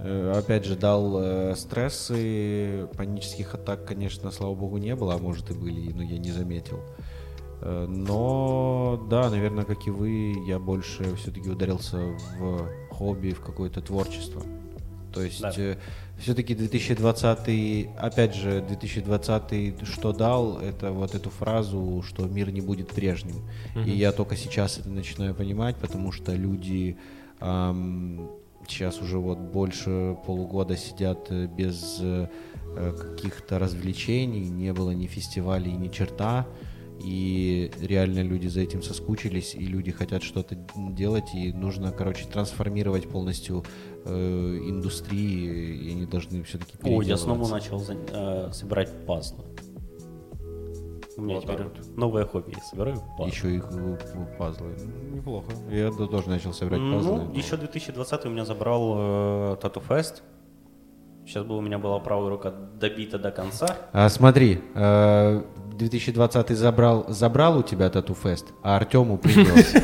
э, 0.00 0.32
опять 0.36 0.64
же 0.64 0.76
дал 0.76 1.18
э, 1.22 1.54
стрессы, 1.56 2.88
панических 2.96 3.54
атак, 3.54 3.84
конечно, 3.86 4.30
слава 4.30 4.54
богу, 4.54 4.78
не 4.78 4.94
было, 4.96 5.14
а 5.14 5.18
может 5.18 5.50
и 5.50 5.54
были, 5.54 5.92
но 5.92 6.02
я 6.02 6.18
не 6.18 6.32
заметил. 6.32 6.78
Э, 6.78 7.13
Но 7.64 9.06
да, 9.08 9.30
наверное, 9.30 9.64
как 9.64 9.86
и 9.86 9.90
вы, 9.90 10.34
я 10.46 10.58
больше 10.58 11.14
все-таки 11.16 11.48
ударился 11.48 11.96
в 12.38 12.68
хобби, 12.90 13.30
в 13.30 13.40
какое-то 13.40 13.80
творчество. 13.80 14.42
То 15.12 15.22
есть 15.22 15.40
Да. 15.40 15.52
все-таки 16.18 16.54
2020, 16.54 17.88
опять 17.96 18.34
же, 18.34 18.60
2020 18.68 19.86
что 19.86 20.12
дал, 20.12 20.58
это 20.58 20.90
вот 20.90 21.14
эту 21.14 21.30
фразу, 21.30 22.02
что 22.06 22.26
мир 22.26 22.50
не 22.50 22.60
будет 22.60 22.88
прежним. 22.88 23.36
И 23.86 23.90
я 23.90 24.12
только 24.12 24.36
сейчас 24.36 24.78
это 24.78 24.88
начинаю 24.90 25.34
понимать, 25.34 25.76
потому 25.76 26.12
что 26.12 26.34
люди 26.34 26.96
ам, 27.40 28.28
сейчас 28.68 29.00
уже 29.00 29.18
вот 29.18 29.38
больше 29.38 30.16
полугода 30.26 30.76
сидят 30.76 31.26
э, 31.30 31.46
без 31.46 31.98
э, 32.00 32.28
э, 32.76 32.92
каких-то 32.92 33.58
развлечений, 33.58 34.48
не 34.48 34.72
было 34.72 34.90
ни 34.90 35.06
фестивалей, 35.06 35.72
ни 35.72 35.88
черта. 35.88 36.46
И 37.02 37.70
реально 37.80 38.20
люди 38.22 38.46
за 38.46 38.60
этим 38.60 38.82
соскучились, 38.82 39.54
и 39.54 39.64
люди 39.66 39.90
хотят 39.90 40.22
что-то 40.22 40.56
делать, 40.76 41.34
и 41.34 41.52
нужно, 41.52 41.90
короче, 41.90 42.24
трансформировать 42.26 43.08
полностью 43.08 43.64
э, 44.04 44.10
индустрии, 44.68 45.88
и 45.88 45.90
они 45.92 46.06
должны 46.06 46.42
все-таки 46.44 46.76
О, 46.82 47.02
я 47.02 47.16
снова 47.16 47.48
начал 47.48 47.78
за- 47.80 47.96
э, 48.12 48.52
собирать 48.52 48.90
пазлы. 49.06 49.44
У 51.16 51.22
меня 51.22 51.36
Вот 51.36 51.44
теперь 51.44 51.62
вот. 51.62 51.96
новое 51.96 52.24
хобби. 52.26 52.54
Я 52.56 52.62
собираю 52.62 52.96
пазлы. 53.16 53.30
Еще 53.32 53.54
их 53.56 53.68
э, 53.72 53.96
пазлы. 54.38 54.76
Ну, 55.10 55.16
Неплохо. 55.16 55.52
Я 55.70 55.90
тоже 55.90 56.28
начал 56.28 56.52
собирать 56.52 56.80
пазлы. 56.80 57.16
Ну, 57.18 57.24
но- 57.26 57.34
еще 57.34 57.56
2020 57.56 58.24
у 58.26 58.30
меня 58.30 58.44
забрал 58.44 58.94
э, 58.96 59.56
Тату 59.60 59.80
Фест. 59.80 60.22
Сейчас 61.26 61.44
бы 61.44 61.56
у 61.56 61.60
меня 61.60 61.78
была 61.78 61.98
правая 62.00 62.28
рука 62.30 62.50
добита 62.50 63.18
до 63.18 63.30
конца. 63.30 63.76
А, 63.92 64.08
смотри, 64.10 64.60
э, 64.74 65.42
2020 65.76 66.50
забрал, 66.50 67.04
забрал 67.08 67.58
у 67.58 67.62
тебя 67.62 67.90
тату-фест, 67.90 68.46
а 68.62 68.76
Артему 68.76 69.18
принес. 69.18 69.74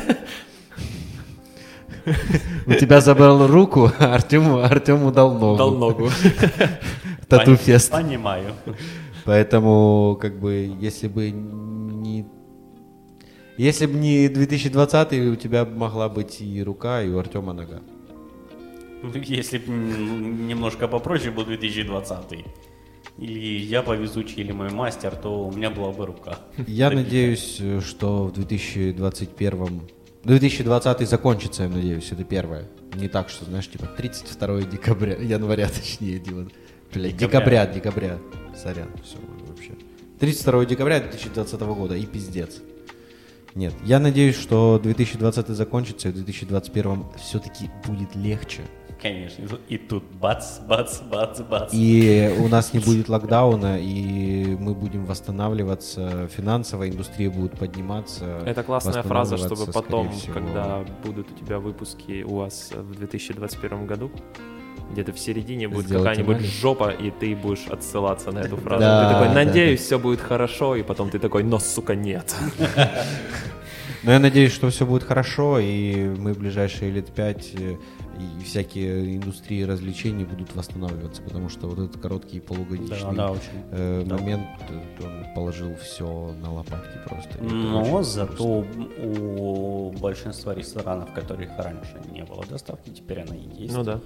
У 2.65 2.73
тебя 2.73 3.01
забрал 3.01 3.47
руку, 3.47 3.91
а 3.99 4.15
Артему, 4.15 4.59
Артему 4.59 5.11
дал 5.11 5.33
ногу. 5.33 5.57
Дал 5.57 5.71
ногу. 5.71 6.09
Тату-фест. 7.27 7.91
Понимаю. 7.91 8.53
Поэтому, 9.25 10.17
как 10.19 10.39
бы, 10.39 10.75
если 10.79 11.07
бы 11.07 11.31
не... 11.31 12.25
Если 13.57 13.85
бы 13.85 13.93
не 13.93 14.29
2020, 14.29 15.13
у 15.13 15.35
тебя 15.35 15.65
могла 15.65 16.09
быть 16.09 16.41
и 16.41 16.63
рука, 16.63 17.03
и 17.03 17.09
у 17.09 17.19
Артема 17.19 17.53
нога. 17.53 17.81
Ну, 19.03 19.11
Если 19.13 19.59
бы 19.59 19.71
немножко 19.71 20.87
попроще 20.87 21.31
был 21.31 21.45
2020 21.45 22.45
или 23.17 23.59
я 23.59 23.81
повезучий, 23.81 24.41
или 24.41 24.51
мой 24.51 24.69
мастер, 24.69 25.15
то 25.15 25.47
у 25.47 25.51
меня 25.51 25.69
была 25.69 25.91
бы 25.91 26.05
рука. 26.05 26.39
Я 26.67 26.89
надеюсь, 26.89 27.61
что 27.85 28.25
в 28.25 28.33
2021... 28.33 29.81
2020 30.23 31.09
закончится, 31.09 31.63
я 31.63 31.69
надеюсь, 31.69 32.11
это 32.11 32.23
первое. 32.23 32.67
Не 32.95 33.07
так, 33.07 33.29
что, 33.29 33.45
знаешь, 33.45 33.69
типа 33.69 33.87
32 33.87 34.61
декабря, 34.63 35.15
января 35.19 35.67
точнее, 35.67 36.19
Дима. 36.19 36.47
Блядь, 36.93 37.17
декабря, 37.17 37.65
декабря. 37.65 38.19
Сорян, 38.55 38.89
все 39.03 39.17
вообще. 39.47 39.71
32 40.19 40.65
декабря 40.65 40.99
2020 40.99 41.59
года 41.61 41.95
и 41.95 42.05
пиздец. 42.05 42.61
Нет, 43.55 43.73
я 43.83 43.99
надеюсь, 43.99 44.35
что 44.35 44.79
2020 44.81 45.47
закончится, 45.49 46.09
и 46.09 46.11
в 46.11 46.15
2021 46.15 47.05
все-таки 47.17 47.69
будет 47.85 48.15
легче. 48.15 48.61
Конечно. 49.01 49.45
И 49.67 49.77
тут 49.77 50.03
бац, 50.03 50.59
бац, 50.59 50.99
бац, 51.01 51.41
бац. 51.41 51.73
И 51.73 52.35
у 52.39 52.47
нас 52.47 52.73
не 52.73 52.79
будет 52.79 53.09
локдауна, 53.09 53.79
и 53.79 54.55
мы 54.59 54.75
будем 54.75 55.05
восстанавливаться, 55.05 56.27
финансовая 56.27 56.89
индустрия 56.89 57.29
будет 57.31 57.57
подниматься. 57.57 58.41
Это 58.45 58.63
классная 58.63 59.01
фраза, 59.01 59.37
чтобы 59.37 59.71
потом, 59.71 60.11
всего. 60.11 60.33
когда 60.33 60.83
будут 61.03 61.31
у 61.31 61.33
тебя 61.33 61.59
выпуски 61.59 62.23
у 62.23 62.35
вас 62.35 62.71
в 62.71 62.95
2021 62.95 63.87
году, 63.87 64.11
где-то 64.91 65.13
в 65.13 65.19
середине 65.19 65.67
будет 65.67 65.85
Сделать 65.85 66.05
какая-нибудь 66.05 66.37
анализ. 66.37 66.59
жопа, 66.59 66.89
и 66.91 67.11
ты 67.11 67.35
будешь 67.35 67.65
отсылаться 67.67 68.31
на 68.31 68.39
эту 68.39 68.57
фразу. 68.57 68.81
Да, 68.81 69.07
ты 69.07 69.13
такой, 69.13 69.27
да, 69.29 69.33
надеюсь, 69.33 69.81
все 69.81 69.97
будет 69.97 70.21
хорошо, 70.21 70.75
и 70.75 70.83
потом 70.83 71.09
ты 71.09 71.17
такой, 71.17 71.43
но, 71.43 71.59
сука, 71.59 71.95
нет. 71.95 72.35
Но 74.03 74.11
я 74.11 74.19
надеюсь, 74.19 74.51
что 74.51 74.69
все 74.71 74.85
будет 74.85 75.03
хорошо, 75.03 75.59
и 75.59 76.05
мы 76.05 76.33
в 76.33 76.39
ближайшие 76.39 76.89
лет 76.89 77.13
пять 77.13 77.51
э, 77.53 77.75
и 78.39 78.43
всякие 78.43 79.17
индустрии 79.17 79.63
развлечений 79.63 80.25
будут 80.25 80.55
восстанавливаться, 80.55 81.21
потому 81.21 81.49
что 81.49 81.67
вот 81.67 81.79
этот 81.79 82.01
короткий 82.01 82.39
полугодичный 82.39 82.99
Да, 82.99 83.11
да, 83.11 83.31
очень. 83.31 83.41
э, 83.71 84.03
Да. 84.05 84.17
момент, 84.17 84.47
э, 84.69 85.03
он 85.03 85.33
положил 85.35 85.75
все 85.75 86.33
на 86.41 86.53
лопатки 86.53 86.97
просто. 87.07 87.43
Но 87.43 88.03
зато 88.03 88.61
грустно. 88.73 88.87
у 89.05 89.91
большинства 89.99 90.53
ресторанов, 90.53 91.11
которых 91.13 91.49
раньше 91.57 92.01
не 92.11 92.23
было 92.23 92.45
доставки, 92.45 92.89
теперь 92.89 93.21
она 93.21 93.35
и 93.35 93.63
есть. 93.63 93.73
Ну 93.75 93.83
да. 93.83 93.99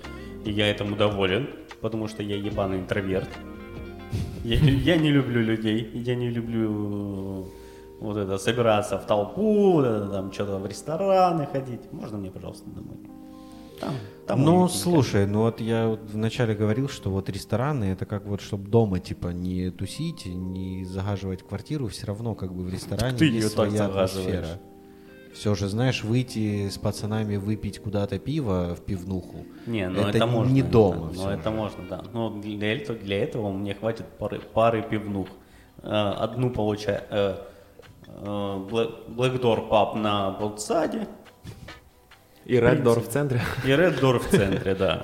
И 0.45 0.51
я 0.51 0.68
этому 0.70 0.95
доволен, 0.95 1.49
потому 1.82 2.07
что 2.07 2.24
я 2.24 2.36
ебаный 2.36 2.78
интроверт. 2.80 3.30
Я, 4.43 4.57
я 4.57 4.97
не 4.97 5.11
люблю 5.11 5.41
людей, 5.41 5.89
я 5.93 6.16
не 6.16 6.30
люблю 6.30 7.47
вот 7.99 8.18
это 8.18 8.38
собираться 8.38 8.97
в 8.99 9.05
толпу, 9.07 9.72
вот 9.74 9.86
это, 9.86 10.07
там 10.09 10.32
что-то 10.32 10.59
в 10.59 10.66
рестораны 10.68 11.47
ходить. 11.47 11.91
Можно 11.91 12.18
мне, 12.20 12.30
пожалуйста, 12.30 12.70
домой? 12.70 12.97
Там, 13.80 13.93
там 14.28 14.43
ну, 14.43 14.67
слушай, 14.67 15.26
ну 15.28 15.41
вот 15.41 15.61
я 15.61 15.88
вот 15.88 15.99
вначале 16.11 16.55
говорил, 16.55 16.88
что 16.89 17.09
вот 17.09 17.30
рестораны 17.30 17.86
это 17.86 18.05
как 18.05 18.26
вот, 18.26 18.41
чтобы 18.41 18.69
дома 18.69 18.99
типа 18.99 19.28
не 19.30 19.69
тусить, 19.69 20.26
не 20.26 20.86
загаживать 20.86 21.43
квартиру, 21.43 21.88
все 21.88 22.07
равно 22.07 22.36
как 22.36 22.53
бы 22.53 22.63
в 22.63 22.69
ресторане 22.73 23.17
ты 23.17 23.26
есть 23.26 23.55
так 23.55 23.67
своя 23.69 23.88
загаживаешь? 23.88 24.09
атмосфера. 24.38 24.59
Все 25.34 25.53
же, 25.53 25.67
знаешь, 25.67 26.03
выйти 26.05 26.69
с 26.69 26.78
пацанами 26.78 27.36
выпить 27.36 27.80
куда-то 27.80 28.17
пиво 28.19 28.73
в 28.73 28.82
пивнуху. 28.86 29.45
Не, 29.67 29.89
ну 29.89 29.99
это 29.99 30.17
это, 30.17 30.28
можно. 30.28 30.51
не 30.53 30.61
дома. 30.61 31.09
это- 31.11 31.15
ну 31.17 31.23
же. 31.23 31.30
это 31.36 31.51
можно, 31.51 31.84
да. 31.89 32.03
Но 32.13 32.30
для 32.30 32.73
этого, 32.73 32.97
для 32.97 33.21
этого 33.21 33.51
мне 33.51 33.73
хватит 33.76 34.05
пары, 34.17 34.39
пары 34.39 34.82
пивнух. 34.82 35.28
Э, 35.84 35.89
Одну 36.17 36.51
получаю 36.51 37.01
э, 37.09 37.36
Black 38.23 39.41
Door 39.41 39.69
Pub 39.69 39.97
на 39.97 40.32
Болтсаде 40.32 41.07
И 42.46 42.56
Door 42.58 43.00
в 43.02 43.08
центре. 43.10 43.41
и 43.64 43.68
Door 43.70 44.20
в 44.20 44.30
центре, 44.30 44.76
да. 44.76 45.04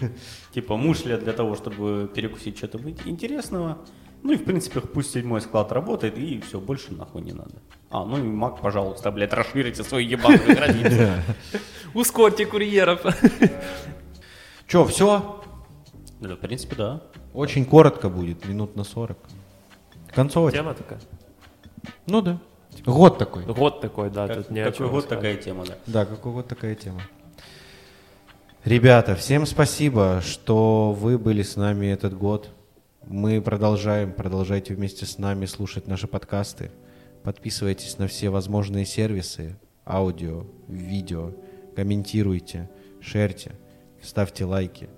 Типа 0.52 0.76
мушля 0.76 1.18
для 1.18 1.32
того, 1.32 1.54
чтобы 1.54 2.10
перекусить 2.12 2.58
что-то 2.58 2.78
интересного. 3.04 3.78
Ну 4.22 4.32
и 4.32 4.36
в 4.36 4.44
принципе 4.44 4.80
пусть 4.80 5.12
седьмой 5.12 5.40
склад 5.40 5.72
работает 5.72 6.18
и 6.18 6.40
все, 6.40 6.60
больше 6.60 6.92
нахуй 6.92 7.22
не 7.22 7.32
надо. 7.32 7.62
А, 7.90 8.04
ну 8.04 8.18
и 8.18 8.22
Мак, 8.22 8.60
пожалуйста, 8.60 9.10
блядь, 9.10 9.32
расширите 9.32 9.82
свою 9.82 10.06
ебаную 10.06 10.54
границу. 10.54 11.22
Ускорьте 11.94 12.44
курьеров. 12.44 13.02
Че, 14.66 14.84
все? 14.84 15.42
Да, 16.20 16.36
в 16.36 16.40
принципе, 16.40 16.76
да. 16.76 17.02
Очень 17.32 17.64
коротко 17.64 18.08
будет, 18.08 18.46
минут 18.46 18.76
на 18.76 18.84
40. 18.84 19.16
Концовочка. 20.14 20.58
Тема 20.58 20.74
такая. 20.74 21.00
Ну 22.06 22.20
да. 22.20 22.40
Год 22.84 23.18
такой. 23.18 23.44
Год 23.44 23.80
такой, 23.80 24.10
да, 24.10 24.28
Как- 24.28 24.36
тут 24.38 24.50
не 24.50 24.64
Какой 24.64 24.88
год 24.88 25.08
такая 25.08 25.36
тема, 25.36 25.64
да. 25.66 25.74
Да, 25.86 26.06
какой 26.06 26.32
вот 26.32 26.48
такая 26.48 26.74
тема. 26.74 27.02
Ребята, 28.64 29.16
всем 29.16 29.46
спасибо, 29.46 30.20
что 30.22 30.92
вы 30.92 31.18
были 31.18 31.42
с 31.42 31.56
нами 31.56 31.86
этот 31.86 32.16
год. 32.16 32.50
Мы 33.06 33.40
продолжаем, 33.40 34.12
продолжайте 34.12 34.74
вместе 34.74 35.06
с 35.06 35.18
нами 35.18 35.46
слушать 35.46 35.86
наши 35.86 36.06
подкасты. 36.06 36.70
Подписывайтесь 37.22 37.98
на 37.98 38.06
все 38.06 38.30
возможные 38.30 38.84
сервисы, 38.84 39.58
аудио, 39.86 40.44
видео, 40.68 41.32
комментируйте, 41.74 42.70
шерьте, 43.00 43.52
ставьте 44.02 44.44
лайки. 44.44 44.88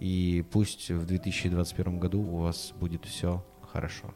И 0.00 0.44
пусть 0.52 0.90
в 0.90 1.06
2021 1.06 1.98
году 1.98 2.20
у 2.20 2.38
вас 2.38 2.72
будет 2.78 3.04
все 3.04 3.44
хорошо. 3.72 4.14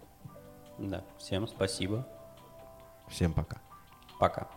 Да, 0.78 1.04
всем 1.18 1.46
спасибо. 1.46 2.06
Всем 3.10 3.32
пока. 3.32 3.58
Пока. 4.18 4.48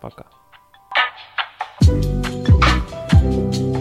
Пока. 0.00 0.26
thank 1.80 3.56
you 3.56 3.71